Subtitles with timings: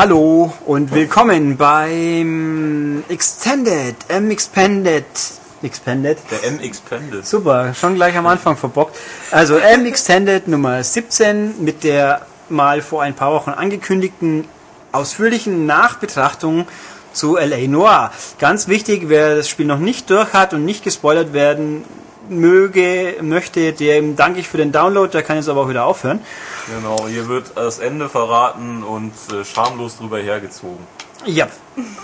[0.00, 5.04] Hallo und willkommen beim Extended, M-Expanded,
[5.60, 6.18] Expanded.
[6.30, 7.26] Der M-Expanded.
[7.26, 8.96] Super, schon gleich am Anfang verbockt.
[9.32, 14.44] Also M-Extended Nummer 17 mit der mal vor ein paar Wochen angekündigten
[14.92, 16.68] ausführlichen Nachbetrachtung
[17.12, 18.12] zu LA Noir.
[18.38, 21.82] Ganz wichtig, wer das Spiel noch nicht durch hat und nicht gespoilert werden
[22.28, 26.20] möge, möchte, dem danke ich für den Download, der kann jetzt aber auch wieder aufhören.
[26.66, 30.86] Genau, hier wird das Ende verraten und äh, schamlos drüber hergezogen.
[31.24, 31.48] Ja,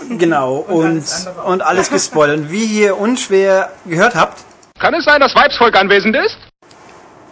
[0.09, 0.57] genau.
[0.57, 1.03] und,
[1.37, 1.45] auch.
[1.45, 2.51] und alles gespoilert.
[2.51, 4.43] Wie ihr unschwer gehört habt,
[4.79, 6.37] Kann es sein, dass Weibsvolk anwesend ist?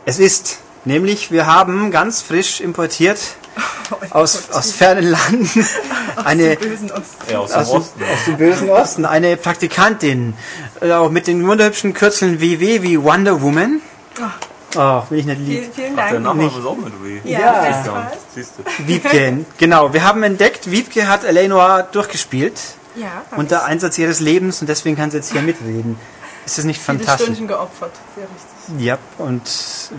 [0.05, 3.19] es ist, nämlich wir haben ganz frisch importiert
[4.09, 5.49] aus, aus fernen Landen
[6.25, 7.31] eine Bösen Osten.
[7.31, 8.03] Ja, aus dem aus, Osten.
[8.03, 10.33] aus dem bösen Osten, eine Praktikantin,
[10.81, 13.81] äh, auch mit den wunderhübschen Kürzeln WW wie Wonder Woman.
[14.75, 15.59] Oh, will ich nicht lieb.
[15.59, 16.23] Vielen, vielen Ach, der Dank.
[16.23, 17.19] Name ist auch mit W.
[17.31, 18.11] Ja, Ja.
[18.33, 18.87] Siehst du.
[18.87, 19.93] Wiebke, genau.
[19.93, 21.47] Wir haben entdeckt, Wiebke hat L.A.
[21.47, 22.59] Noir durchgespielt.
[22.95, 23.63] Ja, Unter ich.
[23.63, 25.99] Einsatz ihres Lebens und deswegen kann sie jetzt hier mitreden.
[26.45, 27.27] Ist das nicht viele fantastisch?
[27.27, 27.91] Stunden geopfert.
[28.15, 28.52] Sehr richtig.
[28.77, 29.41] Ja, und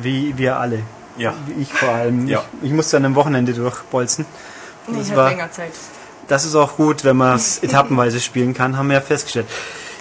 [0.02, 0.80] wie wir alle.
[1.16, 1.34] Ja.
[1.46, 2.26] Wie ich vor allem.
[2.26, 2.42] Ja.
[2.60, 4.24] Ich, ich musste an einem Wochenende durchbolzen.
[4.86, 5.72] Nee, Das ich war- habe länger Zeit.
[6.28, 9.46] Das ist auch gut, wenn man es etappenweise spielen kann, haben wir ja festgestellt.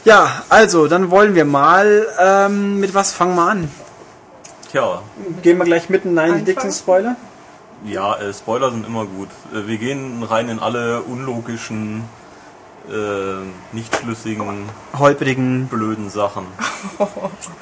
[0.06, 3.72] Ja, also, dann wollen wir mal, ähm, mit was fangen wir an?
[4.72, 5.02] Tja,
[5.42, 6.46] Gehen wir gleich mitten in einen Anfangen?
[6.46, 7.16] dicken Spoiler?
[7.86, 9.30] ja, äh, Spoiler sind immer gut.
[9.54, 12.04] Äh, wir gehen rein in alle unlogischen,
[12.90, 12.96] äh,
[13.76, 15.68] nicht schlüssigen, Holprigen.
[15.68, 16.46] blöden Sachen.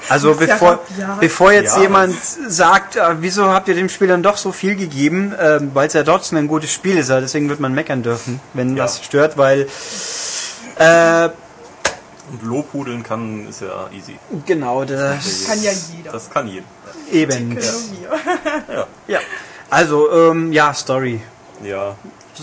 [0.09, 0.79] Also Das ist ja bevor,
[1.19, 2.15] bevor jetzt Ja, jemand
[2.47, 5.93] sagt, äh, wieso habt ihr dem Spiel dann doch so viel gegeben, ähm, weil es
[5.93, 8.83] ja trotzdem ein gutes Spiel ist, ja, deswegen wird man meckern dürfen, wenn Ja.
[8.83, 9.67] das stört, weil
[10.77, 11.29] äh,
[12.31, 14.17] Und Lobhudeln kann, ist ja easy.
[14.45, 16.11] genau, das Kann ja jeder.
[16.11, 16.65] Das kann jeder.
[17.11, 17.55] eben.
[17.57, 18.87] Wir.
[19.07, 19.19] Ja.
[19.69, 21.21] Also, ähm, ja, Story.
[21.63, 21.95] Ja,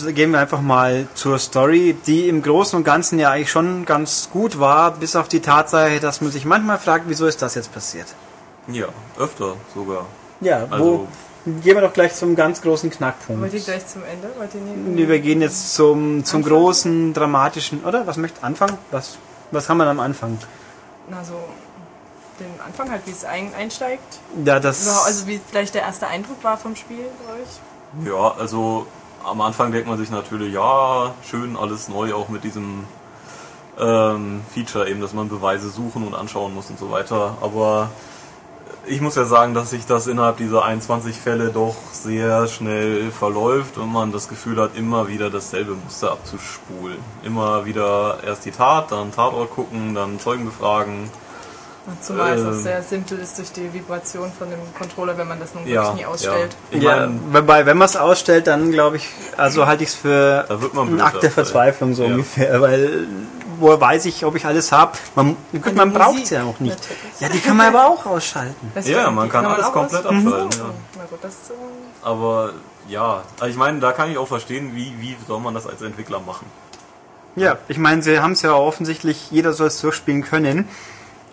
[0.07, 4.29] Gehen wir einfach mal zur Story, die im Großen und Ganzen ja eigentlich schon ganz
[4.31, 7.73] gut war, bis auf die Tatsache, dass man sich manchmal fragt, wieso ist das jetzt
[7.73, 8.07] passiert?
[8.67, 8.85] ja,
[9.17, 10.05] öfter sogar.
[10.41, 11.07] Ja, Also-
[11.45, 13.41] wo gehen wir doch gleich zum ganz großen Knackpunkt.
[13.41, 14.29] Wollt ihr gleich zum Ende?
[14.37, 15.07] Wollt ihr Nee, nicht?
[15.09, 16.51] Wir gehen jetzt zum, zum Anfang?
[16.51, 18.05] großen, dramatischen, oder?
[18.05, 18.77] Was möchte Anfang?
[18.91, 19.17] Was,
[19.51, 20.37] was haben wir am Anfang?
[21.09, 21.33] Na, so
[22.39, 24.19] den Anfang halt, wie es ein, einsteigt.
[24.45, 24.87] Ja, das.
[25.05, 28.07] Also wie vielleicht der erste Eindruck war vom Spiel bei euch.
[28.07, 28.85] Ja, also
[29.23, 32.85] am Anfang denkt man sich natürlich, ja, schön alles neu, auch mit diesem
[33.79, 37.37] ähm, Feature eben, dass man Beweise suchen und anschauen muss und so weiter.
[37.41, 37.89] Aber
[38.85, 43.77] ich muss ja sagen, dass sich das innerhalb dieser 21 Fälle doch sehr schnell verläuft
[43.77, 46.97] und man das Gefühl hat, immer wieder dasselbe Muster abzuspulen.
[47.23, 51.09] Immer wieder erst die Tat, dann Tatort gucken, dann Zeugen befragen.
[52.01, 52.49] Zumal es Ähm.
[52.49, 55.83] auch sehr simpel ist durch die Vibration von dem Controller, wenn man das nun Ja,
[55.83, 56.55] wirklich nie ausstellt.
[56.71, 56.77] Ja.
[56.77, 59.07] Ich ja, wobei, wenn man es ausstellt, dann glaube ich,
[59.37, 61.31] also halte ich es für man einen Akt der.
[61.31, 62.09] Verzweiflung so Ja.
[62.11, 63.07] ungefähr, weil
[63.59, 64.93] woher weiß ich, ob ich alles habe?
[65.15, 66.77] Man, gut, man braucht es ja auch nicht.
[66.79, 67.19] natürlich.
[67.19, 68.71] Ja, die kann man aber auch ausschalten.
[68.73, 70.59] Das Ja, kann- man die kann alles auch komplett abschalten, So.
[70.63, 70.69] ja.
[70.97, 71.53] Na gut, das äh,
[72.01, 72.53] Aber
[72.87, 75.81] ja, also ich meine, da kann ich auch verstehen, wie, wie soll man das als
[75.81, 76.45] Entwickler machen.
[77.35, 80.67] Ja, ich meine, sie haben es ja offensichtlich, jeder soll es durchspielen können.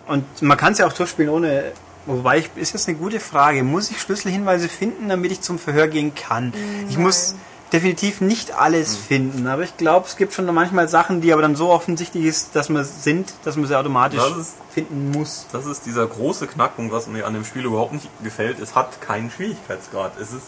[0.07, 1.71] Und man kann es ja auch durchspielen ohne.
[2.05, 3.63] Wobei, ich, ist jetzt eine gute Frage.
[3.63, 6.53] Muss ich Schlüsselhinweise finden, damit ich zum Verhör gehen kann?
[6.89, 7.35] Ich muss
[7.73, 11.57] definitiv nicht alles finden, aber ich glaube, es gibt schon manchmal Sachen, die aber dann
[11.57, 15.47] so offensichtlich ist, dass man sind, dass man sie automatisch ist- finden muss.
[15.51, 18.59] Das ist dieser große Knackpunkt, was mir an dem Spiel überhaupt nicht gefällt.
[18.59, 20.13] Es hat keinen Schwierigkeitsgrad.
[20.17, 20.43] Es ist,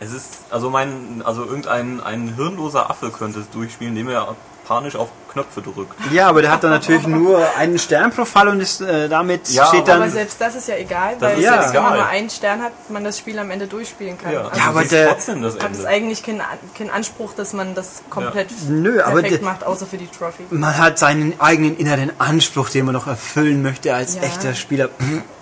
[0.00, 4.34] es ist, also mein, also irgendein ein hirnloser Affe könnte es durchspielen, indem er
[4.68, 5.94] panisch auf Knöpfe drückt.
[6.12, 9.48] Ja, aber der hat dann natürlich nur einen Stern pro Fall und ist äh, damit
[9.48, 10.10] Ja, steht Aber dann.
[10.10, 13.02] selbst das ist ja egal, weil ist selbst wenn man nur einen Stern hat, man
[13.04, 14.32] das Spiel am Ende durchspielen kann.
[14.32, 16.42] Ja, Also Ja, aber aber der- trotzdem das hat es eigentlich keinen
[16.76, 20.44] keinen Anspruch, dass man das komplett Nö, aber perfekt macht, außer für die Trophy.
[20.50, 24.22] Man hat seinen eigenen inneren Anspruch, den man noch erfüllen möchte als Ja.
[24.22, 24.88] echter Spieler.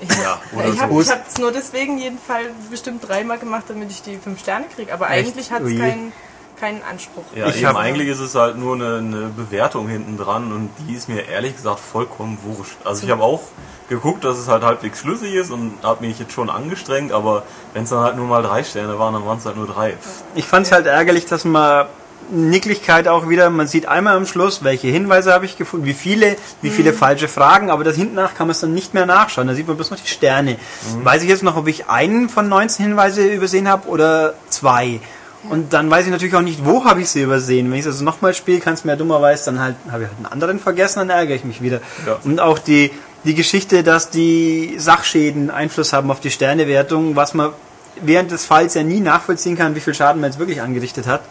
[0.00, 0.80] Ich Ja, oder ich so.
[1.12, 4.92] habe es nur deswegen jeden Fall bestimmt dreimal gemacht, damit ich die fünf Sterne kriege.
[4.92, 5.28] Aber Echt?
[5.28, 6.12] eigentlich hat es keinen
[6.58, 7.24] keinen Anspruch.
[7.34, 10.94] Ja, Ich eben eigentlich ist es halt nur eine, eine Bewertung hinten dran und die
[10.94, 12.76] ist mir ehrlich gesagt vollkommen wurscht.
[12.84, 13.42] Also ich habe auch
[13.88, 17.84] geguckt, dass es halt halbwegs schlüssig ist und habe mich jetzt schon angestrengt, aber wenn
[17.84, 19.94] es dann halt nur mal drei Sterne waren, dann waren es halt nur drei.
[20.34, 21.86] Ich fand es halt ärgerlich, dass man
[22.30, 26.36] Nicklichkeit auch wieder, man sieht einmal am Schluss, welche Hinweise habe ich gefunden, wie viele,
[26.62, 29.46] wie viele falsche Fragen, aber das hinten nach kann man es dann nicht mehr nachschauen,
[29.46, 30.56] da sieht man bloß noch die Sterne.
[31.02, 35.00] Weiß ich jetzt noch, ob ich einen von 19 Hinweise übersehen habe oder zwei.
[35.48, 37.70] Und dann weiß ich natürlich auch nicht, wo habe ich sie übersehen.
[37.70, 40.08] Wenn ich es also nochmal spiele, kann es mir ja dummerweise dann halt, habe ich
[40.08, 41.80] halt einen anderen vergessen, dann ärgere ich mich wieder.
[42.06, 42.18] Ja.
[42.24, 42.90] Und auch die,
[43.24, 47.50] die Geschichte, dass die Sachschäden Einfluss haben auf die Sternewertung, was man
[48.00, 51.22] während des Falls ja nie nachvollziehen kann, wie viel Schaden man jetzt wirklich angerichtet hat.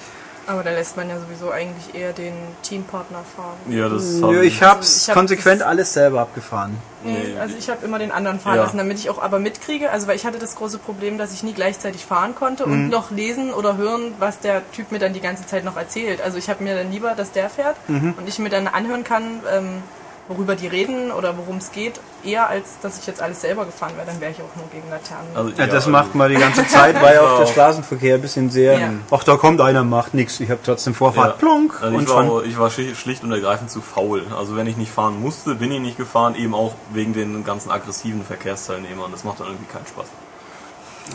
[0.47, 3.55] Aber da lässt man ja sowieso eigentlich eher den Teampartner fahren.
[3.67, 6.77] Ja, das Nö, haben- ich hab's Also ich hab konsequent das- alles selber abgefahren.
[7.03, 7.39] Nee, Nee.
[7.39, 8.63] also ich habe immer den anderen fahren Ja.
[8.63, 9.89] lassen, damit ich auch aber mitkriege.
[9.91, 12.71] Also weil ich hatte das große Problem, dass ich nie gleichzeitig fahren konnte Mhm.
[12.73, 16.21] und noch lesen oder hören, was der Typ mir dann die ganze Zeit noch erzählt.
[16.21, 18.13] Also ich habe mir dann lieber, dass der fährt Mhm.
[18.17, 19.83] und ich mir dann anhören kann, ähm,
[20.27, 23.93] worüber die reden oder worum es geht, eher als dass ich jetzt alles selber gefahren
[23.95, 24.07] wäre.
[24.07, 25.27] Dann wäre ich auch nur gegen Laternen.
[25.35, 28.49] Also, Ja, das also- macht man die ganze Zeit, weil auch der Straßenverkehr ein bisschen
[28.49, 28.89] sehr, Ja.
[29.11, 31.37] ach da kommt einer, macht nichts, ich habe trotzdem Vorfahrt, Ja.
[31.37, 34.23] plonk Also und ich, war, ich war schlicht schlicht und ergreifend zu faul.
[34.35, 37.69] Also wenn ich nicht fahren musste, bin ich nicht gefahren, eben auch wegen den ganzen
[37.69, 39.11] aggressiven Verkehrsteilnehmern.
[39.11, 40.07] Das macht dann irgendwie keinen Spaß.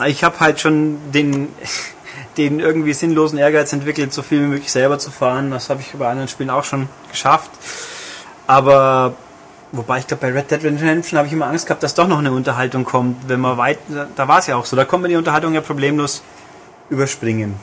[0.06, 1.48] Ich habe halt schon den,
[2.36, 5.50] den irgendwie sinnlosen Ehrgeiz entwickelt, so viel wie möglich selber zu fahren.
[5.50, 7.50] Das habe ich bei anderen Spielen auch schon geschafft.
[8.50, 9.14] Aber
[9.70, 12.18] wobei ich glaube, bei Red Dead Redemption habe ich immer Angst gehabt, dass doch noch
[12.18, 13.28] eine Unterhaltung kommt.
[13.28, 13.78] Wenn man weit,
[14.16, 14.74] da war es ja auch so.
[14.74, 16.24] Da konnte man die Unterhaltung ja problemlos
[16.88, 17.54] überspringen.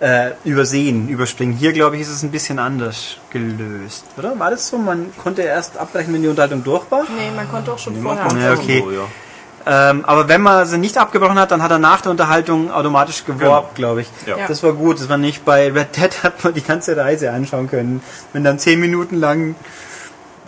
[0.00, 1.54] Äh, übersehen, überspringen.
[1.54, 4.04] Hier, glaube ich, ist es ein bisschen anders gelöst.
[4.18, 4.36] Oder?
[4.40, 4.76] War das so?
[4.76, 7.04] Man konnte erst abbrechen, wenn die Unterhaltung durch war?
[7.04, 8.24] nee, man konnte auch schon Nee, vorher.
[8.24, 8.82] man Ja, okay.
[8.84, 9.06] So, ja.
[9.64, 13.24] Ähm, aber wenn man sie nicht abgebrochen hat, dann hat er nach der Unterhaltung automatisch
[13.24, 14.08] geworbt, glaube ich.
[14.26, 14.36] Ja.
[14.36, 14.48] Ja.
[14.48, 14.98] Das war gut.
[14.98, 18.02] Das war nicht bei Red Dead hat man die ganze Reise anschauen können.
[18.32, 19.54] Wenn dann zehn Minuten lang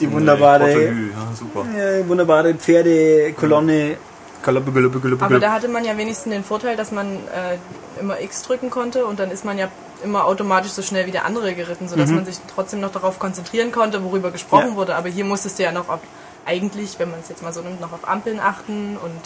[0.01, 1.67] die wunderbare, Nee, ja, super.
[1.77, 3.97] äh, wunderbare Pferdekolonne.
[4.43, 7.57] Galoppe, galoppe, galoppe, Aber da hatte man ja wenigstens den Vorteil, dass man äh,
[7.99, 9.69] immer X drücken konnte und dann ist man ja
[10.03, 13.73] immer automatisch so schnell wie der andere geritten, sodass man sich trotzdem noch darauf konzentrieren
[13.73, 14.77] konnte, worüber gesprochen Ja.
[14.77, 14.97] wurde.
[14.97, 16.01] Aber hier musstest du ja noch auf,
[16.45, 19.19] eigentlich, wenn man es jetzt mal so nimmt, noch auf Ampeln achten und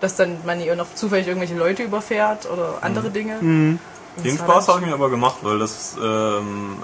[0.00, 3.38] dass dann man hier noch zufällig irgendwelche Leute überfährt oder andere Dinge.
[3.40, 3.80] Und
[4.24, 6.76] Den Spaß habe ich mir aber gemacht, weil das ähm,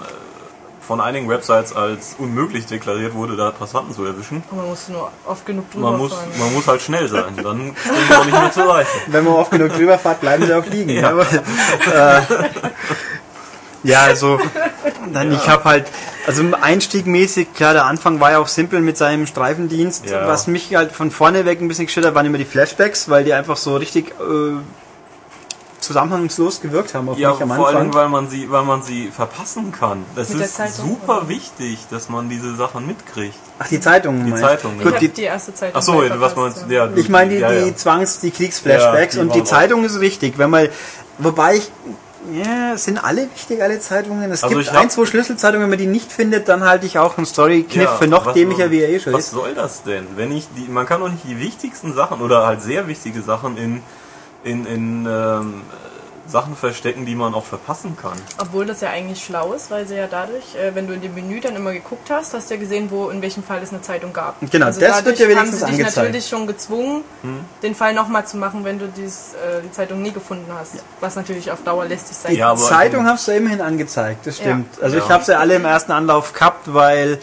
[0.87, 4.41] von einigen Websites als unmöglich deklariert wurde, da Passanten zu erwischen.
[4.49, 6.29] Und man musste nur oft genug drüber Man muss, fahren.
[6.39, 8.89] man muss halt schnell sein, dann springen wir auch nicht mehr zur Seite.
[9.07, 10.91] Wenn man oft genug drüber fährt, bleiben sie auch liegen.
[10.91, 11.09] Ja.
[11.09, 12.21] Aber, äh,
[13.83, 14.39] ja, also
[15.13, 15.87] dann ich habe halt,
[16.25, 20.09] also einstiegmäßig, klar, der Anfang war ja auch simpel mit seinem Streifendienst.
[20.09, 20.27] Ja.
[20.27, 23.33] Was mich halt von vorne weg ein bisschen hat, waren immer die Flashbacks, weil die
[23.33, 24.57] einfach so richtig äh,
[25.79, 27.93] zusammenhangslos gewirkt haben auf Ja, mich am vor allem, Anfang.
[27.93, 30.05] weil man sie, weil man sie verpassen kann.
[30.15, 31.29] Das Mit ist Zeitung, super oder?
[31.29, 33.37] wichtig, dass man diese Sachen mitkriegt.
[33.59, 34.25] Ach, die Zeitungen.
[34.25, 34.35] Die?
[34.35, 36.73] Zeitung, ich Gut, hab die, die erste Zeit Ach so, was meinst du?
[36.73, 37.65] Ja, ich meine die, ja, ja.
[37.65, 40.67] die Zwangs-, die Kriegsflashbacks Ja, die und die auch- Zeitung ist wichtig, wenn man,
[41.19, 41.71] wobei ich,
[42.33, 44.29] ja, es sind alle wichtig, alle Zeitungen.
[44.31, 47.17] Es Also gibt ein, zwei Schlüsselzeitungen, wenn man die nicht findet, dann halte ich auch
[47.17, 49.31] einen Story-Kniff Ja, für noch was- dämlicher, wie er eh schon Was ist.
[49.31, 50.05] soll das denn?
[50.15, 53.55] Wenn ich die, man kann doch nicht die wichtigsten Sachen oder halt sehr wichtige Sachen
[53.57, 53.81] in,
[54.47, 55.61] in, in ähm,
[56.29, 58.17] Sachen verstecken, die man auch verpassen kann.
[58.37, 61.13] Obwohl das ja eigentlich schlau ist, weil sie ja dadurch, äh, wenn du in dem
[61.15, 63.81] Menü dann immer geguckt hast, hast du ja gesehen, wo in welchem Fall es eine
[63.81, 64.35] Zeitung gab.
[64.51, 65.95] Genau, also das wird ja haben wenigstens sie dich angezeigt.
[66.07, 67.03] natürlich schon gezwungen,
[67.63, 70.73] den Fall nochmal zu machen, wenn du dies, äh, die Zeitung nie gefunden hast.
[70.99, 72.57] Was natürlich auf Dauer lästig sein Ja, kann.
[72.57, 74.43] Zeitung hast du immerhin angezeigt, das Ja.
[74.47, 74.81] stimmt.
[74.81, 75.09] Also ich Ja.
[75.13, 77.19] habe sie alle im ersten Anlauf gehabt, weil,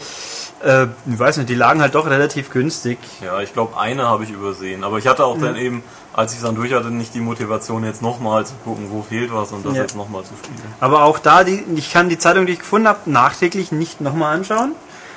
[0.63, 2.97] äh, ich weiß nicht, die lagen halt doch relativ günstig.
[3.23, 4.83] Ja, ich glaube, eine habe ich übersehen.
[4.83, 5.41] Aber ich hatte auch Mhm.
[5.41, 5.83] dann eben,
[6.15, 9.33] als ich es dann durch hatte, nicht die Motivation, jetzt nochmal zu gucken, wo fehlt
[9.33, 9.81] was und das Ja.
[9.81, 10.61] jetzt nochmal zu spielen.
[10.79, 14.35] Aber auch da, die, ich kann die Zeitung, die ich gefunden habe, nachträglich nicht nochmal
[14.37, 14.71] anschauen.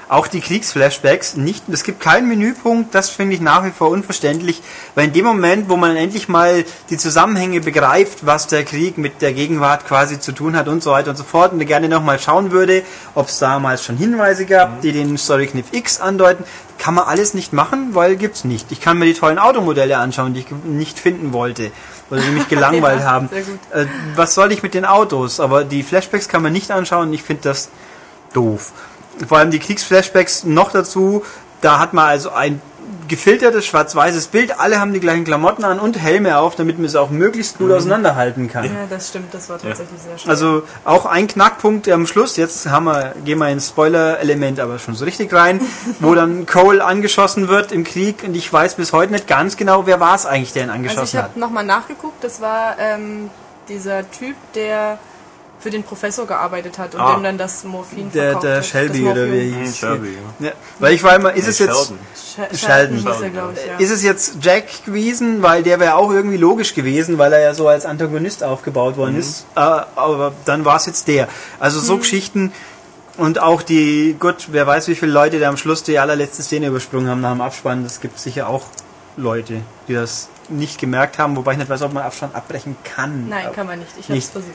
[0.09, 1.65] Auch die Kriegsflashbacks nicht.
[1.69, 4.63] Es gibt keinen Menüpunkt, das finde ich nach wie vor unverständlich,
[4.95, 9.21] weil in dem Moment, wo man endlich mal die Zusammenhänge begreift, was der Krieg mit
[9.21, 12.19] der Gegenwart quasi zu tun hat und so weiter und so fort und gerne nochmal
[12.19, 12.83] schauen würde,
[13.15, 16.45] ob es damals schon Hinweise gab, die den Storykniff X andeuten,
[16.79, 18.73] kann man alles nicht machen, weil gibt's nicht.
[18.73, 21.71] Ich kann mir die tollen Automodelle anschauen, die ich nicht finden wollte
[22.11, 23.29] oder die mich gelangweilt Ja, haben.
[23.73, 23.85] Äh,
[24.15, 25.41] was soll ich mit den Autos?
[25.41, 27.13] Aber die Flashbacks kann man nicht anschauen.
[27.13, 27.69] Ich finde das
[28.33, 28.73] doof.
[29.27, 31.25] Vor allem die Kriegsflashbacks noch dazu.
[31.61, 32.61] Da hat man also ein
[33.09, 34.61] gefiltertes schwarz-weißes Bild.
[34.61, 37.73] Alle haben die gleichen Klamotten an und Helme auf, damit man es auch möglichst gut
[37.73, 38.65] auseinanderhalten kann.
[38.67, 40.31] Ja, das stimmt, das war tatsächlich sehr schön.
[40.31, 44.95] Also auch ein Knackpunkt am Schluss, jetzt haben wir, gehen wir ins Spoiler-Element aber schon
[44.95, 45.61] so richtig rein,
[46.01, 49.87] wo dann Cole angeschossen wird im Krieg und ich weiß bis heute nicht ganz genau,
[49.87, 51.25] wer war es eigentlich, der ihn Also ich angeschossen hat.
[51.31, 53.31] habe nochmal nachgeguckt, das war ähm,
[53.69, 54.99] dieser Typ, der
[55.61, 57.15] für den Professor gearbeitet hat und Ah.
[57.15, 58.67] dem dann das Morphin Der, verkauft der hat.
[58.67, 59.55] Shelby das oder wie er hieß.
[59.69, 60.09] Hm, Shelby,
[60.41, 60.47] ja.
[60.47, 61.77] Ja, weil ich war immer, ist es Nee, jetzt...
[61.77, 61.99] Sheldon.
[62.15, 62.97] Sh- Sheldon.
[62.97, 63.77] hieß er, Sheldon, ich, ja.
[63.79, 67.55] Ist es jetzt Jack gewesen, weil der wäre auch irgendwie logisch gewesen, weil er ja
[67.55, 69.21] so als Antagonist aufgebaut worden Mhm.
[69.21, 69.47] ist.
[69.57, 71.27] Äh, aber dann war es jetzt der.
[71.59, 71.85] Also Mhm.
[71.85, 72.53] so Geschichten
[73.17, 76.69] und auch die, gut, wer weiß, wie viele Leute da am Schluss die allerletzte Szene
[76.69, 77.83] übersprungen haben nach dem Abspann.
[77.83, 78.67] Das gibt sicher auch
[79.17, 79.55] Leute,
[79.89, 83.29] die das nicht gemerkt haben, wobei ich nicht weiß, ob man Abstand abbrechen kann.
[83.29, 83.91] Nein, kann man nicht.
[83.99, 84.27] Ich habe Nicht.
[84.27, 84.55] es versucht.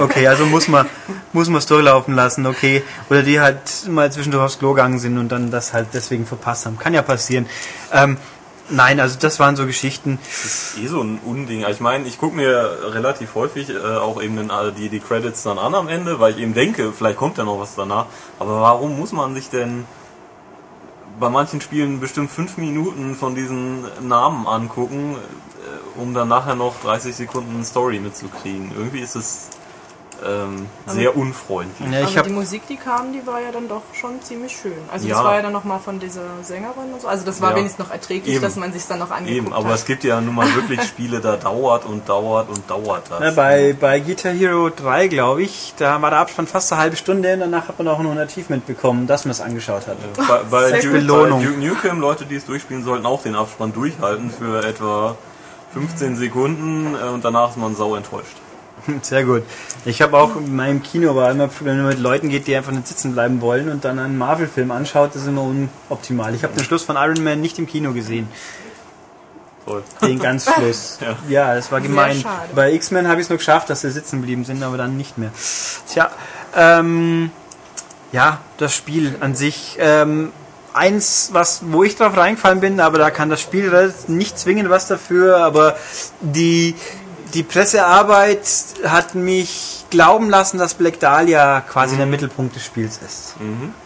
[0.00, 0.86] Okay, also muss man
[1.32, 2.82] muss man es durchlaufen lassen, okay.
[3.10, 6.66] Oder die halt mal zwischendurch aufs Klo gegangen sind und dann das halt deswegen verpasst
[6.66, 6.78] haben.
[6.78, 7.46] Kann ja passieren.
[7.92, 8.16] Ähm,
[8.70, 10.18] Nein, also das waren so Geschichten.
[10.24, 11.64] Das ist eh so ein Unding.
[11.64, 15.00] Also Ich meine, ich gucke mir relativ häufig äh, auch eben den, äh, die, die
[15.00, 18.06] Credits dann an am Ende, weil ich eben denke, vielleicht kommt ja noch was danach.
[18.38, 19.84] Aber warum muss man sich denn
[21.18, 26.80] bei manchen Spielen bestimmt fünf Minuten von diesen Namen angucken, äh, um dann nachher noch
[26.82, 28.72] 30 Sekunden Story mitzukriegen?
[28.76, 29.48] Irgendwie ist es
[30.26, 31.90] ähm, sehr unfreundlich.
[31.90, 34.72] Ja, ich Aber die Musik, die kam, die war ja dann doch schon ziemlich schön.
[34.92, 35.16] Also Ja.
[35.16, 37.08] das war ja dann nochmal von dieser Sängerin und so.
[37.08, 37.56] Also das war Ja.
[37.56, 38.42] wenigstens noch erträglich, Eben.
[38.44, 39.74] dass man sich dann noch angeguckt Eben, aber hat.
[39.76, 43.20] es gibt ja nun mal wirklich Spiele, da dauert und dauert und dauert das.
[43.20, 46.96] ja, bei, bei Guitar Hero 3, glaube ich, da war der Abspann fast eine halbe
[46.96, 49.96] Stunde und danach hat man auch noch ein Achievement bekommen, dass man es angeschaut hat.
[50.16, 53.72] Bei, bei, Sehr Duke, bei Duke Nukem, Leute, die es durchspielen, sollten auch den Abspann
[53.72, 55.16] durchhalten für etwa
[55.72, 58.36] 15 Sekunden äh, und danach ist man sau enttäuscht.
[59.02, 59.42] Sehr gut.
[59.84, 62.72] Ich habe auch in meinem Kino war immer, wenn man mit Leuten geht, die einfach
[62.72, 66.34] nicht sitzen bleiben wollen und dann einen Marvel-Film anschaut, das ist immer unoptimal.
[66.34, 68.28] Ich habe den Schluss von Iron Man nicht im Kino gesehen.
[69.64, 69.82] Toll.
[70.02, 70.98] Den ganz Schluss.
[71.00, 71.16] Ja.
[71.28, 72.22] ja, das war gemein.
[72.54, 75.16] Bei X-Men habe ich es noch geschafft, dass sie sitzen geblieben sind, aber dann nicht
[75.16, 75.30] mehr.
[75.90, 76.10] Tja,
[76.54, 77.30] ähm,
[78.12, 79.76] ja, das Spiel an sich.
[79.78, 80.32] Ähm,
[80.74, 84.88] eins, was, wo ich drauf reingefallen bin, aber da kann das Spiel nicht zwingend was
[84.88, 85.76] dafür, aber
[86.20, 86.74] die,
[87.34, 88.46] die Pressearbeit
[88.84, 93.34] hat mich glauben lassen, dass Black Dahlia quasi der Mittelpunkt des Spiels ist.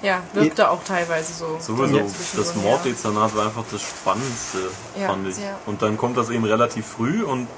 [0.03, 1.57] Ja, wirkte auch teilweise so.
[1.59, 2.03] Sowieso,
[2.37, 4.59] das Morddezernat war einfach das Spannendste,
[5.01, 5.37] Ja, fand ich.
[5.37, 5.57] sehr.
[5.67, 7.49] Und dann kommt das eben relativ früh und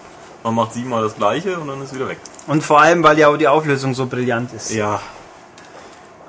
[0.43, 2.19] man macht siebenmal das gleiche und dann ist es wieder weg.
[2.47, 4.71] Und vor allem, weil ja auch die Auflösung so brillant ist.
[4.71, 5.01] Ja.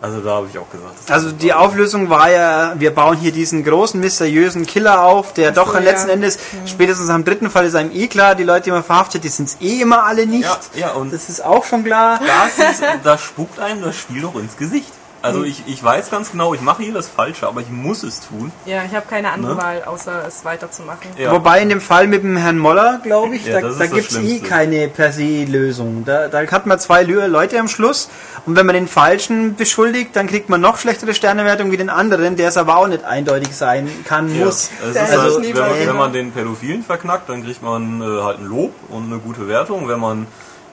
[0.02, 0.96] Also da habe ich auch gesagt.
[1.06, 5.52] das Also die Auflösung war ja, wir bauen hier diesen großen, mysteriösen Killer auf, der
[5.52, 6.16] doch so, letzten ja.
[6.16, 9.30] Endes, spätestens am dritten Fall ist einem eh klar, die Leute, die man verhaftet, die
[9.30, 10.44] sind es eh immer alle nicht.
[10.44, 12.20] Ja, ja, und Das ist auch schon klar.
[12.58, 14.92] das ist, da spuckt einem das Spiel doch ins Gesicht.
[15.22, 15.26] Hm.
[15.26, 18.22] Also ich, ich weiß ganz genau, ich mache hier das Falsche, aber ich muss es
[18.22, 18.52] tun.
[18.66, 19.62] Ja, ich habe keine andere Ne?
[19.62, 21.12] Wahl, außer es weiterzumachen.
[21.18, 21.32] Ja.
[21.32, 24.16] Wobei in dem Fall mit dem Herrn Moller, glaube ich, Ja, da, da das gibt's
[24.18, 26.04] eh keine per se Lösung.
[26.06, 28.10] Da, da hat man zwei Leute am Schluss
[28.46, 32.36] und wenn man den Falschen beschuldigt, dann kriegt man noch schlechtere Sternewertung wie den anderen,
[32.36, 34.70] der es aber auch nicht eindeutig sein kann, Ja, muss.
[34.84, 38.24] es ist ich halt, wenn, man, wenn man den Pädophilen verknackt, dann kriegt man äh,
[38.24, 39.88] halt ein Lob und eine gute Wertung.
[39.88, 40.28] Wenn man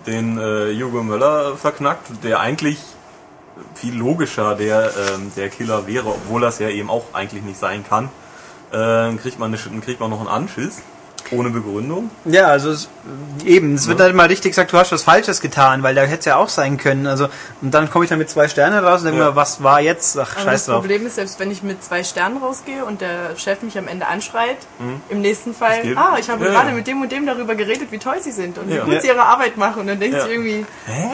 [0.06, 2.78] den äh, Hugo Möller verknackt, der eigentlich
[3.74, 7.84] viel logischer der, ähm, der Killer wäre, obwohl das ja eben auch eigentlich nicht sein
[7.86, 8.08] kann,
[8.72, 10.82] äh, kriegt man, eine, kriegt man noch einen Anschiss.
[11.30, 12.10] Ohne Begründung.
[12.24, 12.88] Ja, also es,
[13.44, 16.20] eben, es wird halt mal richtig gesagt, du hast was Falsches getan, weil da hätte
[16.20, 17.06] es ja auch sein können.
[17.06, 17.28] Also
[17.60, 19.30] und dann komme ich dann mit zwei Sternen raus und denke Ja.
[19.30, 20.16] mir, was war jetzt?
[20.18, 20.80] Ach, Aber scheiß das drauf.
[20.80, 24.06] Problem ist, selbst wenn ich mit zwei Sternen rausgehe und der Chef mich am Ende
[24.06, 24.56] anschreit,
[25.10, 26.74] im nächsten Fall, Das ah, ich habe Ja, gerade ja.
[26.74, 28.86] mit dem und dem darüber geredet, wie toll sie sind und Ja.
[28.86, 29.80] wie gut sie ihre Arbeit machen.
[29.80, 30.24] Und dann denkt Ja.
[30.24, 30.64] sie irgendwie,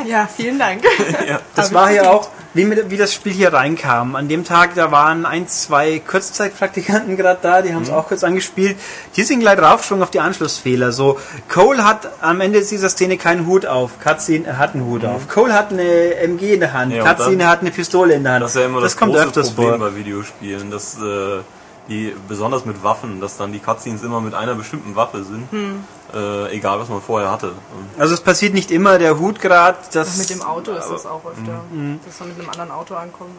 [0.07, 0.85] ja, vielen Dank.
[1.29, 1.41] ja.
[1.57, 4.15] Das war hier auch, wie, mit, wie das Spiel hier reinkam.
[4.15, 8.23] An dem Tag, da waren ein, zwei Kurzzeitpraktikanten gerade da, die haben es auch kurz
[8.23, 8.77] angespielt.
[9.17, 10.93] Die sind gleich draufgesprungen auf die Anschlussfehler.
[10.93, 11.19] So,
[11.53, 13.99] Cole hat am Ende dieser Szene keinen Hut auf.
[13.99, 15.27] Cutscene hat einen Hut auf.
[15.29, 16.93] Cole hat eine MG in der Hand.
[16.93, 18.45] Ja, Cutscene dann- hat eine Pistole in der Hand.
[18.45, 19.91] Das ist ja immer das, kommt große öfters Problem vor.
[19.91, 21.41] bei Videospielen, dass äh,
[21.89, 25.85] die besonders mit Waffen, dass dann die Cutscenes immer mit einer bestimmten Waffe sind, Hm.
[26.15, 27.53] äh, egal was man vorher hatte.
[27.99, 30.17] Also es passiert nicht immer, der Hut gerade, das...
[30.17, 32.01] mit dem Auto ist das auch öfter, Mhm.
[32.07, 33.31] dass man mit einem anderen Auto ankommt.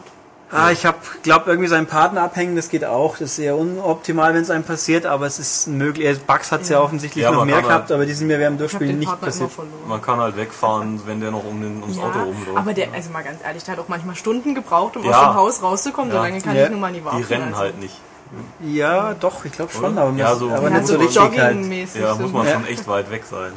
[0.52, 3.12] Ah, ich habe, glaube irgendwie seinen Partner abhängen, das geht auch.
[3.14, 6.20] Das ist sehr unoptimal, wenn es einem passiert, aber es ist möglich.
[6.20, 6.78] Bugs hat es ja.
[6.78, 6.84] Ja.
[6.84, 9.08] offensichtlich Ja, noch mehr gehabt, halt- aber die sind mir während dem Durchspielen den nicht
[9.08, 9.50] Partner passiert.
[9.88, 12.56] man kann halt wegfahren, wenn der noch um den, ums Auto Ja, rumläuft.
[12.58, 15.10] aber der, also mal ganz ehrlich, der hat auch manchmal Stunden gebraucht, um Ja.
[15.10, 16.12] aus dem Haus rauszukommen.
[16.12, 16.18] Ja.
[16.18, 16.64] So lange kann Ja.
[16.66, 17.18] ich nun mal nie warten.
[17.18, 17.58] die rennen also.
[17.58, 18.00] halt nicht.
[18.60, 20.02] Ja, doch, ich glaube schon, Oder?
[20.02, 21.32] aber, Ja, so- aber nicht so so richtig halt.
[21.54, 22.00] joggingmäßig.
[22.02, 22.52] Ja, muss man Ja.
[22.54, 23.52] schon echt weit weg sein.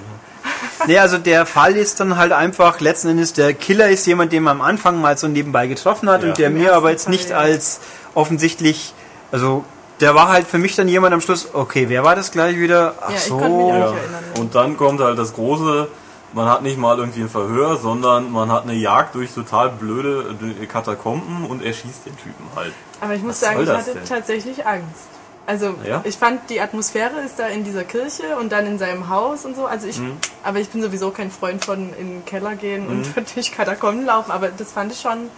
[0.88, 4.44] Nee, also der Fall ist dann halt einfach, letzten Endes, der Killer ist jemand, den
[4.44, 6.30] man am Anfang mal so nebenbei getroffen hat Ja.
[6.30, 7.38] und der Im mir aber jetzt Fall, nicht ja.
[7.38, 7.80] als
[8.16, 8.94] offensichtlich,
[9.32, 9.63] also
[10.00, 12.96] der war halt für mich dann jemand am Schluss, okay, wer war das gleich wieder?
[13.01, 13.39] Ach Ja, so.
[13.74, 13.94] Ja.
[14.39, 15.88] Und dann kommt halt das große,
[16.34, 20.36] man hat nicht mal irgendwie ein Verhör, sondern man hat eine Jagd durch total blöde
[20.62, 22.74] äh, Katakomben und erschießt den Typen halt.
[23.01, 24.06] Aber ich muss Was sagen, ich hatte denn?
[24.06, 25.08] tatsächlich Angst.
[25.50, 26.01] Also Ja?
[26.03, 29.56] ich fand die Atmosphäre ist da in dieser Kirche und dann in seinem Haus und
[29.56, 29.65] so.
[29.65, 30.18] Also ich, Mhm.
[30.44, 33.03] aber ich bin sowieso kein Freund von in den Keller gehen und
[33.36, 34.29] durch Katakomben laufen.
[34.32, 35.32] Aber das fand ich schon,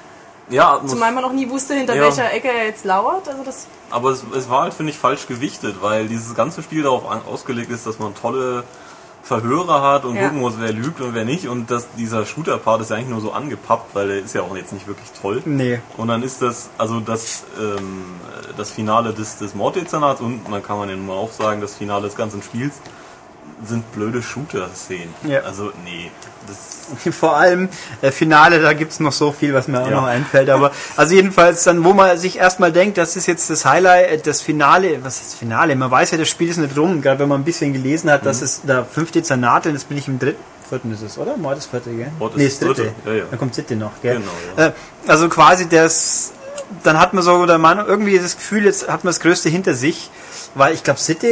[0.50, 2.04] Ja, zumal man noch nie wusste, hinter Ja.
[2.04, 3.30] welcher Ecke er jetzt lauert.
[3.30, 6.84] Also das, aber es, es war halt, finde ich, falsch gewichtet, weil dieses ganze Spiel
[6.84, 8.66] darauf an, ausgelegt ist, dass man tolle
[9.24, 10.24] Verhörer hat und Ja.
[10.24, 11.48] gucken muss, wer lügt und wer nicht.
[11.48, 14.56] Und dass dieser Shooter-Part ist ja eigentlich nur so angepappt, weil der ist ja auch
[14.56, 15.42] jetzt nicht wirklich toll.
[15.46, 15.80] Nee.
[15.98, 18.04] Und dann ist das, also das, ähm,
[18.58, 21.76] das Finale des, des Morddezernats und man kann man ja nun mal auch sagen, das
[21.76, 22.74] Finale des ganzen Spiels
[23.66, 25.14] sind blöde Shooter-Szenen.
[25.28, 25.42] Ja.
[25.42, 26.10] Also, nee.
[26.48, 27.70] Das, Vor allem
[28.02, 30.02] äh, Finale, da gibt's noch so viel, was mir auch Ja.
[30.02, 30.50] noch einfällt.
[30.50, 34.18] Aber also jedenfalls dann, wo man sich erstmal denkt, das ist jetzt das Highlight, äh,
[34.18, 35.76] das Finale, was ist Finale?
[35.76, 38.22] Man weiß ja, das Spiel ist nicht rum, gerade wenn man ein bisschen gelesen hat,
[38.22, 38.26] Mhm.
[38.26, 40.42] dass es da fünf Dezernate und jetzt bin ich im dritten.
[40.68, 41.36] Vierten ist es, oder?
[41.38, 42.12] Mord ist vierte, gell?
[42.18, 42.84] Mord ist nee, ist dritte.
[42.84, 43.24] dritte, ja, ja.
[43.30, 44.16] Dann kommt siebte noch, gell?
[44.20, 44.68] Genau, ja.
[44.68, 44.72] Äh,
[45.06, 46.32] also quasi das,
[46.84, 49.74] dann hat man so, der Mann irgendwie das Gefühl, jetzt hat man das Größte hinter
[49.74, 50.10] sich,
[50.56, 51.28] weil ich glaube, Sitte,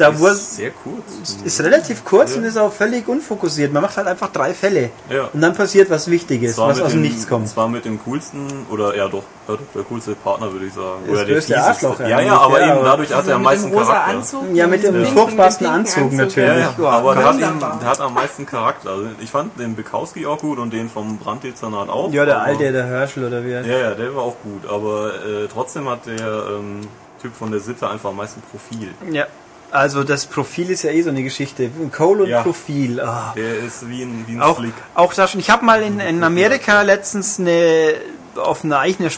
[0.00, 1.36] da wurde, ist sehr kurz.
[1.44, 2.38] ist relativ kurz Ja.
[2.38, 3.72] und ist auch völlig unfokussiert.
[3.72, 4.90] Man macht halt einfach drei Fälle.
[5.08, 5.28] Ja.
[5.32, 7.48] Und dann passiert was Wichtiges, Zwar was aus dem Nichts kommt.
[7.48, 11.02] Zwar mit dem coolsten, oder ja doch, ja, doch, der coolste Partner würde ich sagen.
[11.04, 11.62] Das oder der fieseste.
[11.62, 14.04] Arschloch Ja, eigentlich, ja, aber ja, eben dadurch hat er am meisten Charakter.
[14.04, 14.44] Anzug.
[14.54, 16.48] Ja, mit dem furchtbarsten Anzug Anzug, natürlich.
[16.50, 17.78] Ja, ja, Ja, aber der hat, ihn, wunderbar.
[17.80, 18.90] der hat am meisten Charakter.
[18.90, 22.12] Also ich fand den Bukowski auch gut und den vom Branddezernat auch.
[22.12, 25.14] Ja, der alte, der Herschel oder wie er Ja, ja, der war auch gut, aber
[25.14, 26.26] äh, trotzdem hat der
[26.58, 26.80] ähm,
[27.20, 28.88] Typ von der Sitte einfach am meisten Profil.
[29.10, 29.26] Ja.
[29.72, 31.70] Also das Profil ist ja eh so eine Geschichte.
[31.96, 32.42] Cole und Ja.
[32.42, 33.00] Profil.
[33.00, 33.32] ah.
[33.36, 34.74] Der ist wie ein, wie ein Auch, Slick.
[34.94, 35.40] auch da schon.
[35.40, 37.94] Ich habe mal in, in Amerika letztens eine
[38.36, 39.10] auf einer eigenen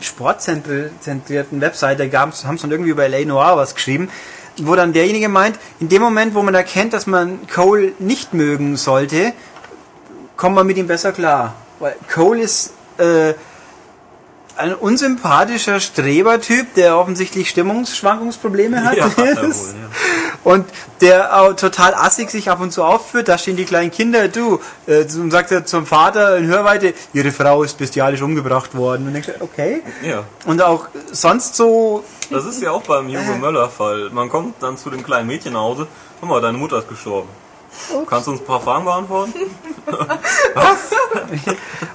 [0.00, 4.08] sportzentrierten Webseite haben sie dann irgendwie über LA Noir was geschrieben,
[4.58, 8.76] wo dann derjenige meint, in dem Moment, wo man erkennt, dass man Cole nicht mögen
[8.76, 9.32] sollte,
[10.36, 11.54] kommt man mit ihm besser klar.
[11.80, 13.34] Weil Cole ist äh,
[14.60, 18.96] ein unsympathischer Strebertyp, der offensichtlich Stimmungsschwankungsprobleme hat.
[18.96, 19.34] Ja, ja.
[20.44, 20.66] Und
[21.00, 24.60] der auch total assig sich ab und zu aufführt, da stehen die kleinen Kinder, du,
[24.86, 29.06] äh, und sagt er zum Vater in Hörweite, ihre Frau ist bestialisch umgebracht worden.
[29.06, 29.82] Und denkst okay.
[30.02, 34.10] Ja, Und auch sonst so, das ist ja auch beim Hugo Möller-Fall.
[34.10, 35.86] Man kommt dann zu dem kleinen Mädchen nach Hause,
[36.20, 37.28] guck mal, deine Mutter ist gestorben.
[38.08, 39.32] Kannst du uns ein paar Fragen beantworten?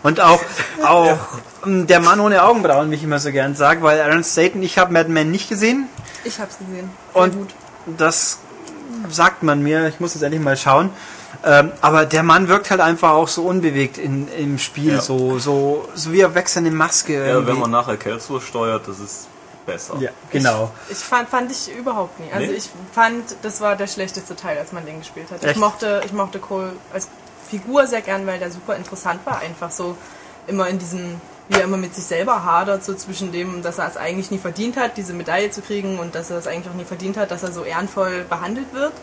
[0.03, 0.41] und auch,
[0.83, 1.17] auch
[1.65, 4.77] ähm, der Mann ohne Augenbrauen, wie ich immer so gern sage, weil Aaron Staten, ich
[4.77, 5.87] habe Mad Men nicht gesehen.
[6.23, 6.89] Ich hab's gesehen.
[7.13, 7.49] Sehr Und gut.
[7.97, 8.39] das
[9.09, 10.89] sagt man mir, ich muss jetzt endlich mal schauen.
[11.43, 15.01] Ähm, aber der Mann wirkt halt einfach auch so unbewegt in, im Spiel, Ja.
[15.01, 17.13] so, so, so wie er wächst eine Maske.
[17.13, 17.51] Ja, irgendwie.
[17.51, 19.27] wenn man nachher Kelso steuert, das ist
[19.65, 19.95] besser.
[19.99, 20.71] ja, genau.
[20.89, 22.31] Ich fand, fand ich überhaupt nie.
[22.31, 22.57] Also Nee?
[22.57, 25.43] ich fand, das war der schlechteste Teil, als man den gespielt hat.
[25.43, 25.55] Echt?
[25.55, 27.07] Ich mochte, ich mochte Cole als
[27.49, 29.39] Figur sehr gern, weil der super interessant war.
[29.39, 29.95] Einfach so
[30.47, 33.87] immer in diesem, wie er immer mit sich selber hadert, so zwischen dem, dass er
[33.87, 36.75] es eigentlich nie verdient hat, diese Medaille zu kriegen und dass er es eigentlich auch
[36.77, 38.93] nie verdient hat, dass er so ehrenvoll behandelt wird.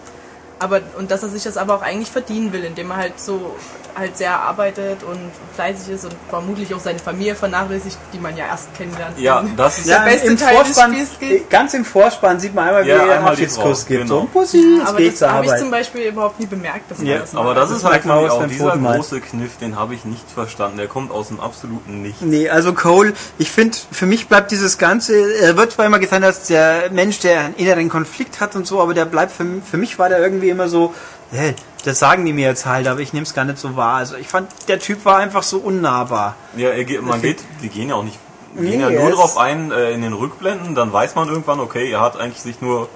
[0.58, 3.56] Aber, und dass er sich das aber auch eigentlich verdienen will, indem er halt so
[3.94, 5.18] halt sehr arbeitet und
[5.54, 9.18] fleißig ist und vermutlich auch seine Familie vernachlässigt, die man ja erst kennenlernt.
[9.18, 12.54] Ja, das ist Ja, beste im Teil des Vorspann, Spiels geht- ganz im Vorspann sieht
[12.54, 14.02] man einmal, wie Ja, er einen Abschiedskuss gibt.
[14.04, 14.14] genau.
[14.14, 16.98] So, ein Pussy, es Aber geht das habe ich zum Beispiel überhaupt nie bemerkt, dass
[16.98, 17.56] man Ja, das Aber macht.
[17.58, 20.78] das ist Das halt aus auch dieser große Kniff, den habe ich nicht verstanden.
[20.78, 22.22] Der kommt aus dem absoluten Nichts.
[22.22, 26.24] Nee, also Cole, ich finde, für mich bleibt dieses Ganze, er wird zwar immer getan
[26.24, 29.76] als der Mensch, der einen inneren Konflikt hat und so, aber der bleibt für, für
[29.76, 30.94] mich war der irgendwie immer so,
[31.30, 33.96] hey, das sagen die mir jetzt halt, aber ich nehme es gar nicht so wahr.
[33.96, 36.36] Also ich fand, der Typ war einfach so unnahbar.
[36.56, 38.18] Ja, er geht, man geht, die gehen ja auch nicht,
[38.54, 41.58] die Nee, gehen ja nur drauf ein äh, in den Rückblenden, dann weiß man irgendwann,
[41.60, 42.88] okay, er hat eigentlich sich nur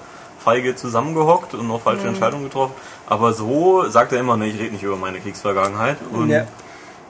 [0.43, 1.83] feige zusammengehockt und noch Mhm.
[1.83, 2.73] falsche Entscheidungen getroffen.
[3.07, 5.97] Aber so sagt er immer, ne, ich rede nicht über meine Kriegsvergangenheit.
[6.11, 6.45] Und Ja.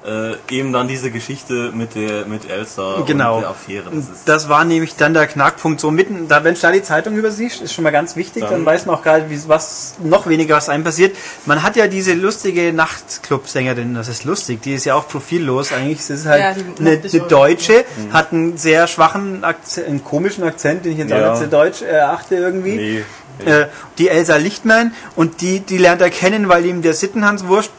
[0.08, 3.36] Äh, eben dann diese Geschichte mit der mit Elsa Genau.
[3.36, 3.90] und der Affäre.
[3.94, 5.82] Das ist, Das war nämlich dann der Knackpunkt.
[5.82, 8.52] So mitten, da wenn du da die Zeitung übersiehst, ist schon mal ganz wichtig, dann,
[8.52, 11.16] Dann- weiß man auch gerade, wie, was noch weniger was einem passiert.
[11.46, 15.98] Man hat ja diese lustige Nachtclub-Sängerin, das ist lustig, die ist ja auch profillos eigentlich.
[16.00, 17.20] Das ist halt Ja, eine, eine.
[17.28, 21.34] Deutsche, hat einen sehr schwachen Akzent, einen komischen Akzent, den ich jetzt Ja.
[21.34, 22.76] auch nicht deutsch erachte irgendwie.
[22.76, 23.04] nee,
[23.46, 23.68] Äh,
[24.00, 27.70] die Elsa Lichtmann und die, die lernt er kennen, weil ihm der Sittenhans Wurscht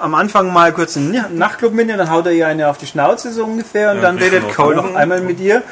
[0.00, 2.86] am Anfang mal kurz einen Nachtclub mit ihr, dann haut er ihr eine auf die
[2.86, 5.62] Schnauze so ungefähr und Ja, dann redet Cole noch einmal mit ihr.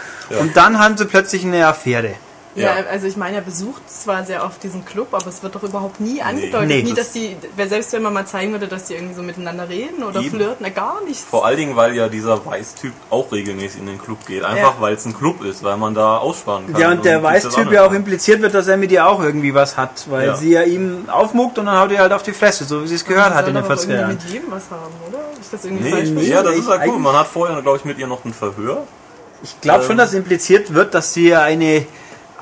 [0.41, 2.15] Und dann haben sie plötzlich eine Affäre.
[2.55, 2.85] Ja, Ja.
[2.91, 6.01] also ich meine, er besucht zwar sehr oft diesen Club, aber es wird doch überhaupt
[6.01, 6.69] nie angedeutet.
[6.69, 6.83] Nee.
[6.83, 9.71] nie, dass die, wer- selbst wenn man mal zeigen würde, dass die irgendwie so miteinander
[9.71, 10.31] reden oder Eben.
[10.37, 11.25] flirten, na gar nichts.
[11.25, 14.45] Vor allen Dingen, weil ja dieser Weißtyp auch regelmäßig in den Club geht.
[14.45, 14.81] Einfach Ja.
[14.81, 16.81] weil es ein Club ist, weil man da aussparen kann.
[16.81, 19.79] Ja, und der Weißtyp ja auch impliziert wird, dass er mit ihr auch irgendwie was
[19.79, 20.37] hat, weil Ja.
[20.37, 22.97] sie ja ihm aufmuckt und dann haut er halt auf die Fresse, so wie sie
[22.97, 24.15] es gehört hat in den doch auch 40er irgendwie Jahren.
[24.25, 25.21] mit jedem was haben, oder?
[25.41, 26.85] Ist das irgendwie Nee, falsch nee, ja, das ist ich halt cool.
[26.91, 28.83] eigentlich- Man hat vorher, glaube ich, mit ihr noch ein Verhör.
[29.43, 29.99] Ich glaube schon, Ähm.
[29.99, 31.87] dass impliziert wird, dass sie ja eine,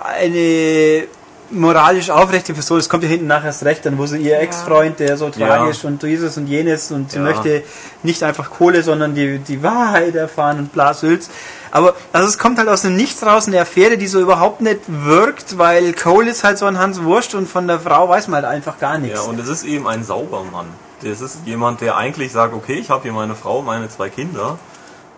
[0.03, 1.05] eine
[1.53, 2.89] moralisch aufrechte Person ist.
[2.89, 5.49] Kommt ja hinten nachher erst recht, dann wo sie ihr Ex-Freund, der so Ja.
[5.49, 7.25] tragisch und dieses und jenes und sie Ja.
[7.25, 7.65] möchte
[8.05, 11.29] nicht einfach Kohle, sondern die, die Wahrheit erfahren und Blasülz.
[11.73, 14.81] Aber also es kommt halt aus dem Nichts raus eine Affäre, die so überhaupt nicht
[14.87, 18.43] wirkt, weil Cole ist halt so ein Hans Wurst und von der Frau weiß man
[18.45, 19.19] halt einfach gar nichts.
[19.19, 20.67] Ja, und es ist eben ein Saubermann.
[21.03, 24.59] Das ist jemand, der eigentlich sagt, okay, ich habe hier meine Frau, meine zwei Kinder.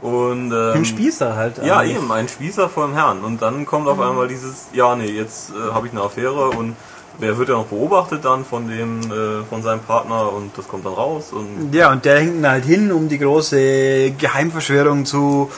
[0.03, 1.65] Und ähm, Ein Spießer halt.
[1.65, 1.97] Ja, eigentlich.
[1.97, 3.21] eben, ein Spießer vor dem Herrn.
[3.23, 6.75] Und dann kommt auf einmal dieses, ja, nee, jetzt äh, habe ich eine Affäre und
[7.21, 10.85] der wird ja noch beobachtet dann von dem, äh, von seinem Partner und das kommt
[10.87, 15.51] dann raus und Ja, und der hängt ihn halt hin, um die große Geheimverschwörung zu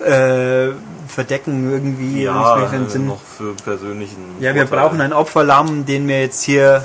[0.00, 0.68] äh,
[1.06, 2.22] verdecken irgendwie.
[2.24, 4.16] ja, äh, noch für persönlichen.
[4.40, 4.84] ja, wir Vorteil.
[4.88, 6.84] brauchen einen Opferlamm, den wir jetzt hier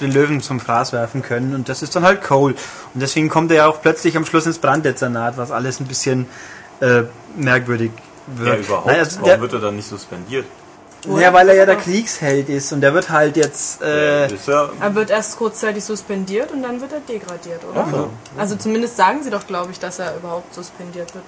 [0.00, 1.54] den Löwen zum Fraß werfen können.
[1.54, 2.54] Und das ist dann halt Cole.
[2.94, 6.26] Und deswegen kommt er ja auch plötzlich am Schluss ins Branddezernat, was alles ein bisschen
[6.80, 7.02] äh,
[7.36, 7.92] merkwürdig
[8.26, 8.48] wird.
[8.48, 8.86] Ja, überhaupt.
[8.86, 10.46] Nein, also Warum der, wird er dann nicht suspendiert?
[11.06, 13.80] ja, weil er ja der Kriegsheld ist und der wird halt jetzt.
[13.82, 17.86] Äh, ja, Er wird erst kurzzeitig suspendiert und dann wird er degradiert, oder?
[17.92, 18.08] Ja.
[18.36, 21.24] Also zumindest sagen sie doch, glaube ich, dass er überhaupt suspendiert wird.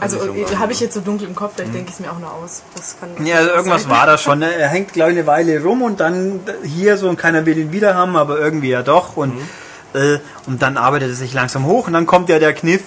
[0.00, 0.18] Also
[0.58, 2.62] habe ich jetzt so dunkel im Kopf, vielleicht denke ich es mir auch nur aus.
[2.74, 3.90] Das kann Ja, also irgendwas sein.
[3.90, 4.38] war da schon.
[4.38, 4.54] Ne?
[4.54, 7.72] Er hängt, glaube ich, eine Weile rum und dann hier so und keiner will ihn
[7.72, 9.16] wieder haben, aber irgendwie ja doch.
[9.16, 9.34] Und,
[9.94, 12.82] äh, und dann arbeitet er sich langsam hoch und dann kommt ja der Kniff,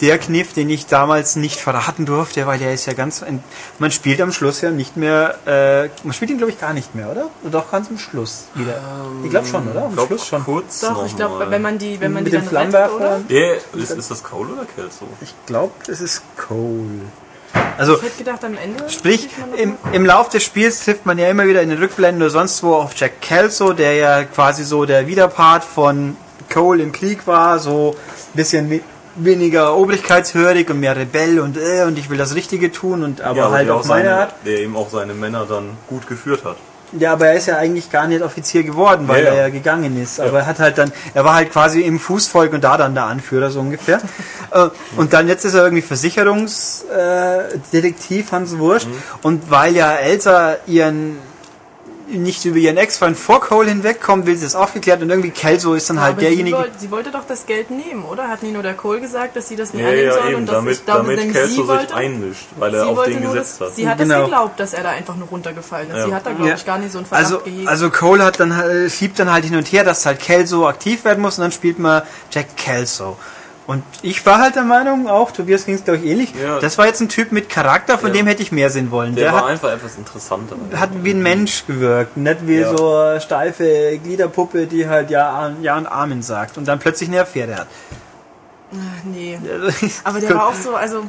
[0.00, 3.22] der Kniff, den ich damals nicht verraten durfte, weil der ist ja ganz.
[3.22, 3.42] ein-
[3.78, 5.36] Man spielt am Schluss ja nicht mehr.
[5.46, 7.30] Äh, man spielt ihn, glaube ich, gar nicht mehr, oder?
[7.42, 8.78] Oder Doch ganz am Schluss wieder.
[9.24, 9.86] ich glaube schon, oder?
[9.86, 10.44] Am glaub, Schluss schon.
[10.44, 12.46] Kurz Doch, noch ich glaube, wenn man die, wenn man Mit die oder?
[12.46, 13.24] Flammenwerfern.
[13.28, 15.06] Ja, ist, ist das Cole oder Kelso?
[15.22, 17.00] Ich glaube, es ist Cole.
[17.78, 18.88] Also, Ich hätte gedacht, am Ende.
[18.90, 22.30] Sprich, im, im Lauf des Spiels trifft man ja immer wieder in den Rückblenden oder
[22.30, 26.16] sonst wo auf Jack Kelso, der ja quasi so der Widerpart von
[26.52, 28.80] Cole im Krieg war, so ein bisschen
[29.16, 33.38] weniger obrigkeitshörig und mehr Rebell und äh, und ich will das Richtige tun und aber
[33.38, 34.34] Ja, halt auf auch meine seine, Art.
[34.44, 36.56] Der eben auch seine Männer dann gut geführt hat.
[36.92, 39.34] Ja, aber er ist ja eigentlich gar nicht Offizier geworden, weil Ja, ja.
[39.36, 40.20] er ja gegangen ist.
[40.20, 43.06] Aber er hat halt dann, er war halt quasi im Fußvolk und da dann der
[43.06, 44.00] Anführer so ungefähr.
[44.52, 48.86] Äh, und dann jetzt ist er irgendwie Versicherungsdetektiv, äh, Hans Wurscht.
[49.22, 51.18] Und weil ja Elsa ihren
[52.08, 55.90] nicht über ihren Ex-Freund vor Cole hinwegkommt, will sie es aufgeklärt und irgendwie Kelso ist
[55.90, 56.56] dann Ja, halt derjenige.
[56.56, 58.28] Sie wollte, sie wollte doch das Geld nehmen, oder?
[58.28, 60.26] Hat nur der Cole gesagt, dass sie das nicht Ja, annehmen ja, soll?
[60.28, 63.04] eben, und dass damit, ich damit nämlich Kelso sie sich wollte, einmischt, weil er auf
[63.04, 63.76] den gesetzt das, hat.
[63.76, 64.14] Sie hat Genau.
[64.14, 65.96] das geglaubt, dass er da einfach nur runtergefallen ist.
[65.96, 66.06] Ja.
[66.06, 66.54] Sie hat da, glaube Ja.
[66.54, 67.68] ich, gar nicht so einen Verdacht Also, gehegt.
[67.68, 71.04] also Cole hat dann halt- schiebt dann halt hin und her, dass halt Kelso aktiv
[71.04, 73.16] werden muss und dann spielt man Jack Kelso.
[73.66, 76.60] Und ich war halt der Meinung, auch Tobias ging es glaube ich ähnlich, Ja.
[76.60, 78.14] das war jetzt ein Typ mit Charakter, von Ja.
[78.14, 79.16] dem hätte ich mehr sehen wollen.
[79.16, 80.54] Der, Der, war hat, einfach etwas interessanter.
[80.76, 82.76] hat wie ein Mensch gewirkt, nicht wie Ja.
[82.76, 87.20] so eine steife Gliederpuppe, die halt ja, ja und Amen sagt und dann plötzlich eine
[87.22, 87.66] Affäre hat.
[89.04, 89.38] nee.
[90.04, 91.02] Aber der war auch so, also,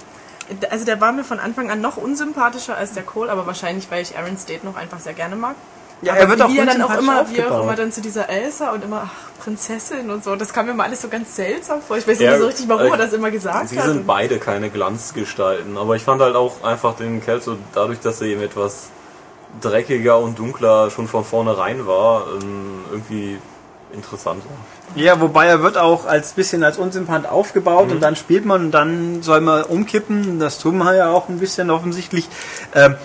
[0.71, 4.01] also der war mir von Anfang an noch unsympathischer als der Cole, aber wahrscheinlich, weil
[4.01, 5.55] ich Aaron State noch einfach sehr gerne mag.
[6.01, 8.01] Ja, aber er wird auch wie er dann auch immer, wie auch immer dann zu
[8.01, 11.35] dieser Elsa und immer ach, Prinzessin und so, das kam mir mal alles so ganz
[11.35, 11.97] seltsam vor.
[11.97, 13.85] Ich weiß Ja, nicht so richtig, warum äh, er das immer gesagt Sie hat.
[13.85, 18.27] sind beide keine Glanzgestalten, aber ich fand halt auch einfach den Kelso, dadurch, dass er
[18.27, 18.89] eben etwas
[19.61, 23.37] dreckiger und dunkler schon von vornherein war, ähm, irgendwie
[23.93, 24.45] interessanter.
[24.95, 27.91] Ja, wobei er wird auch als bisschen als unsympath aufgebaut Mhm.
[27.93, 30.39] und dann spielt man und dann soll man umkippen.
[30.39, 32.27] Das tun wir ja auch ein bisschen offensichtlich.
[32.75, 32.95] Ähm,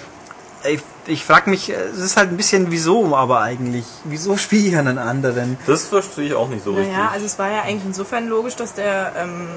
[0.69, 3.85] ich ich frage mich, äh, es ist halt ein bisschen wieso, aber eigentlich.
[4.05, 5.59] Wieso spiele ich einen anderen?
[5.67, 7.13] Das verstehe ich auch nicht so Naja, richtig.
[7.13, 9.49] also es war ja eigentlich insofern logisch, dass der ähm,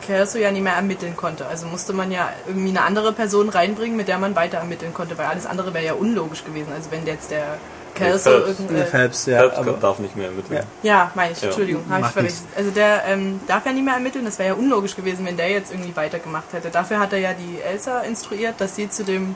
[0.00, 1.46] Kelso ja nicht mehr ermitteln konnte.
[1.46, 5.18] Also musste man ja irgendwie eine andere Person reinbringen, mit der man weiter ermitteln konnte,
[5.18, 6.72] weil alles andere wäre ja unlogisch gewesen.
[6.74, 7.58] Also wenn jetzt der
[7.94, 8.48] Kelso Phelps.
[8.48, 8.74] irgendwie...
[8.76, 10.64] Äh, Phelps, ja, Phelps aber darf nicht mehr ermitteln.
[10.82, 10.90] Ja.
[10.90, 11.48] ja, meine ich, Ja.
[11.48, 12.48] Entschuldigung, habe ich verwechselt.
[12.56, 15.50] Also der ähm, darf ja nicht mehr ermitteln, das wäre ja unlogisch gewesen, wenn der
[15.50, 16.70] jetzt irgendwie weitergemacht hätte.
[16.70, 19.34] Dafür hat er ja die Elsa instruiert, dass sie zu dem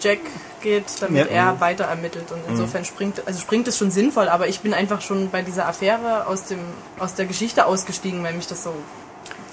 [0.00, 0.18] Jack
[0.62, 1.50] geht, damit Ja.
[1.52, 2.30] er weiter ermittelt.
[2.32, 5.66] Und insofern springt, also springt es schon sinnvoll, aber ich bin einfach schon bei dieser
[5.68, 6.58] Affäre aus dem,
[6.98, 8.72] aus der Geschichte ausgestiegen, weil mich das so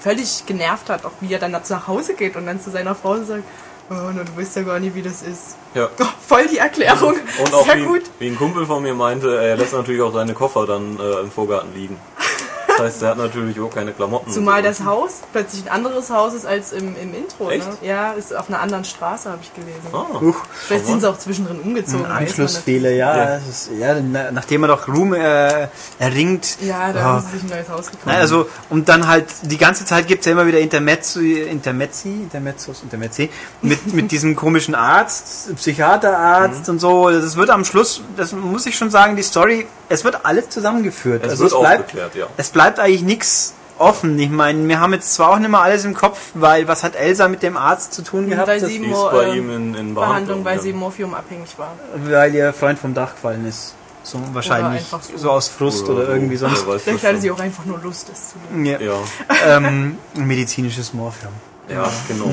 [0.00, 3.16] völlig genervt hat, auch wie er dann nach Hause geht und dann zu seiner Frau
[3.22, 3.44] sagt,
[3.90, 5.56] oh, na, du weißt ja gar nicht, wie das ist.
[5.74, 5.88] Ja.
[6.00, 7.14] Oh, voll die Erklärung.
[7.38, 8.02] Und auch Sehr wie, gut.
[8.18, 11.30] wie ein Kumpel von mir meinte, er lässt natürlich auch seine Koffer dann äh, im
[11.30, 11.96] Vorgarten liegen.
[12.76, 14.30] Das heißt, er hat natürlich auch keine Klamotten.
[14.30, 14.68] Zumal so.
[14.68, 17.48] das Haus plötzlich ein anderes Haus ist als im, im Intro.
[17.48, 17.54] Ne?
[17.54, 17.68] Echt?
[17.82, 19.80] Ja, ist auf einer anderen Straße, habe ich gelesen.
[19.92, 22.06] Ah, Huch, Vielleicht sind sie auch zwischendrin umgezogen.
[22.06, 23.16] ein Anschlussfehler, ja.
[23.16, 23.36] Ja.
[23.36, 26.56] es Ist, ja na, nachdem er doch Ruhm äh, erringt.
[26.60, 27.04] Ja, da Ja.
[27.04, 28.06] haben sie sich ein neues Haus gekauft.
[28.06, 32.82] Nein, also, und dann halt, die ganze Zeit gibt's ja immer wieder Intermezzi, Intermezzi, Intermezzos,
[32.82, 33.30] Intermezzi,
[33.62, 37.10] mit, mit diesem komischen Arzt, Psychiaterarzt und so.
[37.10, 41.22] Das wird am Schluss, das muss ich schon sagen, die Story, es wird alles zusammengeführt.
[41.24, 42.26] Es also wird es bleibt, aufgeklärt, ja.
[42.36, 44.18] es bleibt eigentlich nichts offen.
[44.18, 46.94] Ich meine, wir haben jetzt zwar auch nicht mehr alles im Kopf, weil was hat
[46.96, 48.48] Elsa mit dem Arzt zu tun gehabt?
[48.48, 50.62] weil sie bei äh, ihm in, in Behandlung, weil ja.
[50.62, 51.72] sie morphiumabhängig war.
[52.04, 53.74] weil ihr Freund vom Dach gefallen ist.
[54.02, 54.84] So wahrscheinlich.
[54.84, 54.98] so.
[55.16, 55.30] So.
[55.30, 56.12] aus Frust oder, so.
[56.12, 56.64] irgendwie sonst.
[56.64, 58.64] Vielleicht hatte sie auch einfach nur Lust, das zu tun.
[58.64, 58.78] Ja.
[58.78, 58.98] Ja,
[59.46, 61.32] ähm, medizinisches Morphium.
[61.68, 62.26] Ja, genau.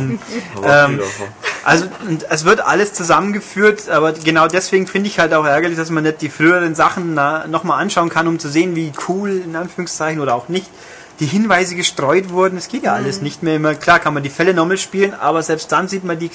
[0.63, 1.00] Ähm.
[1.63, 5.89] Also und es wird alles zusammengeführt, aber genau deswegen finde ich halt auch ärgerlich, dass
[5.91, 10.22] man nicht die früheren Sachen nochmal anschauen kann, um zu sehen, wie cool, in Anführungszeichen,
[10.22, 10.67] oder auch nicht,
[11.20, 12.58] die Hinweise gestreut wurden.
[12.58, 13.76] Es geht ja alles nicht mehr immer.
[13.76, 16.32] Klar kann man die Fälle nochmal spielen, aber selbst dann sieht man die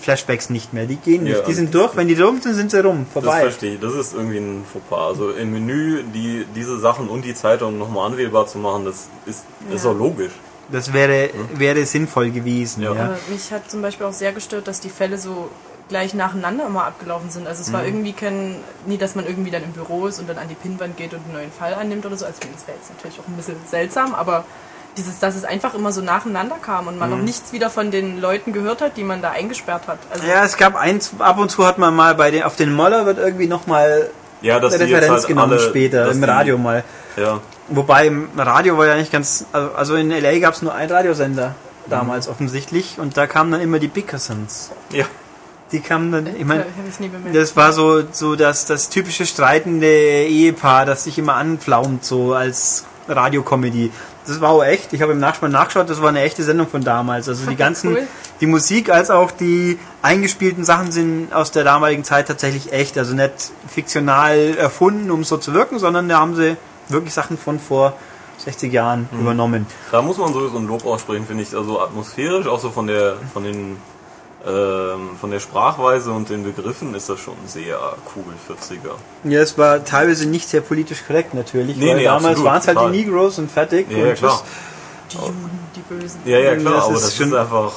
[0.00, 0.86] Flashbacks nicht mehr.
[0.86, 1.38] Die gehen nicht.
[1.38, 1.96] Ja, die sind durch.
[1.96, 3.04] Wenn die rum sind, sind sie rum.
[3.12, 3.40] Das Vorbei.
[3.40, 3.80] verstehe ich.
[3.80, 5.08] Das ist irgendwie ein Fauxpas.
[5.08, 9.42] Also im Menü die, diese Sachen und die Zeitung nochmal anwählbar zu machen, das ist,
[9.74, 9.90] ist Ja.
[9.90, 10.32] auch logisch.
[10.70, 12.82] Das wäre, wäre sinnvoll gewesen.
[12.82, 12.92] Ja.
[12.94, 13.16] Ja.
[13.28, 15.50] Mich hat zum Beispiel auch sehr gestört, dass die Fälle so
[15.88, 17.46] gleich nacheinander immer abgelaufen sind.
[17.46, 20.36] Also es war irgendwie kein, nie, dass man irgendwie dann im Büro ist und dann
[20.36, 22.26] an die Pinnwand geht und einen neuen Fall annimmt oder so.
[22.26, 24.44] Also das wäre jetzt natürlich auch ein bisschen seltsam, aber
[24.98, 28.20] dieses, dass es einfach immer so nacheinander kam und man noch nichts wieder von den
[28.20, 29.98] Leuten gehört hat, die man da eingesperrt hat.
[30.10, 32.74] Also Ja, es gab eins, ab und zu hat man mal bei den, auf den
[32.74, 34.10] Moller wird irgendwie nochmal
[34.42, 36.84] Ja, dass die jetzt Referenz halt genommen alle, später, im die- Radio mal.
[37.16, 40.74] Ja, Wobei im Radio war ja nicht ganz, also- also in LA gab es nur
[40.74, 41.54] einen Radiosender
[41.86, 44.70] damals offensichtlich und da kamen dann immer die Bickersons.
[44.92, 45.04] ja.
[45.70, 46.64] Die kamen dann, ich meine,
[47.34, 52.86] das war so, so das, das typische streitende Ehepaar, das sich immer anpflaumt, so als
[53.06, 53.92] Radiokomödie.
[54.26, 54.94] Das war auch echt.
[54.94, 57.28] Ich habe im Nachspann nachgeschaut, das war eine echte Sendung von damals.
[57.28, 58.06] Also die ganzen, Cool.
[58.40, 62.96] die Musik als auch die eingespielten Sachen sind aus der damaligen Zeit tatsächlich echt.
[62.96, 63.32] Also nicht
[63.68, 66.56] fiktional erfunden, um so zu wirken, sondern da haben sie
[66.88, 67.94] wirklich Sachen von vor
[68.38, 69.66] 60 Jahren übernommen.
[69.90, 71.54] Da muss man sowieso ein Lob aussprechen, finde ich.
[71.54, 73.76] Also atmosphärisch, auch so von der, von den,
[74.46, 77.78] ähm, von der Sprachweise und den Begriffen ist das schon sehr
[78.14, 78.94] cool, 40er.
[79.24, 82.68] Ja, es war teilweise nicht sehr politisch korrekt natürlich, Nee, weil nee, damals waren es
[82.68, 83.90] halt die Negroes und fertig.
[83.90, 84.42] Ja, und ja, klar.
[85.10, 86.20] die Juden, die Bösen.
[86.24, 87.72] Ja, ja, klar, Das aber ist das ist einfach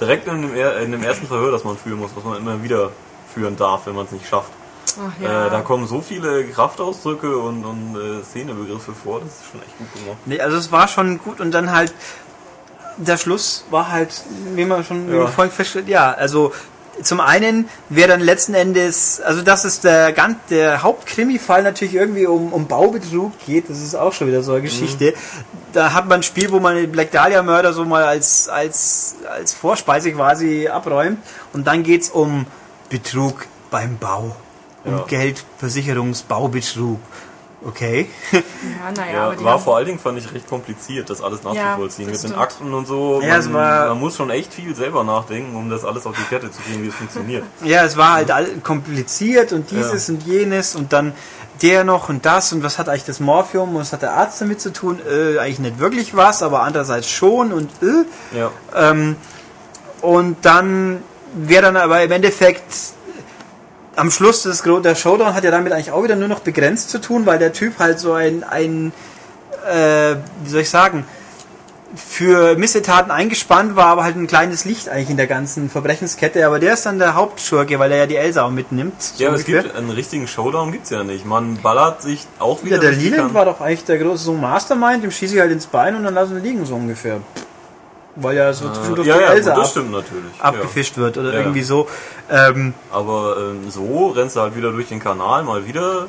[0.00, 2.90] direkt in dem, in dem ersten Verhör, das man führen muss, was man immer wieder
[3.32, 4.50] führen darf, wenn man es nicht schafft.
[4.98, 5.46] Ach ja.
[5.46, 9.78] Äh, da kommen so viele Kraftausdrücke und, und äh, Szenebegriffe vor, das ist schon echt
[9.78, 10.18] gut gemacht.
[10.26, 11.92] Nee, also es war schon gut und dann halt
[12.98, 14.22] der Schluss war halt,
[14.54, 15.26] wie man schon Ja.
[15.26, 16.52] vorhin feststellt, ja, also
[17.02, 22.26] zum einen wäre dann letzten Endes, also dass es der ganz der Hauptkrimi-Fall natürlich irgendwie
[22.26, 25.12] um, um Baubetrug geht, das ist auch schon wieder so eine Geschichte.
[25.74, 29.16] Da hat man ein Spiel, wo man den Black Dahlia Mörder so mal als als
[29.30, 31.18] als Vorspeise quasi abräumt
[31.52, 32.46] und dann geht's um
[32.88, 34.34] Betrug beim Bau,
[34.86, 35.04] um Ja.
[35.06, 36.98] Geldversicherungsbaubetrug.
[37.66, 38.08] Okay.
[38.32, 38.40] ja,
[38.94, 42.06] naja, Ja, aber war haben, vor allen Dingen, fand ich, recht kompliziert, das alles nachzuvollziehen.
[42.08, 42.38] das Mit den stimmt.
[42.38, 43.20] Akten und so.
[43.22, 46.14] Ja, es man, war- man muss schon echt viel selber nachdenken, um das alles auf
[46.16, 47.42] die Kette zu kriegen, wie es funktioniert.
[47.64, 51.12] Ja, es war halt all kompliziert und dieses und jenes und dann
[51.62, 54.40] der noch und das und was hat eigentlich das Morphium und was hat der Arzt
[54.40, 55.00] damit zu tun?
[55.08, 58.38] Äh, eigentlich nicht wirklich was, aber andererseits schon und äh.
[58.38, 58.50] Ja.
[58.76, 59.16] Ähm,
[60.02, 61.02] und dann
[61.34, 62.62] wäre dann aber im Endeffekt
[63.96, 67.00] am Schluss des der Showdown hat ja damit eigentlich auch wieder nur noch begrenzt zu
[67.00, 68.92] tun, weil der Typ halt so ein, ein
[69.66, 71.04] äh, wie soll ich sagen,
[71.94, 76.44] für Missetaten eingespannt war, aber halt ein kleines Licht eigentlich in der ganzen Verbrechenskette.
[76.46, 78.94] Aber der ist dann der Hauptschurke, weil er ja die Elsa auch mitnimmt.
[79.16, 79.62] Ja, aber es ungefähr.
[79.62, 81.24] gibt einen richtigen Showdown gibt's ja nicht.
[81.24, 85.04] Man ballert sich auch wieder ja, der Leland war doch eigentlich der große so Mastermind,
[85.04, 87.20] dem schieße ich halt ins Bein und dann lassen wir liegen, so ungefähr.
[88.16, 90.40] Weil ja so Äh, ja, ja, Elsa gut, das stimmt natürlich.
[90.40, 91.40] abgefischt wird oder Ja.
[91.40, 91.86] irgendwie so.
[92.30, 92.96] Ähm, Ja.
[92.98, 96.06] Aber ähm, so rennst du halt wieder durch den Kanal, mal wieder,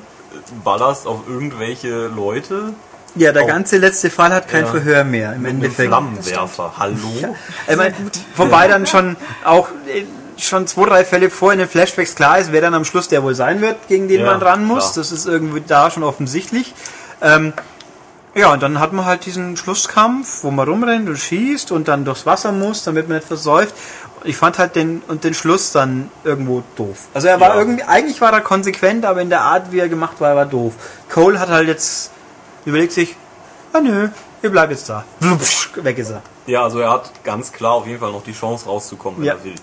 [0.64, 2.74] ballerst auf irgendwelche Leute
[3.16, 3.48] ja, der Oh.
[3.48, 4.72] ganze letzte Fall hat kein Ja.
[4.72, 5.88] Verhör mehr im mit Endeffekt.
[5.90, 6.74] Flammenwerfer.
[6.78, 7.36] Hallo?
[7.68, 7.94] Ich mein,
[8.36, 10.04] wobei dann schon auch äh,
[10.40, 13.24] schon zwei, drei Fälle vor in den Flashbacks klar ist, wer dann am Schluss der
[13.24, 14.84] wohl sein wird, gegen den Ja, man ran muss.
[14.92, 14.94] klar.
[14.98, 16.76] Das ist irgendwie da schon offensichtlich.
[17.22, 17.54] Ähm,
[18.38, 22.06] ja, und dann hat man halt diesen Schlusskampf, wo man rumrennt und schießt und dann
[22.06, 23.76] durchs Wasser muss, damit man nicht versäuft.
[24.24, 27.08] Ich fand halt den und den Schluss dann irgendwo doof.
[27.14, 27.56] Also er war Ja.
[27.60, 30.46] irgendwie, eigentlich war er konsequent, aber in der Art, wie er gemacht war, er war
[30.46, 30.74] doof.
[31.10, 32.12] Cole hat halt jetzt
[32.66, 33.16] überlegt sich,
[33.74, 34.10] ah nö,
[34.42, 35.04] ich bleib jetzt da.
[35.20, 36.22] Blubsch, weg ist er.
[36.48, 39.34] Ja, also er hat ganz klar auf jeden Fall noch die Chance rauszukommen, wenn Ja.
[39.34, 39.56] er will.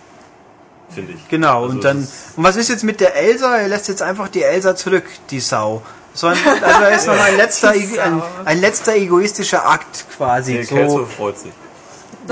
[0.91, 1.29] Finde ich.
[1.29, 1.99] Genau, Also und dann.
[2.37, 3.57] Und was ist jetzt mit der Elsa?
[3.57, 5.83] Er lässt jetzt einfach die Elsa zurück, die Sau.
[6.16, 10.55] So ein, also er ist noch ein letzter, ein, ein letzter egoistischer Akt quasi.
[10.55, 11.53] Der Kelso So, freut sich.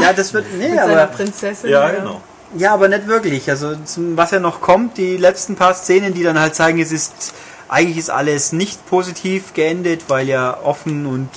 [0.01, 0.47] ja, das wird.
[0.57, 1.69] Nee, mit seiner aber, Prinzessin.
[1.71, 2.21] Ja, genau.
[2.57, 3.51] ja, aber nicht wirklich.
[3.51, 6.93] Also zum, was ja noch kommt, die letzten paar Szenen, die dann halt zeigen, es
[6.93, 7.35] ist
[7.69, 11.31] eigentlich ist alles nicht positiv geendet, weil ja offen und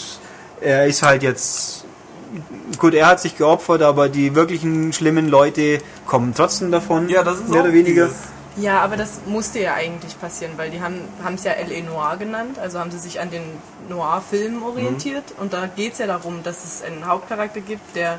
[0.61, 1.85] er ist halt jetzt
[2.77, 7.07] gut, er hat sich geopfert, aber die wirklichen schlimmen Leute kommen trotzdem davon.
[7.09, 8.05] Ja, das ist mehr auch oder weniger.
[8.07, 10.99] dieses- Ja, aber das musste ja eigentlich passieren, weil die haben
[11.35, 11.81] es ja L.A.
[11.83, 13.43] Noir genannt, also haben sie sich an den
[13.89, 15.25] Noir-Filmen orientiert.
[15.37, 18.13] Und da geht es ja darum, dass es einen Hauptcharakter gibt, der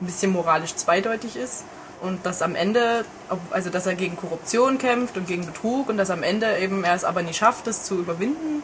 [0.00, 1.64] ein bisschen moralisch zweideutig ist
[2.00, 3.04] und dass am Ende,
[3.50, 6.94] also dass er gegen Korruption kämpft und gegen Betrug und dass am Ende eben er
[6.94, 8.62] es aber nie schafft, das zu überwinden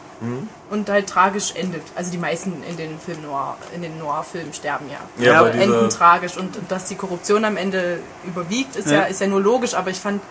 [0.71, 1.83] und halt tragisch endet.
[1.95, 5.23] Also die meisten in den Film Noir, in den Noir-Filmen sterben ja.
[5.23, 9.01] Ja, aber bei enden tragisch und dass die Korruption am Ende überwiegt, ist ja, Ja.
[9.03, 10.21] ist ja nur logisch, aber ich fand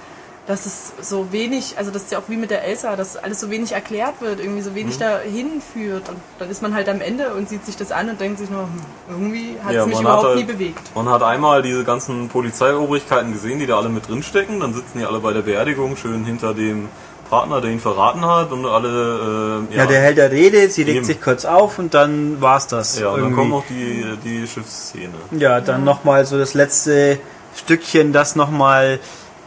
[0.46, 3.40] dass es so wenig, also das ist ja auch wie mit der Elsa, dass alles
[3.40, 6.08] so wenig erklärt wird, irgendwie so wenig dahin führt.
[6.08, 8.48] Und dann ist man halt am Ende und sieht sich das an und denkt sich
[8.48, 8.70] nur, hm,
[9.10, 10.94] irgendwie hat Ja, es mich überhaupt halt- nie bewegt.
[10.94, 14.60] Man hat einmal diese ganzen Polizeiobrigkeiten gesehen, die da alle mit drinstecken.
[14.60, 16.88] Dann sitzen die alle bei der Beerdigung schön hinter dem
[17.28, 18.52] Partner, der ihn verraten hat.
[18.52, 21.04] Und alle, äh, Ja, der hält der Rede, sie regt Eben.
[21.06, 23.00] sich kurz auf und dann war's das.
[23.00, 25.12] ja, und dann kommt noch die, die Schiffsszene.
[25.32, 27.18] Ja, dann nochmal so das letzte
[27.56, 29.00] Stückchen, das nochmal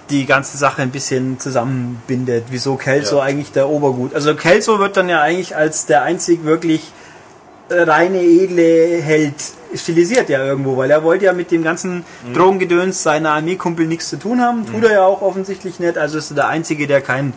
[0.09, 2.45] die ganze Sache ein bisschen zusammenbindet.
[2.49, 3.23] Wieso Kelso Ja.
[3.23, 4.13] eigentlich der Obergut.
[4.15, 6.91] Also Kelso wird dann ja eigentlich als der einzig wirklich
[7.69, 9.35] reine, edle Held
[9.75, 12.33] stilisiert ja irgendwo, weil er wollte ja mit dem ganzen Mhm.
[12.33, 14.65] Drogengedöns seiner Armeekumpel nichts zu tun haben.
[14.65, 15.95] Tut er ja auch offensichtlich nicht.
[15.97, 17.33] Also ist er der Einzige, der keinen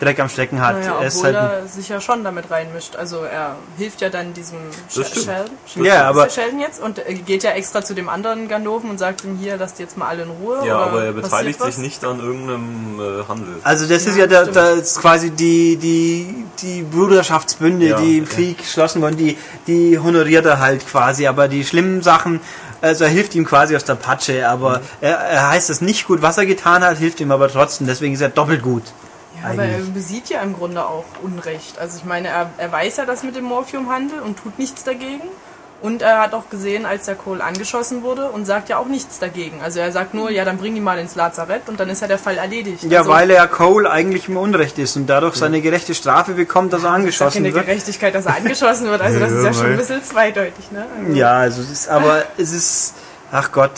[0.00, 0.78] Dreck am Stecken hat.
[0.80, 2.96] Naja, er ist obwohl halt er sich ja schon damit reinmischt.
[2.96, 4.58] Also er hilft ja dann diesem
[4.94, 5.24] Das Sh-.
[5.24, 5.84] Sheldon.
[5.84, 9.24] Ja, aber- ist Sheldon jetzt und geht ja extra zu dem anderen Ganoven und sagt
[9.24, 10.58] ihm hier, lasst jetzt mal alle in Ruhe.
[10.66, 11.66] Ja, oder aber er passiert beteiligt was?
[11.74, 13.54] sich nicht an irgendeinem äh, Handel.
[13.62, 14.56] Also das ist Ja, ja der, stimmt.
[14.56, 18.30] der ist quasi die, die, die Bruderschaftsbünde, Ja, die im ja.
[18.30, 22.40] Krieg geschlossen wurden, die, die honoriert er halt quasi, aber die schlimmen Sachen,
[22.82, 24.84] also er hilft ihm quasi aus der Patsche, aber Mhm.
[25.00, 28.14] er, er heißt es nicht gut, was er getan hat, hilft ihm aber trotzdem, deswegen
[28.14, 28.82] ist er doppelt gut.
[29.52, 31.78] Aber er besieht ja im Grunde auch Unrecht.
[31.78, 35.22] Also ich meine, er, er weiß ja das mit dem Morphiumhandel und tut nichts dagegen.
[35.82, 39.18] Und er hat auch gesehen, als der Cole angeschossen wurde und sagt ja auch nichts
[39.18, 39.60] dagegen.
[39.62, 42.08] Also er sagt nur, ja, dann bring ihn mal ins Lazarett und dann ist ja
[42.08, 42.82] der Fall erledigt.
[42.84, 46.72] Ja, also, weil er Cole eigentlich im Unrecht ist und dadurch seine gerechte Strafe bekommt,
[46.72, 47.66] dass er ist ja angeschossen keine wird.
[47.66, 49.02] Gerechtigkeit, dass er angeschossen wird.
[49.02, 50.86] Also das Ja, ist ja schon ein bisschen zweideutig, ne?
[50.98, 52.94] Also, Ja, also es ist, aber es ist,
[53.30, 53.72] ach Gott,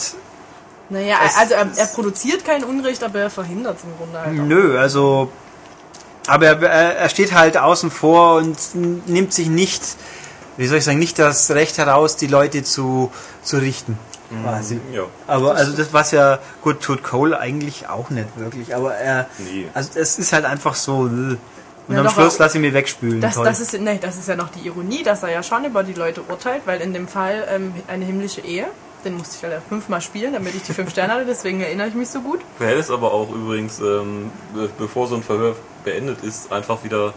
[0.91, 4.39] Naja, Es- also er, er produziert kein Unrecht, aber er verhindert es im Grunde halt
[4.39, 4.43] auch.
[4.45, 5.31] Nö, also.
[6.27, 6.61] Aber er,
[6.97, 8.57] er steht halt außen vor und
[9.07, 9.81] nimmt sich nicht,
[10.57, 13.11] wie soll ich sagen, nicht das Recht heraus, die Leute zu,
[13.43, 13.97] zu richten.
[14.43, 14.79] Quasi.
[14.93, 15.03] Ja.
[15.25, 18.75] Aber also das, was ja gut tut Cole eigentlich auch nicht wirklich.
[18.75, 19.67] Aber er, Nee.
[19.73, 21.07] also es ist halt einfach so.
[21.07, 21.37] äh.
[21.87, 23.19] Und Ja, am Schluss aber- lass ich mir wegspülen.
[23.21, 25.81] Das, das, ist, nee, das ist ja noch die Ironie, dass er ja schon über
[25.81, 28.67] die Leute urteilt, weil in dem Fall ähm, eine himmlische Ehe,
[29.05, 31.93] den musste ich leider fünfmal spielen, damit ich die fünf Sterne hatte, deswegen erinnere ich
[31.95, 32.39] mich so gut.
[32.57, 37.13] Du hättest aber auch übrigens, ähm, be- bevor so ein Verhör beendet ist, einfach wieder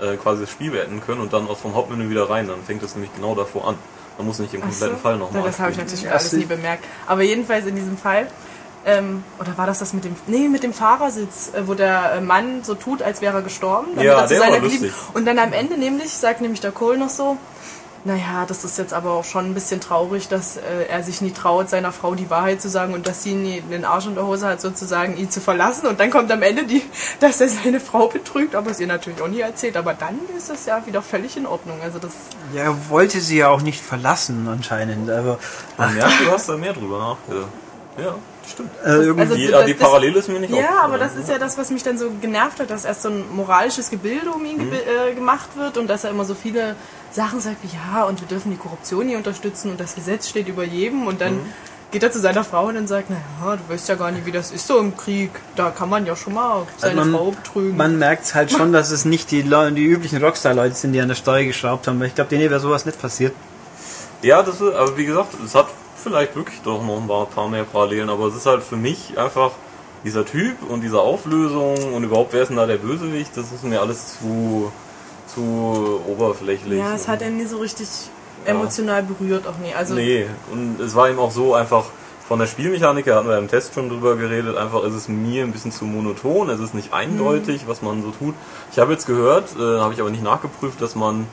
[0.00, 2.46] äh, quasi das Spiel beenden können und dann aus vom Hauptmenü wieder rein.
[2.48, 3.74] Dann fängt es nämlich genau davor an.
[4.16, 5.02] Man muss nicht den kompletten so.
[5.02, 5.86] Fall nochmal Ja, das habe ich spielen.
[5.86, 6.84] natürlich Ja, alles nie bemerkt.
[7.06, 8.26] Aber jedenfalls in diesem Fall,
[8.86, 12.20] ähm, oder war das das mit dem, nee, mit dem Fahrersitz, äh, wo der äh,
[12.20, 14.92] Mann so tut, als wäre er gestorben, damit Ja, er zu der war seiner lustig.
[15.14, 17.36] Und dann am Ende nämlich, sagt nämlich der Cole noch so,
[18.04, 21.32] naja, das ist jetzt aber auch schon ein bisschen traurig, dass äh, er sich nie
[21.32, 24.24] traut, seiner Frau die Wahrheit zu sagen und dass sie nie den Arsch in der
[24.26, 25.86] Hose hat, sozusagen ihn zu verlassen.
[25.86, 26.82] Und dann kommt am Ende, die,
[27.20, 29.76] dass er seine Frau betrügt, aber es ihr natürlich auch nie erzählt.
[29.76, 31.80] Aber dann ist es ja wieder völlig in Ordnung.
[31.82, 32.12] Also das
[32.54, 35.10] ja, er wollte sie ja auch nicht verlassen anscheinend.
[35.10, 35.38] Aber
[35.76, 37.50] Man merkt, du hast da mehr drüber nachgedacht.
[38.00, 38.14] Ja,
[38.48, 38.70] stimmt.
[38.84, 41.28] äh, irgendwie, Also, Die, das- die das- Parallele ist mir nicht Ja, aber das ist
[41.28, 44.44] ja das, was mich dann so genervt hat, dass erst so ein moralisches Gebilde um
[44.44, 44.78] ihn ge
[45.10, 46.76] äh, gemacht wird und dass er immer so viele
[47.12, 50.48] Sachen sagt wie, ja, und wir dürfen die Korruption hier unterstützen und das Gesetz steht
[50.48, 51.40] über jedem und dann
[51.90, 54.32] geht er zu seiner Frau und dann sagt, naja, du weißt ja gar nicht, wie
[54.32, 55.30] das ist so im Krieg.
[55.56, 57.76] Da kann man ja schon mal seine Also man- Frau betrügen.
[57.76, 61.14] man merkt halt schon, dass es nicht die, die üblichen Rockstar-Leute sind, die an der
[61.14, 61.98] Steuer geschraubt haben.
[61.98, 63.32] Weil ich glaube, denen wäre sowas nicht passiert.
[64.22, 67.48] Ja, das ist, aber wie gesagt, es hat vielleicht wirklich doch noch ein paar- paar
[67.48, 69.52] mehr Parallelen, aber es ist halt für mich einfach
[70.04, 73.64] dieser Typ und diese Auflösung und überhaupt wer ist denn da der Bösewicht, das ist
[73.64, 74.70] mir alles zu,
[75.38, 76.78] zu oberflächlich.
[76.78, 77.88] ja, es hat ihn nie so richtig
[78.44, 79.74] emotional berührt, auch nie.
[79.74, 81.84] Also, Nee, und es war ihm auch so einfach
[82.26, 85.44] von der Spielmechanik, her hatten wir im Test schon drüber geredet, einfach ist es mir
[85.44, 88.34] ein bisschen zu monoton, es ist nicht eindeutig, was man so tut.
[88.70, 91.26] Ich habe jetzt gehört, äh, habe ich aber nicht nachgeprüft, dass man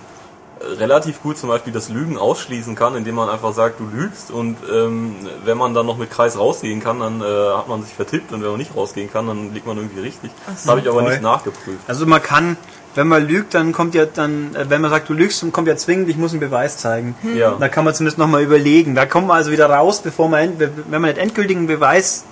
[0.61, 4.31] äh, relativ gut zum Beispiel das Lügen ausschließen kann, indem man einfach sagt, du lügst
[4.31, 7.93] und ähm, wenn man dann noch mit Kreis rausgehen kann, dann äh, hat man sich
[7.93, 10.31] vertippt und wenn man nicht rausgehen kann, dann liegt man irgendwie richtig.
[10.47, 11.11] Das habe ich aber Toll.
[11.11, 11.81] nicht nachgeprüft.
[11.87, 12.55] Also man kann,
[12.95, 15.67] wenn man lügt, dann kommt ja dann, äh, wenn man sagt, du lügst, dann kommt
[15.67, 17.15] ja zwingend, ich muss einen Beweis zeigen.
[17.35, 17.55] Ja.
[17.59, 18.95] Da kann man zumindest nochmal überlegen.
[18.95, 22.23] Da kommt man also wieder raus, bevor man, wenn man den endgültigen Beweis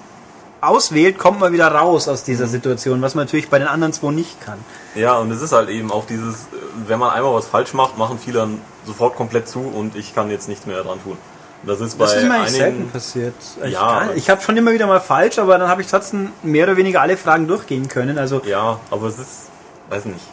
[0.61, 4.11] auswählt, kommt man wieder raus aus dieser Situation, was man natürlich bei den anderen zwei
[4.11, 4.57] nicht kann.
[4.95, 6.55] Ja, und es ist halt eben auch dieses, äh,
[6.87, 10.29] wenn man einmal was falsch macht, machen viele dann sofort komplett zu und ich kann
[10.29, 11.17] jetzt nichts mehr dran tun.
[11.65, 13.35] Das ist bei Das ist mir eigentlich selten einigen, passiert.
[13.63, 14.09] Ich, Ja.
[14.15, 17.01] ich habe schon immer wieder mal falsch, aber dann habe ich trotzdem mehr oder weniger
[17.01, 18.17] alle Fragen durchgehen können.
[18.17, 19.49] Also, ja, aber es ist,
[19.89, 20.25] weiß nicht.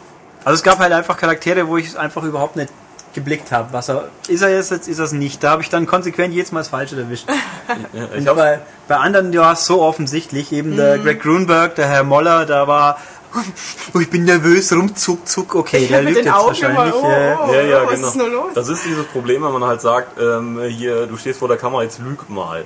[0.43, 2.71] Also es gab halt einfach Charaktere, wo ich es einfach überhaupt nicht
[3.13, 3.73] geblickt habe.
[3.73, 5.43] Was er, ist er jetzt, jetzt ist er es nicht.
[5.43, 7.27] Da habe ich dann konsequent jedes Mal das Falsche erwischt.
[7.93, 11.03] Ja, bei, bei anderen ja so offensichtlich, eben der Mhm.
[11.03, 12.97] Greg Grunberg, der Herr Moller, da war,
[13.93, 16.93] oh, ich bin nervös, rumzuck, zuck, okay, der lügt jetzt Augen wahrscheinlich.
[16.95, 18.07] immer, oh, oh, ja, ja, was genau.
[18.07, 18.53] ist nur los?
[18.55, 21.83] Das ist dieses Problem, wenn man halt sagt, ähm, hier, du stehst vor der Kamera,
[21.83, 22.65] jetzt lüg mal.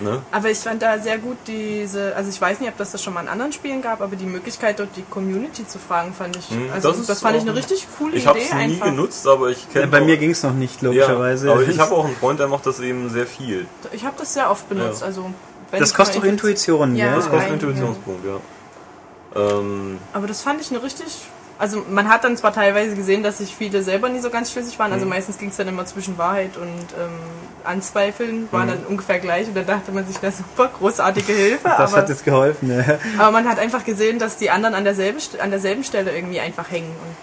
[0.00, 0.22] Ne?
[0.30, 3.14] Aber ich fand da sehr gut diese, also ich weiß nicht, ob das das schon
[3.14, 6.48] mal in anderen Spielen gab, aber die Möglichkeit dort die Community zu fragen, fand ich,
[6.50, 8.86] Hm, also das das, fand ich eine richtig coole Ich habe Idee es nie einfach.
[8.86, 11.50] genutzt, aber ich Ja, kenne bei auch- mir ging es noch nicht, ja, logischerweise.
[11.50, 13.66] aber ich habe auch einen Freund, der macht das eben sehr viel.
[13.92, 15.06] Ich habe das sehr oft benutzt, Ja.
[15.08, 15.30] also
[15.72, 17.16] wenn das ich kostet doch Intuition, Ja, ja.
[17.16, 18.38] Das kostet Intuitionspunkt, ja.
[19.34, 21.06] Ähm, Aber das fand ich eine richtig.
[21.58, 24.78] Also man hat dann zwar teilweise gesehen, dass sich viele selber nie so ganz schlüssig
[24.78, 24.92] waren.
[24.92, 25.10] Also Mhm.
[25.10, 27.10] meistens ging es dann immer zwischen Wahrheit und ähm,
[27.64, 28.70] Anzweifeln, waren Mhm.
[28.70, 31.64] dann ungefähr gleich und da dachte man sich, na super, großartige Hilfe.
[31.64, 32.70] Das aber, hat jetzt geholfen.
[32.70, 32.98] Ja.
[33.18, 36.70] aber man hat einfach gesehen, dass die anderen an derselben, an derselben Stelle irgendwie einfach
[36.70, 36.90] hängen.
[36.90, 37.16] Und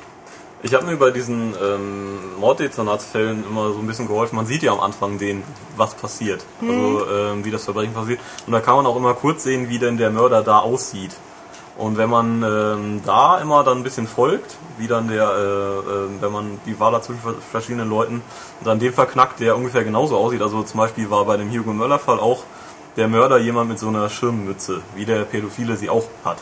[0.64, 4.36] ich habe mir bei diesen ähm, Morddezernatsfällen immer so ein bisschen geholfen.
[4.36, 5.44] Man sieht ja am Anfang den,
[5.78, 6.44] was passiert.
[6.62, 8.20] Also ähm, wie das Verbrechen passiert.
[8.48, 11.12] Und da kann man auch immer kurz sehen, wie denn der Mörder da aussieht.
[11.78, 16.22] Und wenn man ähm, da immer dann ein bisschen folgt, wie dann der, äh, äh,
[16.22, 18.22] wenn man die Wahl zwischen vers- verschiedenen Leuten,
[18.64, 20.42] dann den verknackt, der ungefähr genauso aussieht.
[20.42, 22.44] Also zum Beispiel war bei dem Hugo Möller Fall auch
[22.96, 26.38] der Mörder jemand mit so einer Schirmmütze, wie der Pädophile sie auch hat.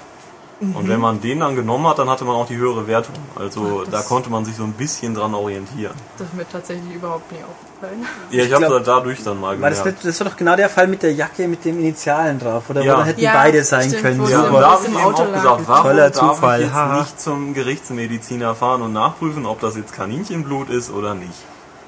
[0.76, 3.16] Und wenn man den dann genommen hat, dann hatte man auch die höhere Wertung.
[3.36, 5.94] Also Ach, da das- konnte man sich so ein bisschen dran orientieren.
[6.18, 8.06] das ist mir tatsächlich überhaupt nie aufgefallen.
[8.32, 9.86] Ja, ich, Ich habe dadurch dann mal das, gemerkt.
[10.04, 12.82] nicht, das war doch genau der Fall mit der Jacke mit den Initialen drauf, oder?
[12.82, 12.96] Ja.
[12.98, 14.28] Dann hätten Ja, beide sein stimmt, können.
[14.30, 17.22] Ja, und da habe ich Auto auch gesagt, warum Toller darf Zufall, ich jetzt nicht
[17.22, 21.34] zum Gerichtsmediziner fahren und nachprüfen, ob das jetzt Kaninchenblut ist oder nicht?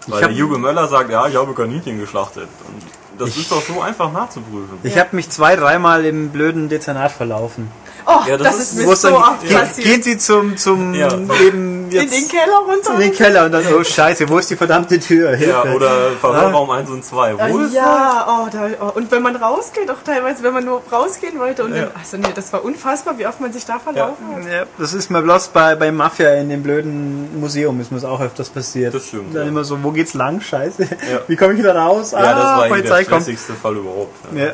[0.07, 2.47] Weil der Hugo Möller sagt, ja, ich habe Kaninchen geschlachtet.
[2.67, 2.84] Und
[3.19, 4.78] das ist doch so einfach nachzuprüfen.
[4.84, 7.71] Ich habe mich zwei, dreimal im blöden Dezernat verlaufen.
[8.08, 9.88] Oh, Ja, das das, ist- ist mir so dann oft ge- passiert.
[9.88, 11.08] Gehen Sie zum, zum Ja.
[11.41, 12.93] eben In jetzt den Keller runter.
[12.95, 15.32] in den Keller und dann, oh Scheiße, wo ist die verdammte Tür?
[15.32, 15.76] Ja, Hilfe.
[15.76, 17.34] oder Verhörraum 1 und 2.
[17.36, 20.66] Wo Ah, ist ja, oh, da, oh, und wenn man rausgeht, auch teilweise, wenn man
[20.66, 21.84] nur rausgehen wollte und Ja.
[21.86, 24.43] dann, also nee, das war unfassbar, wie oft man sich da verlaufen hat.
[24.51, 28.10] Ja, das ist mir bloß bei, bei Mafia in dem blöden Museum ist mir das
[28.10, 28.93] auch öfters passiert.
[28.93, 29.49] Das stimmt, Dann ja.
[29.49, 30.41] immer so, wo geht's lang?
[30.41, 30.84] Scheiße.
[30.84, 31.20] Ja.
[31.28, 32.12] Wie komme ich wieder raus?
[32.12, 34.14] Ja, das war der stressigste Fall überhaupt.
[34.36, 34.45] Ja.
[34.45, 34.51] Ja.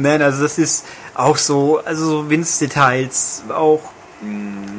[0.00, 0.84] Nein, also das ist
[1.18, 3.82] auch so, also so Winzdetails, auch
[4.22, 4.77] mh,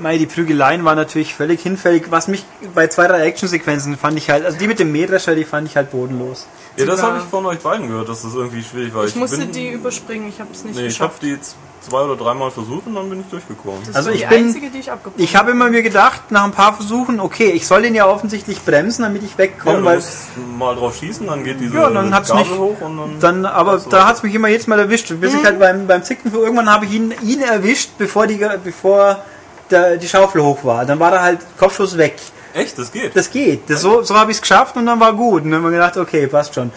[0.00, 2.04] mei, die Prügeleien waren natürlich völlig hinfällig.
[2.10, 2.44] Was mich
[2.74, 5.76] bei zwei, drei Actionsequenzen fand ich halt, also die mit dem Mähdrescher, die fand ich
[5.76, 6.46] halt bodenlos.
[6.76, 9.04] Ja, das habe ich von euch beiden gehört, dass das irgendwie schwierig war.
[9.04, 11.22] Ich musste bin, die überspringen, ich habe es nicht Nee, ich habe geschafft.
[11.22, 13.80] die zwei oder dreimal versucht und dann bin ich durchgekommen.
[13.86, 16.30] das also ist ich die bin- einzige, die ich abgebrochen Ich habe immer mir gedacht,
[16.30, 19.78] nach ein paar Versuchen, okay, ich soll den ja offensichtlich bremsen, damit ich Ja, wegkomme,
[19.78, 22.80] du weil musst mal drauf schießen, dann geht diese Ja, dann hat's Gabel nicht- hoch
[22.80, 23.42] und dann...
[23.42, 26.32] dann, aber da hat's mich immer jetzt mal erwischt, bis ich halt beim, beim Zicken,
[26.32, 29.24] irgendwann habe ich ihn, ihn erwischt, bevor die, bevor
[29.70, 30.84] der, die Schaufel hoch war.
[30.84, 32.16] Dann war er halt Kopfschuss weg.
[32.54, 33.14] Echt, das geht?
[33.14, 33.68] Das geht.
[33.68, 35.44] Das, so so habe ich es geschafft und dann war gut.
[35.44, 36.70] Und dann haben wir gedacht, okay, passt schon.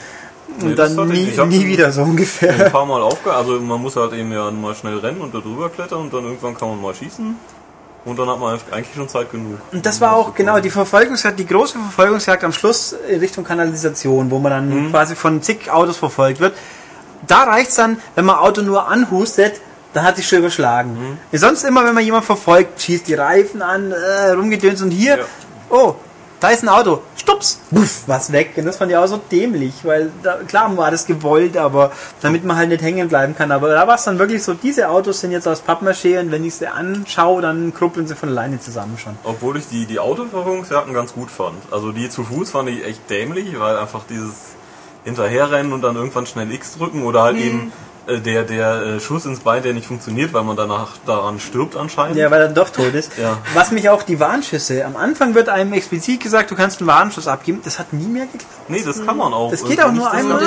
[0.60, 2.52] Und Nee, dann nie, nie wieder so ein ungefähr.
[2.70, 3.32] paar Mal aufge...
[3.34, 6.26] Also man muss halt eben ja mal schnell rennen und da drüber klettern und dann
[6.26, 7.36] irgendwann kann man mal schießen.
[8.04, 9.60] Und dann hat man eigentlich schon Zeit genug.
[9.72, 14.30] Und das war auch genau die Verfolgungsjagd, die große Verfolgungsjagd am Schluss in Richtung Kanalisation,
[14.32, 14.90] wo man dann Mhm.
[14.92, 16.54] quasi von zig Autos verfolgt wird.
[17.28, 19.62] Da reicht's dann, wenn man Auto nur anhustet,
[19.94, 21.18] dann hat sich schon überschlagen.
[21.32, 21.38] Mhm.
[21.38, 25.24] Sonst immer, wenn man jemand verfolgt, schießt die Reifen an, äh, rumgedöns und hier, Ja.
[25.70, 25.96] oh,
[26.40, 28.54] da ist ein Auto, stups, buff, was weg.
[28.58, 32.44] Und das fand ich auch so dämlich, weil da, klar war das gewollt, aber damit
[32.44, 33.52] man halt nicht hängen bleiben kann.
[33.52, 36.44] Aber da war es dann wirklich so, diese Autos sind jetzt aus Pappmaché und wenn
[36.44, 39.16] ich sie anschaue, dann kruppeln sie von alleine zusammen schon.
[39.24, 41.58] Obwohl ich die, die Autoverfolgungsjagden ganz gut fand.
[41.70, 44.34] Also die zu Fuß fand ich echt dämlich, weil einfach dieses
[45.04, 47.72] Hinterherrennen und dann irgendwann schnell X drücken oder halt eben äh,
[48.08, 52.18] der, der äh, Schuss ins Bein, der nicht funktioniert, weil man danach daran stirbt anscheinend.
[52.18, 53.18] Ja, weil er doch tot ist.
[53.18, 53.38] Ja.
[53.54, 57.28] Was mich auch die Warnschüsse, am Anfang wird einem explizit gesagt, du kannst einen Warnschuss
[57.28, 58.46] abgeben, das hat nie mehr geklappt.
[58.68, 59.52] Nee, das kann man auch.
[59.52, 60.42] Das geht irgendwie auch nur einmal.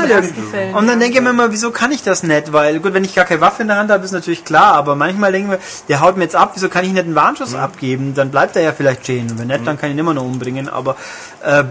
[0.75, 2.53] Und dann denke ich mir immer, wieso kann ich das nicht?
[2.53, 4.97] Weil, gut, wenn ich gar keine Waffe in der Hand habe, ist natürlich klar, aber
[4.97, 7.55] manchmal denke ich mir, der haut mir jetzt ab, wieso kann ich nicht einen Warnschuss
[7.55, 8.15] abgeben?
[8.15, 9.31] Dann bleibt er ja vielleicht stehen.
[9.31, 10.97] Und wenn nicht, dann kann ich ihn immer noch umbringen, aber
[11.43, 11.65] äh,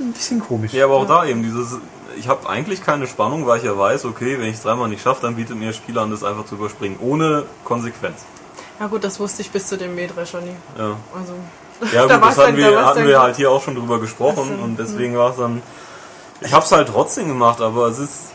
[0.00, 0.72] ein bisschen komisch.
[0.72, 1.78] Ja, aber auch da eben dieses,
[2.16, 5.02] ich habe eigentlich keine Spannung, weil ich ja weiß, okay, wenn ich es dreimal nicht
[5.02, 8.24] schaffe, dann bietet mir das Spiel an, das einfach zu überspringen, ohne Konsequenz.
[8.80, 10.54] Ja gut, das wusste ich bis zu dem Mähdrescher nie.
[10.78, 11.34] Ja, Also,
[11.94, 13.62] ja Da gut, war's das hatten dann- da wir, war's hatten wir halt hier auch
[13.62, 15.62] schon drüber gesprochen Ach so, und deswegen war es dann,
[16.40, 18.32] ich habe es halt trotzdem gemacht, aber es ist,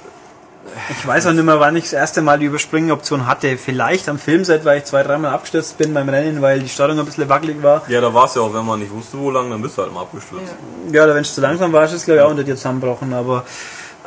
[0.90, 3.58] Ich weiß auch nicht mehr, wann ich das erste Mal die Überspringen-Option hatte.
[3.58, 7.06] Vielleicht am Filmset, weil ich zwei, dreimal abgestürzt bin beim Rennen, weil die Steuerung ein
[7.06, 7.84] bisschen wackelig war.
[7.88, 9.82] ja, da war es ja auch, wenn man nicht wusste, wo lang, dann bist du
[9.82, 10.54] halt mal abgestürzt.
[10.92, 11.04] ja.
[11.04, 13.44] Oder wenn es zu langsam war, ist es glaube ich auch unter dir zusammengebrochen, aber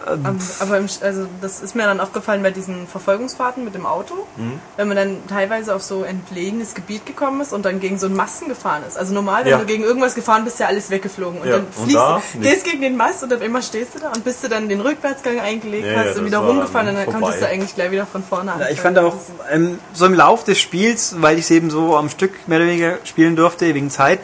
[0.06, 4.14] Ähm, Aber im, also das ist mir dann aufgefallen bei diesen Verfolgungsfahrten mit dem Auto,
[4.36, 4.60] Mhm.
[4.76, 8.16] wenn man dann teilweise auf so entlegenes Gebiet gekommen ist und dann gegen so einen
[8.16, 8.98] Masten gefahren ist.
[8.98, 9.58] Also normal, wenn Ja.
[9.58, 11.40] du gegen irgendwas gefahren bist, ist ja alles weggeflogen.
[11.40, 13.94] Und Ja, dann und fliegst da du, gehst gegen den Mast und auf einmal stehst
[13.94, 16.94] du da und bis du dann den Rückwärtsgang eingelegt Ja, hast und wieder rumgefahren und
[16.96, 17.54] dann dann konntest du vorbei.
[17.54, 18.72] eigentlich gleich wieder von vorne Ja, anfangen.
[18.72, 19.14] ich fand auch
[19.50, 22.66] ähm, so im Lauf des Spiels, weil ich es eben so am Stück mehr oder
[22.68, 24.20] weniger spielen durfte, wegen Zeit,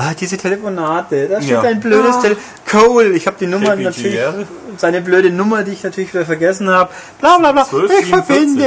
[0.00, 1.60] Ah, diese Telefonate, da steht Ja.
[1.62, 2.20] ein blödes Ah.
[2.22, 2.36] Tele
[2.70, 3.82] Cole, ich habe die Nummer KPGR.
[4.30, 4.46] natürlich,
[4.76, 6.90] seine blöde Nummer, die ich natürlich wieder vergessen habe.
[7.18, 8.64] Bla bla bla, 12, ich verbinde.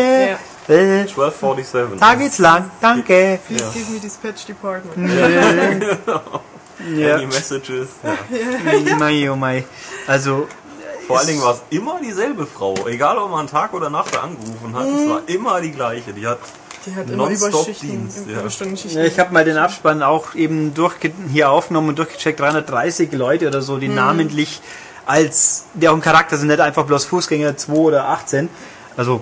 [0.68, 0.76] Ja.
[0.76, 2.00] Äh, 1247.
[2.00, 3.40] da geht's lang, danke.
[3.48, 5.10] Please give me dispatch department.
[6.98, 7.90] Ja, Any messages.
[8.04, 8.96] Ja.
[8.98, 9.64] mei, oh mei.
[10.08, 10.48] Also,
[11.06, 12.74] Vor allen Dingen war es immer dieselbe Frau.
[12.88, 16.12] Egal, ob man Tag oder Nacht angerufen hat, es war immer die gleiche.
[16.12, 16.40] Die hat
[16.86, 18.26] Die hat immer Überschichten, Dienst,
[18.96, 19.04] ja.
[19.04, 23.62] Ich habe mal den Abspann auch eben durchge hier aufgenommen und durchgecheckt, 330 Leute oder
[23.62, 24.62] so, die namentlich
[25.06, 28.50] als, die auch ein Charakter sind, nicht einfach bloß Fußgänger 2 oder 18.
[28.98, 29.22] Also,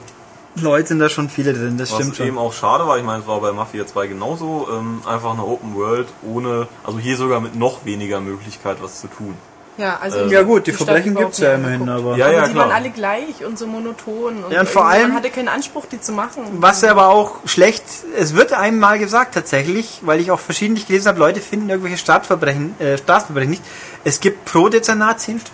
[0.55, 2.37] Leute sind da schon viele drin, das Was stimmt eben schon.
[2.37, 5.75] auch schade war, ich meine, es war bei Mafia 2 genauso, ähm, einfach eine Open
[5.75, 9.35] World ohne, also hier sogar mit noch weniger Möglichkeit was zu tun.
[9.79, 12.17] Ja, also Äh, Ja gut, die Verbrechen überhaupt gibt's ja immerhin, aber...
[12.17, 12.65] Ja, aber ja, die klar.
[12.65, 14.43] waren alle gleich und so monoton.
[14.43, 16.43] Und Ja, und vor allem- Man hatte keinen Anspruch, die zu machen.
[16.59, 17.83] Was aber auch schlecht,
[18.17, 21.97] es wird einem mal gesagt tatsächlich, weil ich auch verschiedentlich gelesen habe, Leute finden irgendwelche
[21.97, 23.63] Staatsverbrechen, äh, Staatsverbrechen nicht.
[24.03, 25.53] Es gibt pro Dezernat 10 Stück.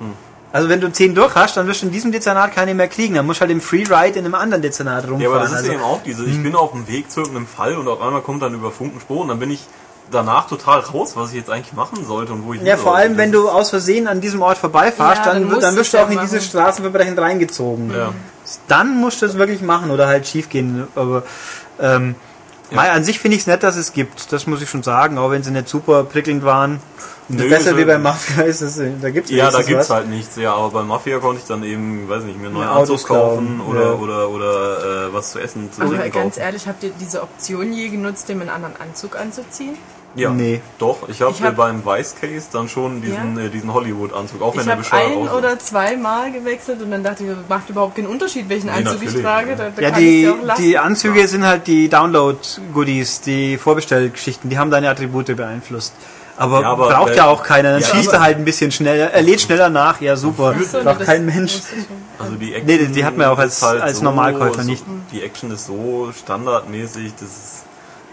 [0.00, 0.12] Hm.
[0.52, 3.14] Also wenn du 10 durch hast, dann wirst du in diesem Dezernat keine mehr kriegen.
[3.14, 5.20] Dann musst du halt im Freeride in einem anderen Dezernat rumfahren.
[5.20, 7.46] Ja, aber das ist also, eben auch diese, ich bin auf dem Weg zu irgendeinem
[7.46, 9.60] Fall und auf einmal kommt dann über Funkenspur und dann bin ich
[10.10, 12.92] danach total raus, was ich jetzt eigentlich machen sollte und wo ich ja, hin vor
[12.92, 12.98] sollte.
[13.08, 15.96] allem, wenn du aus Versehen an diesem Ort vorbeifahrst, Ja, dann, dann dann, wirst du
[15.98, 16.46] ja auch in diese machen.
[16.48, 17.92] Straßenverbrechen reingezogen.
[17.92, 18.12] Ja.
[18.68, 20.86] Dann musst du es wirklich machen oder halt schief gehen.
[20.96, 21.22] Aber
[21.80, 22.14] ähm,
[22.70, 24.32] mal, an sich finde ich es nett, dass es gibt.
[24.32, 26.80] Das muss ich schon sagen, auch wenn sie nicht super prickelnd waren.
[27.32, 29.96] Nö, besser wie ja- bei Mafia ist es, da gibt's Ja, da gibt's was.
[29.98, 32.66] halt nichts, ja, aber bei Mafia konnte ich dann eben, weiß nicht, mir einen neuen
[32.66, 33.92] Ja, Autos Anzug kaufen oder, ja.
[33.92, 36.40] oder, oder, äh, was zu essen, zu Aber trinken ganz kaufen.
[36.40, 39.76] ehrlich, habt ihr diese Option je genutzt, dem einen anderen Anzug anzuziehen?
[40.16, 40.60] Ja, Nee.
[40.78, 43.44] doch, ich habe hab- beim Vice Case dann schon diesen, Ja.
[43.44, 45.32] äh, diesen Hollywood-Anzug, auch wenn Ich der habe bescheuert ein aussieht.
[45.34, 49.22] oder zweimal gewechselt und dann dachte ich, macht überhaupt keinen Unterschied, welchen Nee, Anzug ich
[49.22, 49.50] trage.
[49.50, 49.56] ja.
[49.56, 50.62] Da, da Ja, kann ich die, lassen.
[50.62, 55.92] die Anzüge sind halt die Download-Goodies, die Vorbestellgeschichten, die haben deine Attribute beeinflusst.
[56.36, 57.72] Aber, Ja, aber braucht ja auch keiner.
[57.72, 60.54] Dann Ja, schießt er halt ein bisschen schneller, er lädt schneller nach, ja super.
[60.60, 61.58] So, Braucht kein Mensch.
[62.18, 64.82] Also die Action Nee, die- die hat man ja auch als- halt als Normalkäufer nicht.
[65.12, 67.59] Die Action ist so standardmäßig, das ist,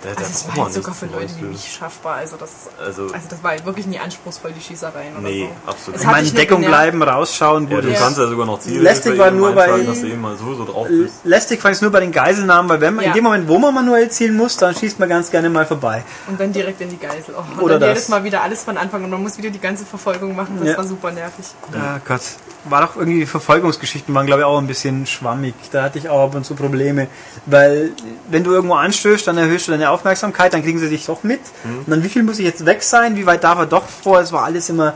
[0.03, 2.15] da, da Also braucht war halt sogar für Leute wie mich schaffbar.
[2.17, 5.69] Also das, Also, also das war halt wirklich nie anspruchsvoll, die Schießereien oder nee, so.
[5.71, 5.95] absolut.
[5.95, 7.99] Es Ich hat meine, Deckung bleiben, rausschauen, ja, gut du ist.
[7.99, 10.87] kannst ja sogar noch Ziele Lästig war nur bei- dass du eben mal sowieso drauf
[10.87, 11.15] bist.
[11.23, 13.11] Lästig fand ich nur bei den Geiselnahmen, weil wenn man Ja.
[13.11, 16.03] in dem Moment, wo man manuell zielen muss, dann schießt man ganz gerne mal vorbei.
[16.27, 17.33] Und dann direkt in die Geisel.
[17.37, 17.89] Oh, und Oder dann das.
[17.89, 20.57] jedes Mal wieder alles von Anfang und man muss wieder die ganze Verfolgung machen.
[20.59, 20.77] Das Ja.
[20.77, 21.45] war super nervig.
[21.73, 22.21] Ah Gott.
[22.69, 25.53] War doch irgendwie, die Verfolgungsgeschichten waren glaube ich auch ein bisschen schwammig.
[25.71, 27.07] Da hatte ich auch ab und zu Probleme.
[27.45, 27.91] Weil,
[28.29, 31.39] wenn du irgendwo anstößt, dann erhöhst du deine Aufmerksamkeit, dann kriegen sie dich doch mit.
[31.63, 31.79] Mhm.
[31.79, 33.15] Und dann, wie viel muss ich jetzt weg sein?
[33.15, 34.19] Wie weit darf er doch vor?
[34.19, 34.93] Es war alles immer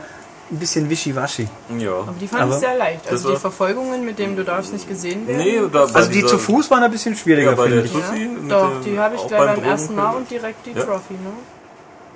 [0.50, 1.48] ein bisschen wischiwaschi.
[1.78, 1.92] Ja.
[1.92, 3.04] Aber die fand Aber ich sehr leicht.
[3.06, 5.38] das Also die Verfolgungen, mit denen du darfst nicht gesehen werden.
[5.42, 8.06] Nee, da, Also die zu Fuß waren ein bisschen schwieriger, Ja, bei der finde ich.
[8.06, 10.72] Tussi ja, doch, dem- die habe ich gleich beim beim ersten Mal und direkt die
[10.72, 10.82] Ja.
[10.84, 11.14] Trophy.
[11.14, 11.30] Ne?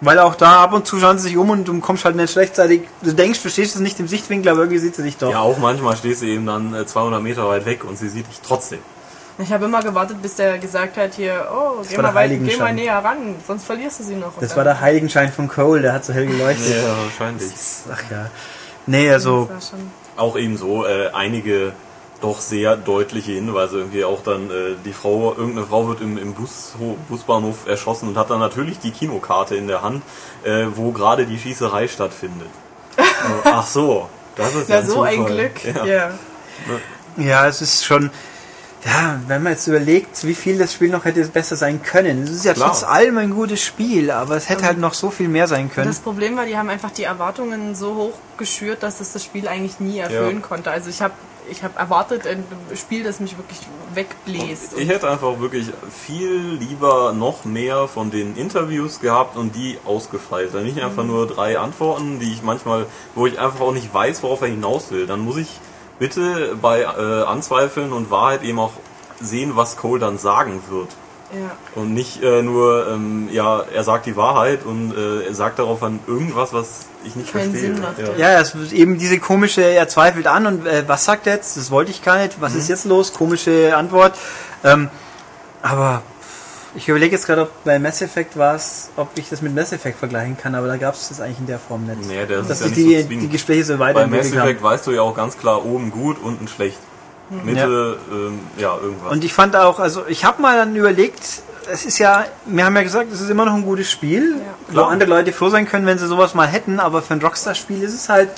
[0.02, 2.36] Weil auch da ab und zu schauen sie sich um und du kommst halt nicht
[2.36, 2.82] rechtzeitig.
[3.00, 5.30] Du denkst, du stehst es nicht im Sichtwinkel, aber irgendwie sieht sie dich doch.
[5.30, 8.28] Ja, auch manchmal stehst du eben dann äh, 200 Meter weit weg und sie sieht
[8.28, 8.80] dich trotzdem.
[9.38, 12.48] Ich habe immer gewartet, bis der gesagt hat, hier, oh, geh war mal, der weit,
[12.48, 14.32] geh mal näher ran, sonst verlierst du sie noch.
[14.40, 16.82] Das war der Heiligenschein von Cole, der hat so hell geleuchtet.
[16.82, 17.52] Ja, wahrscheinlich.
[17.92, 18.30] Ach ja.
[18.86, 19.48] Nee, also.
[19.52, 19.72] Das
[20.16, 21.72] Auch eben so äh, einige
[22.20, 23.78] doch sehr deutliche Hinweise.
[23.78, 26.74] Irgendwie auch dann äh, die Frau, irgendeine Frau wird im, im Bus,
[27.08, 30.02] Busbahnhof erschossen und hat dann natürlich die Kinokarte in der Hand,
[30.44, 32.48] äh, wo gerade die Schießerei stattfindet.
[32.98, 35.32] Äh, Ach so, das ist ja Na, so ein Zufall.
[35.32, 35.64] Glück.
[35.64, 35.86] Ja.
[35.86, 36.10] Ja.
[37.16, 38.10] Ja, es ist schon.
[38.86, 42.22] Ja, wenn man jetzt überlegt, wie viel das Spiel noch hätte besser sein können.
[42.22, 42.68] Es ist ja Klar.
[42.70, 45.72] trotz allem ein gutes Spiel, aber es hätte halt noch so viel mehr sein Und
[45.74, 45.88] können.
[45.88, 49.48] das Problem war, die haben einfach die Erwartungen so hoch geschürt, dass es das Spiel
[49.48, 50.46] eigentlich nie erfüllen Ja.
[50.46, 50.70] konnte.
[50.70, 51.14] Also ich habe
[51.48, 52.42] ich hab erwartet ein
[52.74, 53.60] Spiel, das mich wirklich
[53.94, 54.76] wegbläst.
[54.78, 55.66] Ich hätte einfach wirklich
[56.04, 60.54] viel lieber noch mehr von den Interviews gehabt und die ausgefeilt.
[60.54, 64.22] Dann nicht einfach nur drei Antworten, die ich manchmal, wo ich einfach auch nicht weiß,
[64.22, 65.06] worauf er hinaus will.
[65.06, 65.48] Dann muss ich
[65.98, 68.72] bitte bei äh, Anzweifeln und Wahrheit eben auch
[69.20, 70.88] sehen, was Cole dann sagen wird.
[71.32, 71.50] ja.
[71.74, 75.82] Und nicht äh, nur, ähm, ja, er sagt die Wahrheit und äh, er sagt darauf
[75.82, 77.74] an irgendwas, was ich nicht Keinen verstehe.
[77.74, 78.12] Sinn macht, ja.
[78.16, 78.32] ja.
[78.32, 81.56] Ja, es ist eben diese komische, er zweifelt an und äh, was sagt er jetzt?
[81.56, 82.40] Das wollte ich gar nicht.
[82.40, 83.12] Was ist jetzt los?
[83.12, 84.16] Komische Antwort.
[84.64, 84.90] Ähm,
[85.62, 86.02] aber
[86.76, 89.72] ich überlege jetzt gerade, ob bei Mass Effect war es, ob ich das mit Mass
[89.72, 92.06] Effect vergleichen kann, aber da gab es das eigentlich in der Form nicht.
[92.06, 93.22] Nee, das Dass ist ja nicht die, so zwingend.
[93.24, 94.48] die Gespräche so Bei Mass weiterentwickelt haben.
[94.48, 96.78] Effect weißt du ja auch ganz klar, oben gut, unten schlecht.
[97.44, 99.12] Mitte, ähm, ja, irgendwas.
[99.12, 102.76] Und ich fand auch, also ich habe mal dann überlegt, es ist ja, wir haben
[102.76, 104.36] ja gesagt, es ist immer noch ein gutes Spiel,
[104.68, 104.90] wo Klar.
[104.90, 107.94] andere Leute froh sein können, wenn sie sowas mal hätten, aber für ein Rockstar-Spiel ist
[107.94, 108.28] es halt,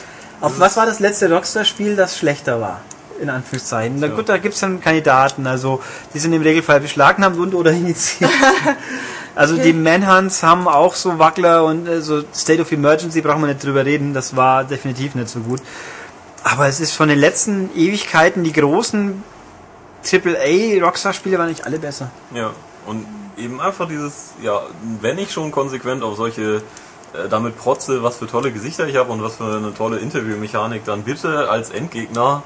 [0.40, 2.80] auf was war das letzte Rockstar-Spiel, das schlechter war?
[3.20, 3.98] In Anführungszeichen.
[3.98, 5.82] Na gut, da gibt's dann Kandidaten, also
[6.14, 8.30] die sind im Regelfall beschlagnahmt und oder initiiert.
[9.34, 13.46] Also die Manhunts haben auch so Wackler und äh, so State of Emergency brauchen wir
[13.46, 14.12] nicht drüber reden.
[14.12, 15.60] Das war definitiv nicht so gut.
[16.42, 19.22] Aber es ist von den letzten Ewigkeiten die großen
[20.04, 22.10] AAA Rockstar-Spiele waren nicht alle besser.
[22.34, 22.50] Ja,
[22.86, 23.06] und
[23.36, 24.62] eben einfach dieses, ja,
[25.00, 26.62] wenn ich schon konsequent auf solche
[27.14, 30.84] äh, damit protze, was für tolle Gesichter ich habe und was für eine tolle Interviewmechanik,
[30.84, 32.42] dann bitte als Endgegner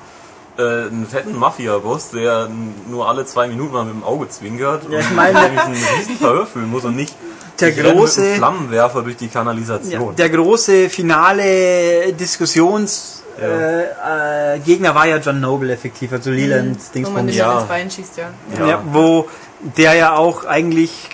[0.58, 2.48] äh, einen fetten Mafia-Boss, der
[2.90, 5.74] nur alle zwei Minuten mal mit dem Auge zwinkert Ja, ich und meine- irgendwie einen
[5.98, 7.14] riesen Verhör fühlen muss und nicht
[7.60, 10.16] Der große- Flammenwerfer durch die Ja, Kanalisation.
[10.16, 13.46] der große finale Diskussions Ja.
[13.46, 17.22] äh, äh, Gegner war ja John Noble effektiv, also Leland Wo man Dingsbums.
[17.24, 17.58] nicht Ja.
[17.60, 18.30] ins Bein schießt, ja.
[18.58, 18.66] Ja.
[18.66, 19.28] Ja, wo
[19.76, 21.08] der ja auch eigentlich,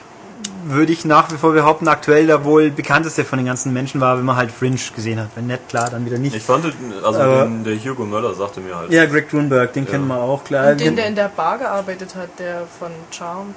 [0.71, 4.19] würde ich nach wie vor behaupten, aktuell der wohl bekannteste von den ganzen Menschen war,
[4.19, 5.29] wenn man halt Fringe gesehen hat.
[5.35, 6.37] Wenn nicht, klar, dann wieder nicht.
[6.37, 6.64] Ich fand,
[7.03, 10.16] also Aber- den, der Hugo Möller sagte mir halt, ja, Greg Grunberg, den kennen wir
[10.16, 10.73] auch, klar.
[10.73, 13.55] Und den, der in der Bar gearbeitet hat, der von Charmed.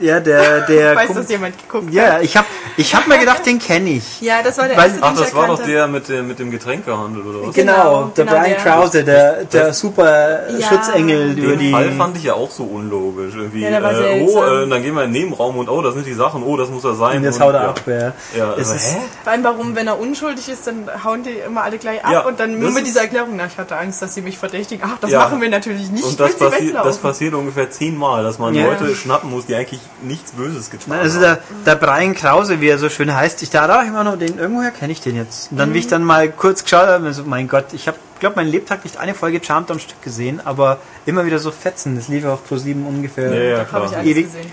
[0.00, 1.92] Ja, der, der, Weiß, Kum- dass jemand geguckt hat.
[1.94, 4.20] ja, ich hab, ich hab mir gedacht, den kenne ich.
[4.22, 6.08] Ja, das war der Weil- erste, ach, den ich das war erkannt doch der mit
[6.08, 7.54] dem, mit dem Getränkehandel oder was?
[7.54, 11.70] Genau, Genau, der genau, Brian der- Krause, der, der super Ja, Schutzengel über Den die.
[11.72, 13.34] Fall fand ich ja auch so unlogisch.
[13.34, 15.82] Irgendwie, Ja, der war äh, oh, äh, dann gehen wir in den Nebenraum und oh,
[15.82, 17.18] das sind die Sachen, oh, das muss er sein.
[17.18, 17.68] und jetzt und, haut er ja.
[17.68, 17.94] ab, ja.
[18.36, 18.98] Ja, Es also, ist- hä?
[19.24, 22.20] Vor allem, warum, wenn er unschuldig ist, dann hauen die immer alle gleich ab Ja,
[22.20, 24.84] und dann nur mit dieser Erklärung, na, ich hatte Angst, dass sie mich verdächtigen.
[24.90, 25.18] Ach, das Ja.
[25.20, 26.72] machen wir natürlich nicht, Und das, passi
[27.02, 28.54] passiert ungefähr zehnmal, dass man.
[28.54, 31.38] Leute schnappen muss, die eigentlich nichts Böses getan Also haben.
[31.64, 34.38] der, der Brian Krause, wie er so schön heißt, ich da dachte immer noch, den
[34.38, 35.50] irgendwoher kenne ich den jetzt.
[35.52, 37.96] Und dann, wie ich dann mal kurz geschaut habe, mir so, mein Gott, ich habe,
[38.20, 41.96] glaube mein Lebtag nicht eine Folge Charmed am Stück gesehen, aber immer wieder so Fetzen.
[41.96, 43.32] Das lief auf Pro 7 ungefähr.
[43.34, 44.00] Ja, ja, Habe ich klar.
[44.00, 44.26] alles Ewig.
[44.26, 44.52] gesehen.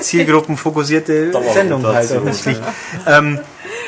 [0.00, 2.58] Zielgruppenfokussierte Sendung halt offensichtlich.
[3.06, 3.40] ähm,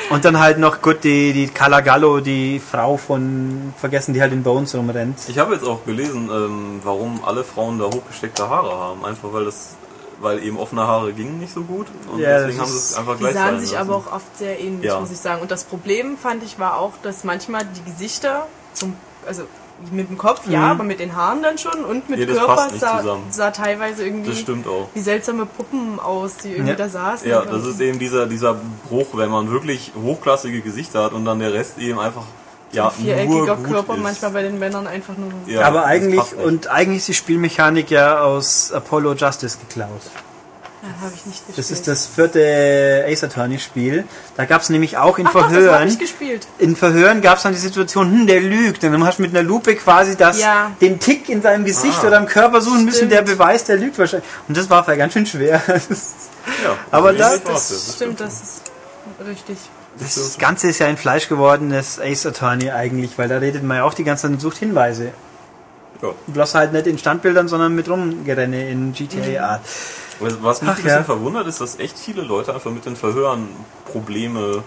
[0.09, 4.31] und dann halt noch gut die, die Carla Gallo, die Frau von, vergessen, die halt
[4.33, 5.19] in Bones rumrennt.
[5.27, 9.03] Ich habe jetzt auch gelesen, ähm, warum alle Frauen da hochgesteckte Haare haben.
[9.05, 9.75] Einfach weil das,
[10.21, 13.13] weil eben offene Haare gingen nicht so gut und Ja, deswegen haben sie es einfach
[13.15, 13.89] Die gleich sahen sein sich lassen.
[13.89, 14.99] aber auch oft sehr ähnlich, Ja.
[14.99, 15.41] muss ich sagen.
[15.41, 18.95] Und das Problem, fand ich, war auch, dass manchmal die Gesichter zum,
[19.27, 19.43] also
[19.91, 23.17] mit dem Kopf, ja, aber mit den Haaren dann schon und mit das Körper sah,
[23.29, 24.89] sah teilweise irgendwie Das stimmt auch.
[24.93, 26.75] wie seltsame Puppen aus, die irgendwie Ja.
[26.75, 27.29] da saßen.
[27.29, 28.55] Ja, das ist eben dieser, dieser
[28.89, 32.23] Bruch, wenn man wirklich hochklassige Gesichter hat und dann der Rest eben einfach
[32.73, 34.01] ja, nur viereckiger gut Körper ist.
[34.03, 35.31] manchmal bei den Männern einfach nur.
[35.47, 39.89] Ja, aber eigentlich, und eigentlich ist die Spielmechanik ja aus Apollo Justice geklaut.
[40.83, 41.57] Ja, habe ich nicht gespielt.
[41.57, 44.03] Das ist das vierte Ace Attorney Spiel.
[44.35, 45.87] Da gab es nämlich auch in Ach doch, das habe Verhören.
[45.87, 46.47] ich gespielt.
[46.59, 48.83] in Verhören gab es dann die Situation, hm, der lügt.
[48.83, 50.71] Und dann hast du mit einer Lupe quasi das, Ja.
[50.79, 52.07] den Tick in seinem Gesicht Ah.
[52.07, 53.11] oder im Körper suchen müssen, Stimmt.
[53.11, 54.29] der beweist, der lügt wahrscheinlich.
[54.47, 55.61] Und das war ganz schön schwer.
[55.67, 58.61] ja, aber so da- ähnlich war's, Das stimmt, das ist
[59.27, 59.57] richtig.
[59.99, 63.83] Das Ganze ist ja ein Fleisch gewordenes Ace Attorney eigentlich, weil da redet man ja
[63.83, 65.09] auch die ganze Zeit und sucht Hinweise.
[66.03, 66.09] Ja.
[66.27, 69.61] Bloß halt nicht in Standbildern, sondern mit Rumgerenne in GTA-Art.
[69.63, 71.03] Was, was mich Ach ein bisschen ja.
[71.03, 73.47] verwundert ist, dass echt viele Leute einfach mit den Verhören
[73.91, 74.63] Probleme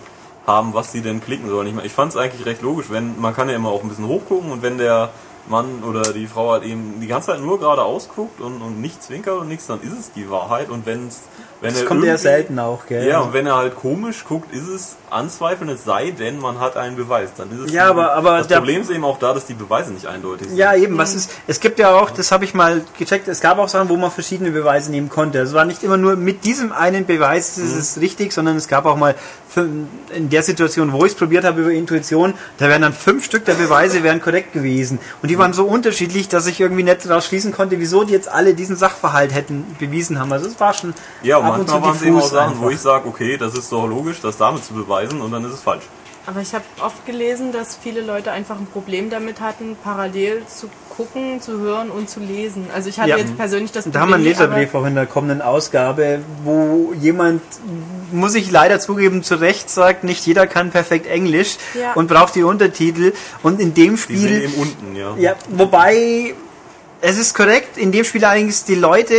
[0.46, 1.66] haben, was sie denn klicken sollen.
[1.68, 3.88] Ich, mein, ich fand es eigentlich recht logisch, wenn man kann ja immer auch ein
[3.88, 5.10] bisschen hochgucken und wenn der
[5.48, 9.02] Mann oder die Frau halt eben die ganze Zeit nur geradeaus guckt und, und nicht
[9.02, 11.22] zwinkert und nichts, dann ist es die Wahrheit und wenn's,
[11.60, 13.06] wenn Das er kommt eher selten auch, gell?
[13.06, 16.76] Ja, und wenn er halt komisch guckt, ist es anzweifeln, es sei denn, man hat
[16.76, 17.30] einen Beweis.
[17.36, 19.92] Dann ist es Ja, aber- aber das Problem ist eben auch da, dass die Beweise
[19.92, 20.56] nicht eindeutig sind.
[20.56, 23.58] Ja, eben, was ist, es gibt ja auch, das habe ich mal gecheckt, es gab
[23.58, 25.38] auch Sachen, wo man verschiedene Beweise nehmen konnte.
[25.40, 28.86] Es war nicht immer nur mit diesem einen Beweis ist es richtig, sondern es gab
[28.86, 29.14] auch mal
[29.56, 33.44] in der Situation, wo ich es probiert habe über Intuition, da wären dann fünf Stück
[33.44, 34.98] der Beweise wären korrekt gewesen.
[35.22, 38.28] Und die waren so unterschiedlich, dass ich irgendwie nicht daraus schließen konnte, wieso die jetzt
[38.28, 40.32] alle diesen Sachverhalt hätten bewiesen haben.
[40.32, 42.50] Also es war schon Ja, und ab und zu manchmal waren es eben auch Sachen,
[42.50, 42.62] einfach.
[42.62, 45.52] wo ich sage, okay, das ist doch logisch, das damit zu beweisen und dann ist
[45.52, 45.84] es falsch.
[46.26, 50.68] Aber ich habe oft gelesen, dass viele Leute einfach ein Problem damit hatten, parallel zu
[50.94, 52.66] gucken, zu hören und zu lesen.
[52.74, 53.16] Also ich hatte Ja.
[53.16, 53.92] jetzt persönlich das Problem.
[53.94, 57.40] Da haben wir einen Leserbrief auch in der kommenden Ausgabe, wo jemand,
[58.12, 61.94] muss ich leider zugeben, zu Recht sagt, nicht jeder kann perfekt Englisch Ja.
[61.94, 63.12] und braucht die Untertitel.
[63.42, 65.14] Und in dem Die sind Spiel, eben unten, ja.
[65.16, 66.34] ja, wobei,
[67.00, 69.14] es ist korrekt, in dem Spiel allerdings die Leute,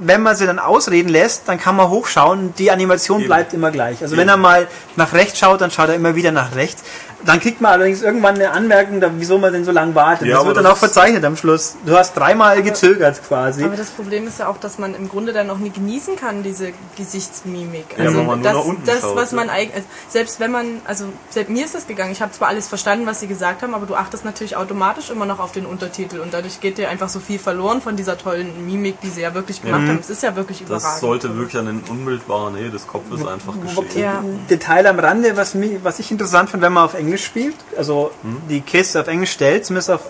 [0.00, 3.28] wenn man sie dann ausreden lässt, dann kann man hochschauen, die Animation Eben.
[3.28, 4.02] bleibt immer gleich.
[4.02, 4.22] Also Eben.
[4.22, 6.82] wenn er mal nach rechts schaut, dann schaut er immer wieder nach rechts.
[7.24, 10.28] Dann kriegt man allerdings irgendwann eine Anmerkung, wieso man denn so lange wartet.
[10.28, 11.76] Ja, das wird dann das auch verzeichnet am Schluss.
[11.84, 13.64] Du hast dreimal gezögert quasi.
[13.64, 16.42] Aber das Problem ist ja auch, dass man im Grunde dann auch nie genießen kann,
[16.42, 17.96] diese Gesichtsmimik.
[17.96, 19.36] Ja, Also wenn man nur das, nach unten das schaut, was ja.
[19.36, 22.48] man eigentlich, also selbst wenn man, also selbst mir ist das gegangen, ich habe zwar
[22.48, 25.66] alles verstanden, was sie gesagt haben, aber du achtest natürlich automatisch immer noch auf den
[25.66, 29.20] Untertitel und dadurch geht dir einfach so viel verloren von dieser tollen Mimik, die sie
[29.20, 29.98] ja wirklich gemacht haben.
[30.00, 30.84] Es ist ja wirklich überragend.
[30.84, 34.02] Das sollte wirklich an den unmittelbaren Nähe des Kopfes einfach geschehen.
[34.02, 34.24] Ja.
[34.48, 38.10] Detail am Rande, was, mich, was ich interessant finde, wenn man auf Englisch spielt, also
[38.48, 40.00] die Kiste auf Englisch stellt, zumindest auf,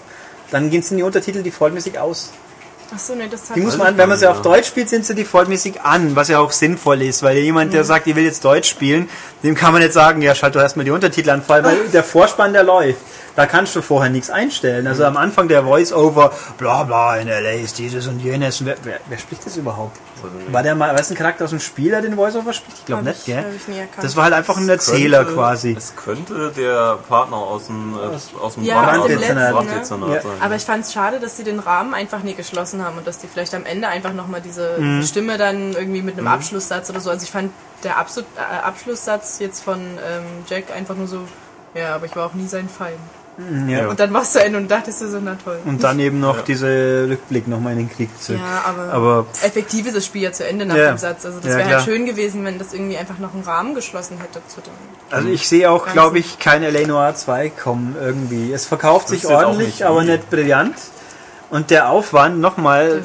[0.51, 2.31] dann gehen es in die Untertitel defaultmäßig aus.
[2.93, 4.43] Achso, nee, das hat Die muss man, wenn man sie gar auf ja.
[4.43, 7.75] Deutsch spielt, sind sie defaultmäßig an, was ja auch sinnvoll ist, weil jemand, Mhm.
[7.75, 9.09] der sagt, ich will jetzt Deutsch spielen,
[9.45, 12.53] dem kann man nicht sagen, ja, schalt doch erstmal die Untertitel an, weil der Vorspann,
[12.53, 12.99] der läuft.
[13.41, 14.87] Da kannst du vorher nichts einstellen.
[14.87, 18.61] Also am Anfang der Voice-Over, bla bla, in LA ist dieses und jenes.
[18.61, 19.97] Und wer, wer, wer spricht das überhaupt?
[20.49, 22.77] War der mal, was ein Charakter aus dem Spiel, der den Voice-Over spricht?
[22.81, 23.39] Ich glaube nicht, ich- gell?
[23.39, 24.05] hab ich nie erkannt.
[24.05, 25.75] Das war halt einfach ein Erzähler Könnte- quasi.
[25.79, 29.51] Es könnte der Partner aus dem, äh, aus dem Ja, Brand- aus dem letzten, ne?
[29.53, 30.21] Branddezernat Ja.
[30.21, 30.31] sein.
[30.43, 33.17] Aber ich fand es schade, dass sie den Rahmen einfach nie geschlossen haben und dass
[33.19, 34.99] die vielleicht am Ende einfach nochmal diese, Mhm.
[34.99, 37.09] diese Stimme dann irgendwie mit einem Abschlusssatz oder so.
[37.09, 37.53] Also ich fand
[37.85, 38.25] der Absu äh,
[38.67, 41.21] Abschlusssatz jetzt von ähm, Jack einfach nur so,
[41.75, 42.99] ja, aber ich war auch nie sein Feind.
[43.69, 43.89] Ja.
[43.89, 45.59] Und dann war es zu Ende und dachtest du so, na toll.
[45.65, 46.43] Und dann eben noch Ja.
[46.47, 48.41] diese Rückblick nochmal in den Krieg zurück.
[48.41, 50.89] Ja, aber, Aber effektiv ist das Spiel ja zu Ende nach Ja.
[50.93, 51.25] dem Satz.
[51.25, 54.19] Also das Ja, wäre halt schön gewesen, wenn das irgendwie einfach noch einen Rahmen geschlossen
[54.19, 54.73] hätte zu dem.
[55.11, 58.53] Also ich sehe auch, glaube ich, kein LA Noir 2 kommen irgendwie.
[58.53, 60.77] Es verkauft sich jetzt auch ordentlich, nicht, aber nicht brillant.
[61.51, 63.03] Und der Aufwand nochmal.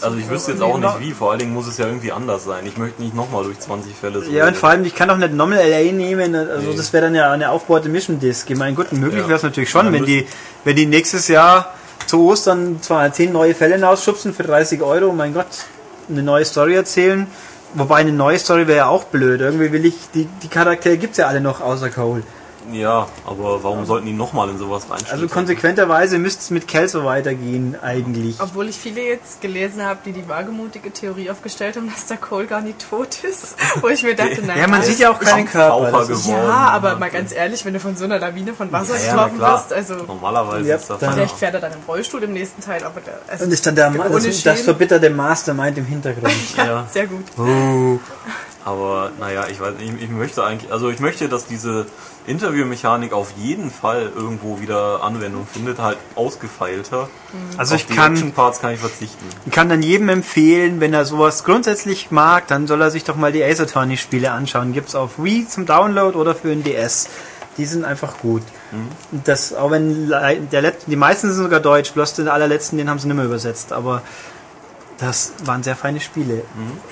[0.00, 2.44] Also ich wüsste jetzt auch nicht wie, vor allen Dingen muss es ja irgendwie anders
[2.44, 2.64] sein.
[2.64, 4.30] Ich möchte nicht nochmal durch 20 Fälle so.
[4.30, 6.34] Ja, und vor allem, ich kann auch nicht Normal LA nehmen.
[6.36, 6.76] Also Nee.
[6.76, 8.48] das wäre dann ja eine aufgebaute Mission Disc.
[8.50, 9.28] Ich meine, gut, möglich Ja.
[9.28, 10.26] wäre es natürlich schon, wenn die,
[10.64, 11.74] wenn die nächstes Jahr
[12.06, 15.46] zu Ostern zwar 10 neue Fälle hinausschubsen für 30 Euro, mein Gott,
[16.08, 17.26] eine neue Story erzählen.
[17.74, 19.40] Wobei eine neue Story wäre ja auch blöd.
[19.40, 22.22] Irgendwie will ich, die, die Charaktere gibt's ja alle noch außer Cole.
[22.72, 25.22] Ja, aber warum sollten die nochmal in sowas reinstellen?
[25.22, 28.36] Also konsequenterweise müsste es mit Kel so weitergehen, eigentlich.
[28.40, 32.46] Obwohl ich viele jetzt gelesen habe, die die wagemutige Theorie aufgestellt haben, dass der Cole
[32.46, 33.56] gar nicht tot ist.
[33.80, 34.58] Wo ich mir dachte, nein.
[34.58, 36.02] Ja, man sieht ja auch keinen Körper.
[36.02, 36.42] Ist, geworden.
[36.46, 39.38] Ja, aber mal ganz ehrlich, wenn du von so einer Lawine von Wasser Ja, getroffen
[39.40, 42.62] wirst, also Normalerweise Ja, ist das dann- vielleicht fährt er dann im Rollstuhl im nächsten
[42.62, 46.32] Teil, aber der, also und ist dann der, ohne das, verbitterte Mastermind im Hintergrund.
[46.56, 46.86] Ja.
[46.92, 47.24] sehr gut.
[48.68, 51.86] Aber naja, ich weiß nicht, ich, ich möchte eigentlich, also ich möchte, dass diese
[52.26, 57.08] Interviewmechanik auf jeden Fall irgendwo wieder Anwendung findet, halt ausgefeilter.
[57.56, 59.24] Also auf ich die kann, Action-Parts kann ich verzichten.
[59.46, 63.16] ich kann dann jedem empfehlen, wenn er sowas grundsätzlich mag, dann soll er sich doch
[63.16, 64.74] mal die Ace Attorney Spiele anschauen.
[64.74, 67.08] Gibt's auf Wii zum Download oder für den DS.
[67.56, 68.42] Die sind einfach gut.
[69.12, 72.90] Und Das, auch wenn der Let die meisten sind sogar deutsch, bloß den allerletzten, den
[72.90, 74.02] haben sie nicht mehr übersetzt, aber
[74.98, 76.42] das waren sehr feine Spiele.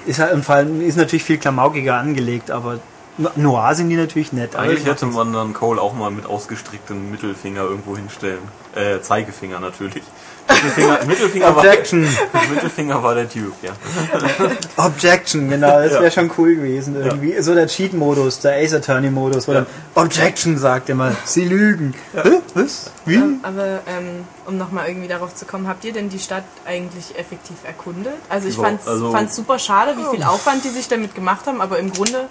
[0.06, 2.78] Ist halt, und vor allem ist natürlich viel klamaukiger angelegt, aber
[3.18, 4.54] no- Noir sind die natürlich nett.
[4.56, 8.40] Eigentlich hätte man dann Cole auch mal mit ausgestrecktem Mittelfinger irgendwo hinstellen.
[8.74, 10.02] Äh, Zeigefinger natürlich.
[10.48, 12.02] Mittelfinger, Mittelfinger, war, Objection.
[12.54, 13.72] Mittelfinger war der Duke, ja.
[14.84, 16.00] Objection, genau, das Ja.
[16.00, 17.40] wäre schon cool gewesen irgendwie.
[17.42, 19.60] So der Cheat-Modus, der Ace Attorney-Modus, wo Ja.
[19.94, 21.94] dann Objection sagt immer, sie lügen.
[22.14, 22.40] Hä?
[22.54, 22.90] Was?
[23.04, 23.20] Wie?
[23.42, 27.56] Aber ähm, um nochmal irgendwie darauf zu kommen, habt ihr denn die Stadt eigentlich effektiv
[27.64, 28.14] erkundet?
[28.28, 31.60] Also ich fand's, also- fand's super schade, wie viel Aufwand die sich damit gemacht haben,
[31.60, 32.28] aber im Grunde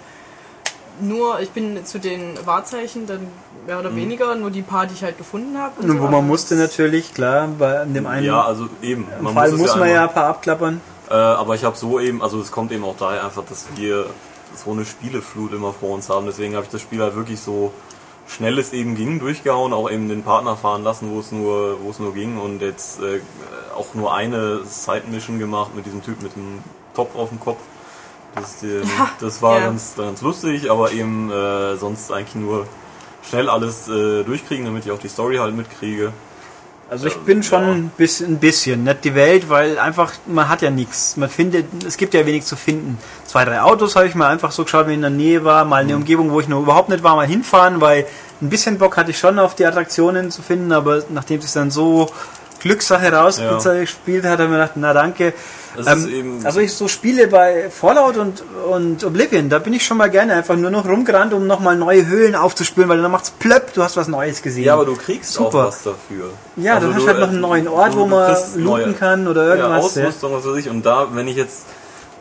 [1.00, 3.26] nur, ich bin zu den Wahrzeichen dann
[3.66, 5.80] mehr oder weniger, nur die paar, die ich halt gefunden habe.
[5.80, 9.06] und Und so, wo man musste natürlich, klar, bei dem einen Ja, also eben.
[9.34, 10.80] Fall muss es man ja ein paar abklappern.
[11.10, 14.06] Äh, aber ich habe so eben, also es kommt eben auch daher einfach, dass wir
[14.54, 16.26] so eine Spieleflut immer vor uns haben.
[16.26, 17.72] Deswegen habe ich das Spiel halt wirklich so
[18.28, 21.90] schnell es eben ging durchgehauen, auch eben den Partner fahren lassen, wo es nur, wo
[21.90, 23.20] es nur ging und jetzt äh,
[23.76, 26.58] auch nur eine Side-Mission gemacht mit diesem Typ mit dem
[26.94, 27.60] Topf auf dem Kopf.
[28.36, 28.82] Das, äh,
[29.20, 29.66] das war ja.
[29.66, 32.66] ganz, ganz lustig, aber eben äh, sonst eigentlich nur
[33.28, 36.12] schnell alles äh, durchkriegen, damit ich auch die Story halt mitkriege.
[36.88, 37.72] Also ich bin schon ja.
[37.72, 41.16] ein bisschen, ein bisschen, nicht die Welt, weil einfach, man hat ja nichts.
[41.16, 42.96] Man findet, es gibt ja wenig zu finden.
[43.24, 45.64] Zwei, drei Autos habe ich mal einfach so geschaut, wenn ich in der Nähe war,
[45.64, 48.06] mal eine Umgebung, wo ich noch überhaupt nicht war, mal hinfahren, weil
[48.40, 51.72] ein bisschen Bock hatte ich schon auf die Attraktionen zu finden, aber nachdem es dann
[51.72, 52.08] so
[52.60, 55.34] Glückssache rausgespielt hat, habe ich mir gedacht, na danke.
[55.86, 60.08] Ähm, also ich so Spiele bei Fallout und, und Oblivion, da bin ich schon mal
[60.10, 63.82] gerne einfach nur noch rumgerannt, um nochmal neue Höhlen aufzuspüren, weil dann macht's plöpp, du
[63.82, 64.64] hast was Neues gesehen.
[64.64, 65.48] Ja, aber du kriegst Super.
[65.48, 66.30] auch was dafür.
[66.56, 68.64] Ja, Also dann hast du, halt noch äh, einen neuen Ort, du- wo man looten
[68.64, 69.94] neue- kann oder irgendwas.
[69.94, 70.68] Ja, Ausrüstung, was weiß ich.
[70.70, 71.66] Und da, wenn ich jetzt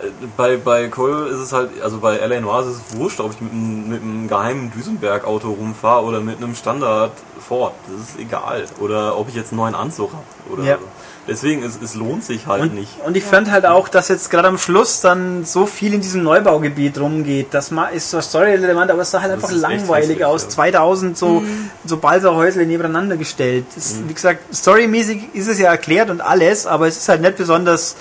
[0.02, 3.32] äh, bei, bei Cole ist es halt, also bei LA Noir ist es wurscht, ob
[3.32, 7.12] ich mit einem, mit einem geheimen Düsenberg-Auto rumfahre oder mit einem Standard
[7.48, 7.74] Ford.
[7.90, 8.66] Das ist egal.
[8.80, 10.24] Oder ob ich jetzt einen neuen Anzug habe.
[10.54, 10.76] Oder Ja.
[10.78, 10.84] so.
[11.28, 12.92] Deswegen, es, es lohnt sich halt Und, nicht.
[13.04, 16.22] und ich fand halt auch, dass jetzt gerade am Schluss dann so viel in diesem
[16.22, 17.48] Neubaugebiet rumgeht.
[17.52, 20.44] Das ist zwar storyrelevant, aber es sah halt Das einfach langweilig aus.
[20.44, 20.50] ja.
[20.50, 21.44] 2000 so,
[21.84, 23.66] so Balserhäusle nebeneinander gestellt.
[23.74, 27.38] Das, Wie gesagt, storymäßig ist es ja erklärt und alles, aber es ist halt nicht
[27.38, 27.96] besonders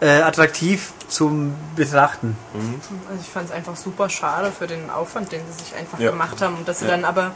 [0.00, 2.36] äh, attraktiv zum Betrachten.
[2.54, 6.10] Also ich fand es einfach super schade für den Aufwand, den sie sich einfach Ja.
[6.10, 6.56] gemacht haben.
[6.56, 6.92] Und dass sie Ja.
[6.92, 7.32] dann aber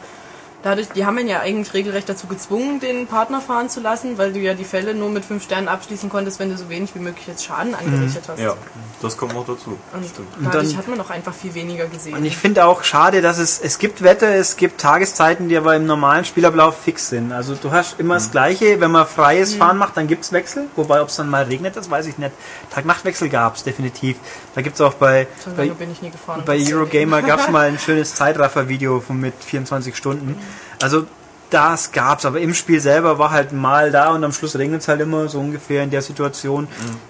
[0.63, 4.33] dadurch, die haben ihn ja eigentlich regelrecht dazu gezwungen, den Partner fahren zu lassen, weil
[4.33, 6.99] du ja die Fälle nur mit fünf Sternen abschließen konntest, wenn du so wenig wie
[6.99, 8.39] möglich jetzt Schaden angerichtet hast.
[8.39, 8.55] Ja,
[9.01, 9.77] das kommt noch dazu.
[9.93, 10.27] Und Stimmt.
[10.43, 12.15] dadurch dann- hat man auch einfach viel weniger gesehen.
[12.15, 15.75] Und ich finde auch schade, dass es, es gibt Wetter, es gibt Tageszeiten, die aber
[15.75, 17.31] im normalen Spielablauf fix sind.
[17.31, 20.67] Also du hast immer das Gleiche, wenn man freies Fahren macht, dann gibt's Wechsel.
[20.75, 22.31] Wobei, ob es dann mal regnet, das weiß ich nicht.
[22.71, 24.17] Tag-Nacht-Wechsel gab's definitiv.
[24.55, 26.43] Da gibt's auch bei, so bei, lange bin ich nie gefahren.
[26.45, 30.35] bei Eurogamer gab's mal ein schönes Zeitraffer-Video von mit 24 Stunden.
[30.81, 31.05] Also
[31.49, 35.01] das gab's, aber im Spiel selber war halt mal da und am Schluss regnet's halt
[35.01, 36.67] immer so ungefähr in der Situation.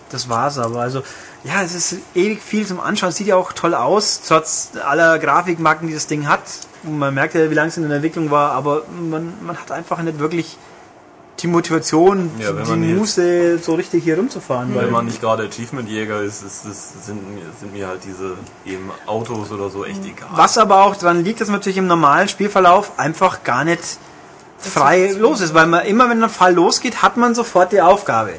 [0.10, 0.80] Das war's aber.
[0.80, 1.04] Also
[1.44, 3.10] ja, es ist ewig viel zum Anschauen.
[3.10, 6.42] Es sieht ja auch toll aus, trotz aller Grafikmarken, die das Ding hat.
[6.84, 10.02] Man merkt ja, wie lange es in der Entwicklung war, aber man, man hat einfach
[10.02, 10.58] nicht wirklich
[11.42, 14.70] die Motivation, Ja, wenn die Muße, so richtig hier rumzufahren.
[14.76, 18.36] Wenn Weil man nicht gerade Achievement-Jäger ist, ist, ist sind, mir- sind mir halt diese
[18.66, 20.30] eben Autos oder so echt egal.
[20.36, 23.80] Was aber auch daran liegt, dass man natürlich im normalen Spielverlauf einfach gar nicht
[24.58, 28.34] frei los ist, weil man immer, wenn ein Fall losgeht, hat man sofort die Aufgabe,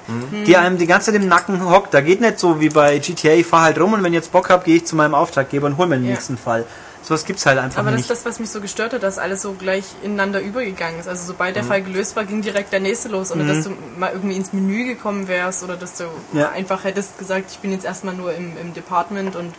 [0.47, 1.95] die einem die ganze Zeit im Nacken hockt.
[1.95, 4.31] Da geht nicht so wie bei GTA, ich fahr halt rum und wenn ich jetzt
[4.33, 6.11] Bock habe, gehe ich zu meinem Auftraggeber und hol mir den Ja.
[6.11, 6.67] nächsten Fall.
[7.03, 8.11] Sowas gibt's halt einfach Aber das nicht.
[8.11, 11.09] ist das, was mich so gestört hat, dass alles so gleich ineinander übergegangen ist.
[11.09, 13.33] Also sobald der Fall gelöst war, ging direkt der nächste los.
[13.33, 16.51] Oder dass du mal irgendwie ins Menü gekommen wärst oder dass du Ja.
[16.51, 19.55] einfach hättest gesagt, ich bin jetzt erstmal nur im, im Department und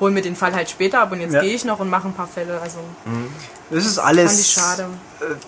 [0.00, 1.40] hol mir den Fall halt später ab und jetzt Ja.
[1.40, 2.60] gehe ich noch und mache ein paar Fälle.
[2.60, 2.78] Also
[3.70, 4.50] Das ist fand ich alles.
[4.52, 4.86] schade.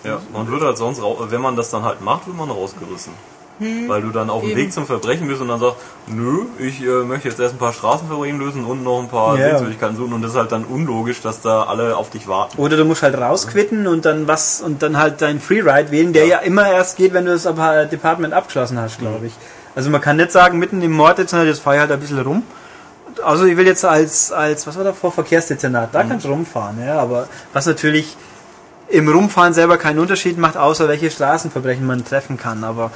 [0.03, 3.13] Ja, man wird halt sonst, wenn man das dann halt macht, wird man rausgerissen.
[3.59, 4.55] Weil du dann auf dem.
[4.55, 5.77] Weg zum Verbrechen bist und dann sagst,
[6.07, 9.47] nö, ich äh, möchte jetzt erst ein paar Straßenverbrechen lösen und noch ein paar Ja.
[9.49, 12.57] Sehenswürdigkeiten suchen und das ist halt dann unlogisch, dass da alle auf dich warten.
[12.57, 16.25] Oder du musst halt rausquitten und dann was und dann halt deinen Freeride wählen, der
[16.25, 16.37] ja.
[16.39, 17.43] immer erst geht, wenn du das
[17.89, 19.33] Department abgeschlossen hast, glaube ich.
[19.75, 22.19] Also man kann nicht sagen, mitten im Mord jetzt, jetzt fahre ich halt ein bisschen
[22.19, 22.43] rum.
[23.23, 26.83] Also ich will jetzt als, als was war da vor, Verkehrsdezernat, da kannst du rumfahren,
[26.85, 28.15] ja, aber was natürlich
[28.89, 32.91] im Rumfahren selber keinen Unterschied macht, außer welche Straßenverbrechen man treffen kann, aber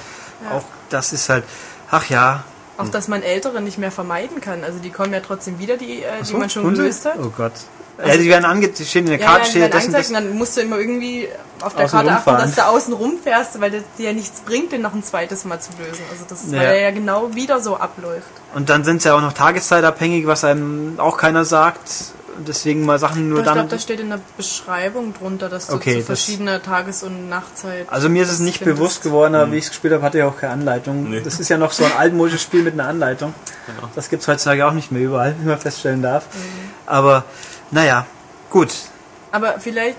[0.50, 1.44] auch das ist halt,
[1.90, 2.44] ach ja.
[2.78, 4.64] Auch dass man Ältere nicht mehr vermeiden kann.
[4.64, 6.78] Also die kommen ja trotzdem wieder, die, äh, die man schon Hunde?
[6.82, 7.16] gelöst hat.
[7.20, 7.52] Oh Gott.
[8.04, 10.12] ja, die werden ange, die stehen in der Ja, Karte, ja, steht das das.
[10.12, 11.28] dann musst du immer irgendwie
[11.62, 14.82] auf der Karte achten, dass du außen rumfährst, weil das dir ja nichts bringt, den
[14.82, 16.04] noch ein zweites Mal zu lösen.
[16.12, 16.60] Also das ist, Ja.
[16.60, 18.26] weil er ja genau wieder so abläuft.
[18.56, 21.82] Und dann sind sie ja auch noch tageszeitabhängig, was einem auch keiner sagt.
[22.38, 23.54] Und Deswegen mal Sachen nur ich dann.
[23.56, 27.30] glaube, da steht in der Beschreibung drunter, dass du Okay, zu das- verschiedener Tages- und
[27.30, 27.88] Nachtzeit.
[27.90, 28.78] also mir ist es nicht findest.
[28.78, 31.10] bewusst geworden, aber wie ich es gespielt habe, hatte ich auch keine Anleitung.
[31.10, 31.22] Nee.
[31.22, 33.34] Das ist ja noch so ein altmodisches Spiel mit einer Anleitung.
[33.96, 36.26] Das gibt es heutzutage auch nicht mehr überall, wie man feststellen darf.
[36.86, 37.24] Aber
[37.72, 38.06] naja,
[38.50, 38.70] gut.
[39.32, 39.98] Aber vielleicht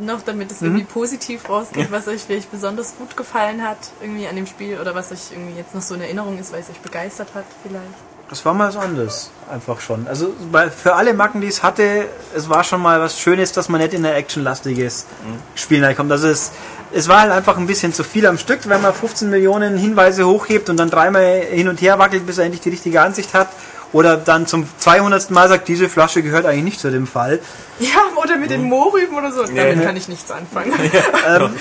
[0.00, 0.54] noch, damit Mhm.
[0.56, 4.80] es irgendwie positiv rausgeht, was euch vielleicht besonders gut gefallen hat, irgendwie an dem Spiel
[4.80, 7.44] oder was euch irgendwie jetzt noch so in Erinnerung ist, weil es euch begeistert hat,
[7.62, 7.84] vielleicht.
[8.30, 10.06] Das war mal so anders, einfach schon.
[10.08, 13.68] Also bei, für alle Macken, die es hatte, es war schon mal was Schönes, dass
[13.68, 15.06] man nicht in ein actionlastiges
[15.54, 16.10] Spiel reinkommt.
[16.10, 16.52] Also es,
[16.92, 20.26] es war halt einfach ein bisschen zu viel am Stück, wenn man 15 Millionen Hinweise
[20.26, 23.48] hochhebt und dann dreimal hin und her wackelt, bis er endlich die richtige Ansicht hat.
[23.94, 25.30] Oder dann zum 200.
[25.30, 27.38] Mal sagt, diese Flasche gehört eigentlich nicht zu dem Fall.
[27.78, 29.44] Ja, oder mit den Mohrrüben oder so.
[29.44, 29.82] Damit Ja.
[29.82, 30.72] kann ich nichts anfangen.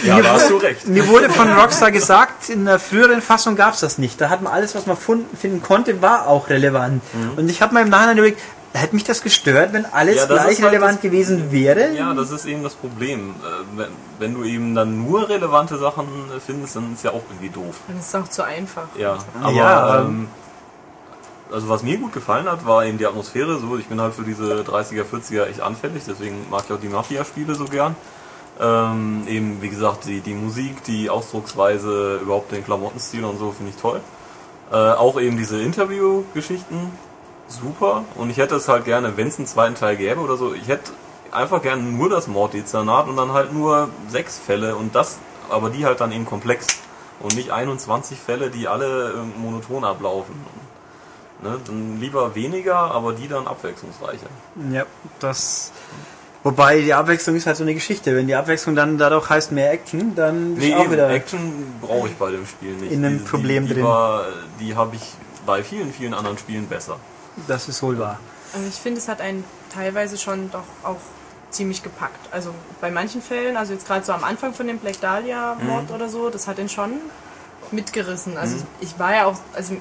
[0.04, 0.86] Ja, da hast du recht.
[0.88, 4.20] Mir wurde von Rockstar gesagt, in der früheren Fassung gab es das nicht.
[4.20, 7.02] Da hat man alles, was man finden konnte, war auch relevant.
[7.38, 8.42] Und ich habe mir im Nachhinein überlegt,
[8.74, 11.92] hätte mich das gestört, wenn alles Ja, gleich halt relevant das- gewesen wäre?
[11.94, 13.36] Ja, das ist eben das Problem.
[13.44, 16.06] Äh, Wenn, wenn du eben dann nur relevante Sachen
[16.36, 17.76] äh, findest, dann ist ja auch irgendwie doof.
[17.88, 18.88] Dann ist es auch zu einfach.
[18.98, 20.28] Ja, aber Ja, ähm,
[21.54, 23.60] also was mir gut gefallen hat, war eben die Atmosphäre.
[23.60, 26.90] So, ich bin halt für diese 30er, 40er echt anfällig, deswegen mag ich auch die
[26.90, 27.96] Mafia-Spiele so gern.
[28.60, 33.72] Ähm, eben, wie gesagt, die, die Musik, die Ausdrucksweise, überhaupt den Klamottenstil und so finde
[33.72, 34.02] ich toll.
[34.72, 36.92] Äh, auch eben diese Interview-Geschichten,
[37.48, 38.04] super.
[38.16, 40.68] Und ich hätte es halt gerne, wenn es einen zweiten Teil gäbe oder so, ich
[40.68, 40.92] hätte
[41.32, 45.86] einfach gerne nur das Morddezernat und dann halt nur sechs Fälle und das, aber die
[45.86, 46.68] halt dann eben komplex.
[47.20, 50.36] Und nicht 21 Fälle, die alle äh, monoton ablaufen.
[51.44, 51.60] Ne?
[51.66, 54.28] Dann lieber weniger, aber die dann abwechslungsreicher.
[54.72, 54.86] Ja,
[55.20, 55.72] das.
[56.46, 58.16] Wobei die Abwechslung ist halt so eine Geschichte.
[58.16, 61.10] Wenn die Abwechslung dann dadurch heißt mehr Action, dann Nee, auch eben, wieder.
[61.10, 62.92] Action brauche ich bei dem Spiel nicht.
[62.92, 63.84] in einem Die- Problem die, die drin.
[63.86, 64.26] War,
[64.60, 65.04] die habe ich
[65.46, 66.98] bei vielen, vielen anderen Spielen besser.
[67.48, 68.20] Das ist wohl wahr.
[68.54, 70.98] Also ich finde, es hat einen teilweise schon doch auch
[71.50, 72.20] ziemlich gepackt.
[72.32, 75.92] Also bei manchen Fällen, also jetzt gerade so am Anfang von dem Black Dahlia Mord
[75.92, 76.92] oder so, das hat ihn schon
[77.72, 78.38] mitgerissen.
[78.38, 79.76] Also ich war ja auch, also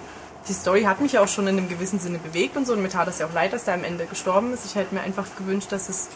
[0.49, 2.83] die Story hat mich ja auch schon in einem gewissen Sinne bewegt und so und
[2.83, 4.65] mir tat es ja auch leid, dass der am Ende gestorben ist.
[4.67, 6.09] Ich hätte mir einfach gewünscht, dass es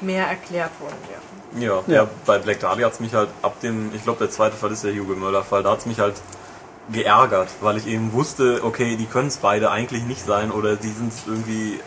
[0.00, 1.64] mehr erklärt worden wäre.
[1.64, 2.02] Ja, Ja.
[2.02, 2.08] ja.
[2.26, 4.84] bei Black Dahlia hat es mich halt ab dem, ich glaube der zweite Fall ist
[4.84, 6.14] der Hugo Möller Fall, da hat es mich halt
[6.90, 10.88] geärgert, weil ich eben wusste, okay, die können es beide eigentlich nicht sein oder die
[10.88, 11.80] sind irgendwie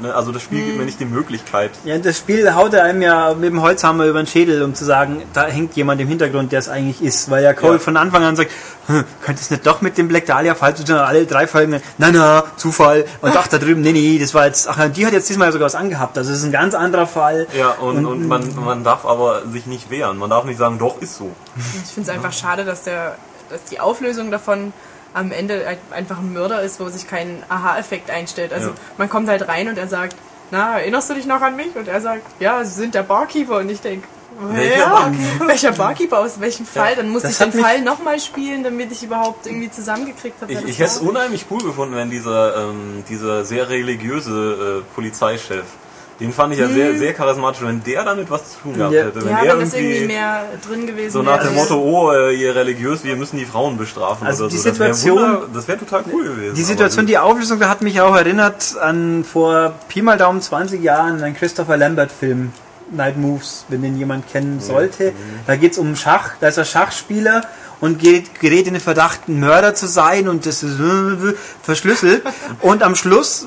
[0.00, 0.14] Ne?
[0.14, 1.70] Also das Spiel gibt mir nicht die Möglichkeit.
[1.84, 4.84] Ja, das Spiel haut er einem ja mit dem Holzhammer über den Schädel, um zu
[4.84, 7.30] sagen, da hängt jemand im Hintergrund, der es eigentlich ist.
[7.30, 7.78] Weil ja Cole Ja.
[7.78, 8.50] von Anfang an sagt,
[8.86, 11.06] hm, könnte es nicht doch mit dem Black Dahlia Fall zu tun haben?
[11.06, 13.04] Alle drei Folgen, na na, Zufall.
[13.20, 15.66] Und ach, da drüben, nee, nee, das war jetzt, ach, die hat jetzt diesmal sogar
[15.66, 16.16] was angehabt.
[16.18, 17.46] Also es ist ein ganz anderer Fall.
[17.56, 20.18] Ja, und, und, man, man darf aber sich nicht wehren.
[20.18, 21.24] Man darf nicht sagen, doch, ist so.
[21.24, 21.34] Und
[21.84, 23.16] ich finde es einfach schade, dass, der,
[23.50, 24.72] dass die Auflösung davon
[25.14, 28.52] am Ende ein- einfach ein Mörder ist, wo sich kein Aha-Effekt einstellt.
[28.52, 28.74] Also Ja.
[28.98, 30.16] man kommt halt rein und er sagt,
[30.50, 31.74] na, erinnerst du dich noch an mich?
[31.76, 33.58] Und er sagt, ja, Sie sind der Barkeeper.
[33.58, 34.06] Und ich denke,
[34.52, 35.46] Welcher ja, Barkeeper?
[35.48, 36.94] welcher Barkeeper aus welchem Fall?
[36.96, 40.52] Dann muss ich den Fall nochmal spielen, damit ich überhaupt irgendwie zusammengekriegt habe.
[40.52, 45.64] Ich, ich hätte es unheimlich cool gefunden, wenn dieser, ähm, dieser sehr religiöse äh, Polizeichef,
[46.20, 49.04] den fand ich ja sehr, sehr charismatisch, wenn der damit was zu tun gehabt Ja.
[49.04, 49.16] hätte.
[49.16, 49.28] Wenn Hm.
[49.30, 51.48] Ja, er wenn das irgendwie mehr drin gewesen so nach wäre.
[51.48, 54.68] dem Motto, oh, äh, ihr religiös, wir müssen die Frauen bestrafen Also oder die so.
[54.68, 56.54] Das wär Situation- Das wäre total cool gewesen.
[56.54, 60.82] Die Situation, die Auflösung, da hat mich auch erinnert an vor Pi mal Daumen 20
[60.82, 62.52] Jahren einen Christopher Lambert-Film,
[62.92, 65.12] Night Moves, wenn den jemand kennen sollte.
[65.46, 67.42] Da geht's um Schach, da ist er Schachspieler
[67.80, 72.22] und gerät in den Verdacht, ein Mörder zu sein und das ist äh, verschlüsselt.
[72.60, 73.46] Und am Schluss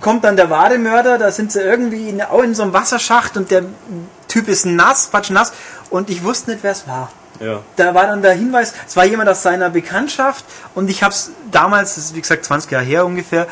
[0.00, 3.36] kommt dann der wahre Mörder, da sind sie irgendwie in, auch in so einem Wasserschacht
[3.36, 3.64] und der
[4.28, 5.52] Typ ist nass, patschnass
[5.90, 7.10] und ich wusste nicht, wer es war
[7.40, 7.60] Ja.
[7.76, 11.30] da war dann der Hinweis, es war jemand aus seiner Bekanntschaft und ich habe es
[11.52, 13.46] damals, das ist wie gesagt 20 Jahre her ungefähr,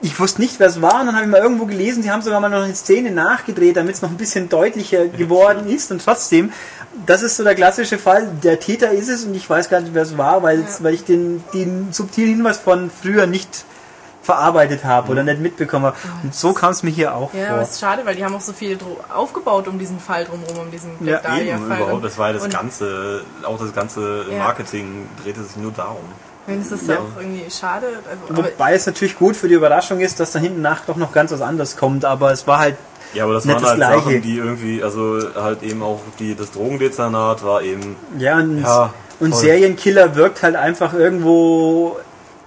[0.00, 2.22] ich wusste nicht, wer es war und dann habe ich mal irgendwo gelesen, sie haben
[2.22, 6.04] sogar mal noch eine Szene nachgedreht, damit es noch ein bisschen deutlicher geworden ist und
[6.04, 6.52] trotzdem,
[7.06, 9.94] das ist so der klassische Fall, der Täter ist es und ich weiß gar nicht,
[9.94, 13.64] wer es war, weil, weil ich den, den subtilen Hinweis von früher nicht
[14.22, 15.96] verarbeitet habe oder nicht mitbekommen habe.
[16.22, 17.62] Und so kam es mir hier auch Ja, aber vor.
[17.62, 18.78] es ist schade, weil die haben auch so viel
[19.14, 21.80] aufgebaut um diesen Fall drumherum, um diesen Ja, Black Dahlia Eben, Fall.
[21.80, 24.36] überhaupt, das war ja das Und ganze, auch das ganze Ja.
[24.38, 25.96] Marketing drehte sich nur darum.
[26.46, 26.96] Wenn es ist Ja.
[26.98, 27.86] auch irgendwie schade.
[28.10, 30.96] Also, aber Wobei es natürlich gut für die Überraschung ist, dass da hinten nach doch
[30.96, 32.76] noch ganz was anderes kommt, aber es war halt
[33.14, 34.04] Ja, aber das Nicht waren das halt Gleiche.
[34.04, 38.92] Sachen, die irgendwie, also halt eben auch die, das Drogendezernat war eben, Ja, und, Ja,
[39.20, 39.34] und.
[39.34, 41.96] Serienkiller wirkt halt einfach irgendwo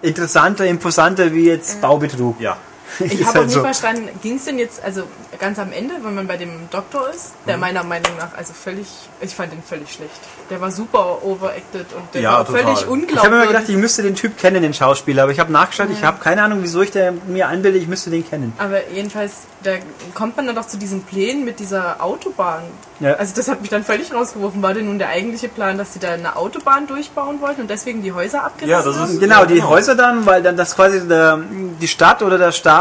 [0.02, 2.40] interessanter, imposanter wie jetzt Baubetrug.
[2.40, 2.58] ja.
[3.00, 3.62] Ich habe auch halt nie so.
[3.62, 5.04] verstanden, ging es denn jetzt, also
[5.40, 7.62] ganz am Ende, wenn man bei dem Doktor ist, der Mhm.
[7.62, 8.88] meiner Meinung nach, also völlig,
[9.22, 10.12] ich fand den völlig schlecht.
[10.50, 12.62] Der war super overacted und der Ja, war total.
[12.64, 13.16] völlig Ich hab unglaubwürdig.
[13.18, 15.88] Ich habe mir gedacht, ich müsste den Typ kennen, den Schauspieler, aber ich habe nachgeschaut,
[15.92, 18.54] ich habe keine Ahnung, wieso ich der mir einbilde, ich müsste den kennen.
[18.58, 19.32] aber jedenfalls,
[19.64, 19.72] da
[20.14, 22.64] kommt man dann doch zu diesen Plänen mit dieser Autobahn.
[23.00, 23.14] Ja.
[23.14, 24.62] Also das hat mich dann völlig rausgeworfen.
[24.62, 28.04] War denn nun der eigentliche Plan, dass sie da eine Autobahn durchbauen wollten und deswegen
[28.04, 29.20] die Häuser abgerissen Ja, das ist- haben?
[29.20, 29.70] Genau, Ja, die genau.
[29.70, 31.40] Häuser dann, weil dann das quasi der,
[31.82, 32.81] die Stadt oder der Staat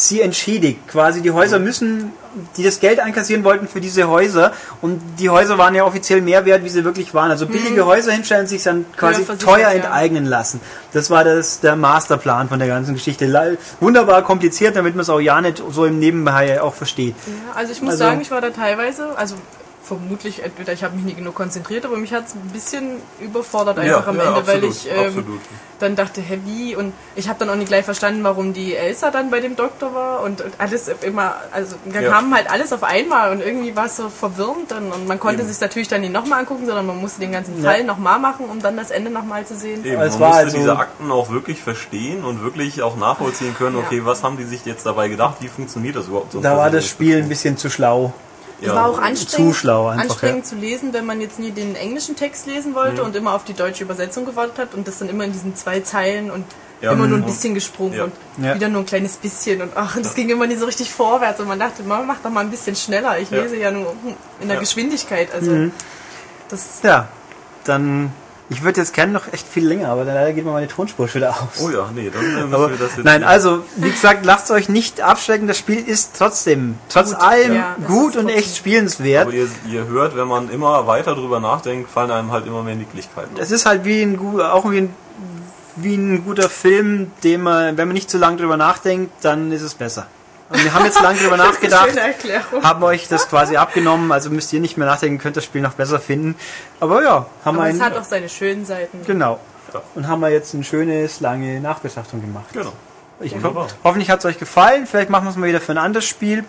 [0.00, 0.86] sie entschädigt.
[0.88, 2.12] Quasi die Häuser müssen,
[2.56, 6.44] die das Geld einkassieren wollten für diese Häuser und die Häuser waren ja offiziell mehr
[6.44, 7.30] wert, wie sie wirklich waren.
[7.30, 9.70] Also billige Häuser hinstellen, sich dann quasi versichert, teuer ja.
[9.70, 10.60] enteignen lassen.
[10.92, 13.58] Das war das der Masterplan von der ganzen Geschichte.
[13.80, 17.14] Wunderbar kompliziert, damit man es auch ja nicht so im Nebenbei auch versteht.
[17.26, 19.34] Ja, also ich muss Also- sagen, ich war da teilweise, also
[19.88, 23.78] vermutlich entweder ich habe mich nicht genug konzentriert, aber mich hat es ein bisschen überfordert
[23.78, 25.40] einfach am Ende, weil ich ähm, absolut.
[25.80, 26.76] dann dachte, hä, wie?
[26.76, 29.94] Und ich habe dann auch nicht gleich verstanden, warum die Elsa dann bei dem Doktor
[29.94, 32.10] war und, und alles immer, also dann Ja.
[32.10, 35.40] kam halt alles auf einmal und irgendwie war es so verwirrend dann und man konnte
[35.42, 35.50] Eben.
[35.50, 37.70] sich natürlich dann nicht nochmal angucken, sondern man musste den ganzen Ja.
[37.70, 39.84] Fall nochmal machen, um dann das Ende nochmal zu sehen.
[39.84, 43.54] Eben, Es man war musste also- diese Akten auch wirklich verstehen und wirklich auch nachvollziehen
[43.56, 43.82] können, Ja.
[43.84, 46.32] okay, was haben die sich jetzt dabei gedacht, wie funktioniert das überhaupt?
[46.32, 46.86] Sonst Da war das.
[46.86, 48.12] Spiel ein bisschen zu schlau.
[48.60, 48.74] Es Ja.
[48.74, 52.16] war auch anstrengend, Zu schlau einfach, anstrengend zu lesen, wenn man jetzt nie den englischen
[52.16, 53.06] Text lesen wollte Mhm.
[53.08, 55.80] und immer auf die deutsche Übersetzung gewartet hat und das dann immer in diesen zwei
[55.80, 56.44] Zeilen und
[56.80, 57.26] Ja, immer nur ein mhm.
[57.26, 58.04] bisschen gesprungen Ja.
[58.04, 58.54] und Ja.
[58.54, 61.48] wieder nur ein kleines bisschen und ach, das ging immer nie so richtig vorwärts und
[61.48, 63.18] man dachte, man macht doch mal ein bisschen schneller.
[63.18, 63.42] Ich Ja.
[63.42, 63.94] lese ja nur
[64.40, 64.60] in der Ja.
[64.60, 65.72] Geschwindigkeit, also Mhm.
[66.48, 67.08] das Ja,
[67.64, 68.12] dann,
[68.50, 71.06] ich würde jetzt gerne noch echt viel länger, aber dann leider geht mir meine Tonspur
[71.08, 71.60] schon wieder aus.
[71.62, 73.04] Oh ja, nee, dann äh, müssen Aber, wir das jetzt.
[73.04, 75.46] nein, also wie gesagt, lasst euch nicht abschrecken.
[75.48, 79.26] Das Spiel ist trotzdem, trotz Gut, allem, ja, gut und echt spielenswert.
[79.26, 82.74] aber ihr, ihr hört, wenn man immer weiter drüber nachdenkt, fallen einem halt immer mehr
[82.76, 83.36] Nicklichkeiten.
[83.38, 84.94] Es ist halt wie ein, gu- auch wie ein,
[85.76, 89.62] wie ein guter Film, den man, wenn man nicht zu lange drüber nachdenkt, dann ist
[89.62, 90.06] es besser.
[90.50, 94.52] Und wir haben jetzt lange drüber nachgedacht, schöne haben euch das quasi abgenommen, also müsst
[94.52, 96.36] ihr nicht mehr nachdenken, könnt das Spiel noch besser finden.
[96.80, 99.04] Aber ja, haben wir es hat auch seine schönen Seiten.
[99.06, 99.38] genau.
[99.74, 99.82] Ja.
[99.94, 102.46] Und haben wir jetzt ein schönes, lange Nachbetrachtung gemacht.
[102.54, 102.72] Genau.
[103.20, 103.66] Ich Wunderbar.
[103.84, 104.86] Hoffentlich hat es euch gefallen.
[104.86, 106.44] Vielleicht machen wir es mal wieder für ein anderes Spiel.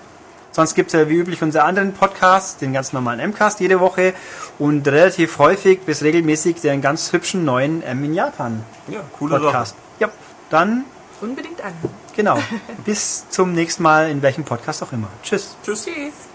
[0.51, 4.13] Sonst gibt es ja wie üblich unsere anderen Podcasts, den ganz normalen M-Cast jede Woche
[4.57, 9.43] und relativ häufig bis regelmäßig den ganz hübschen neuen M in Japan Ja, coole Sache.
[9.43, 9.75] Podcast.
[9.99, 10.09] Ja,
[10.49, 10.85] dann
[11.21, 11.73] Unbedingt an.
[12.15, 12.39] Genau.
[12.85, 15.07] Bis zum nächsten Mal, in welchem Podcast auch immer.
[15.23, 15.55] Tschüss.
[15.63, 15.85] Tschüss.
[15.85, 16.29] Tschüss.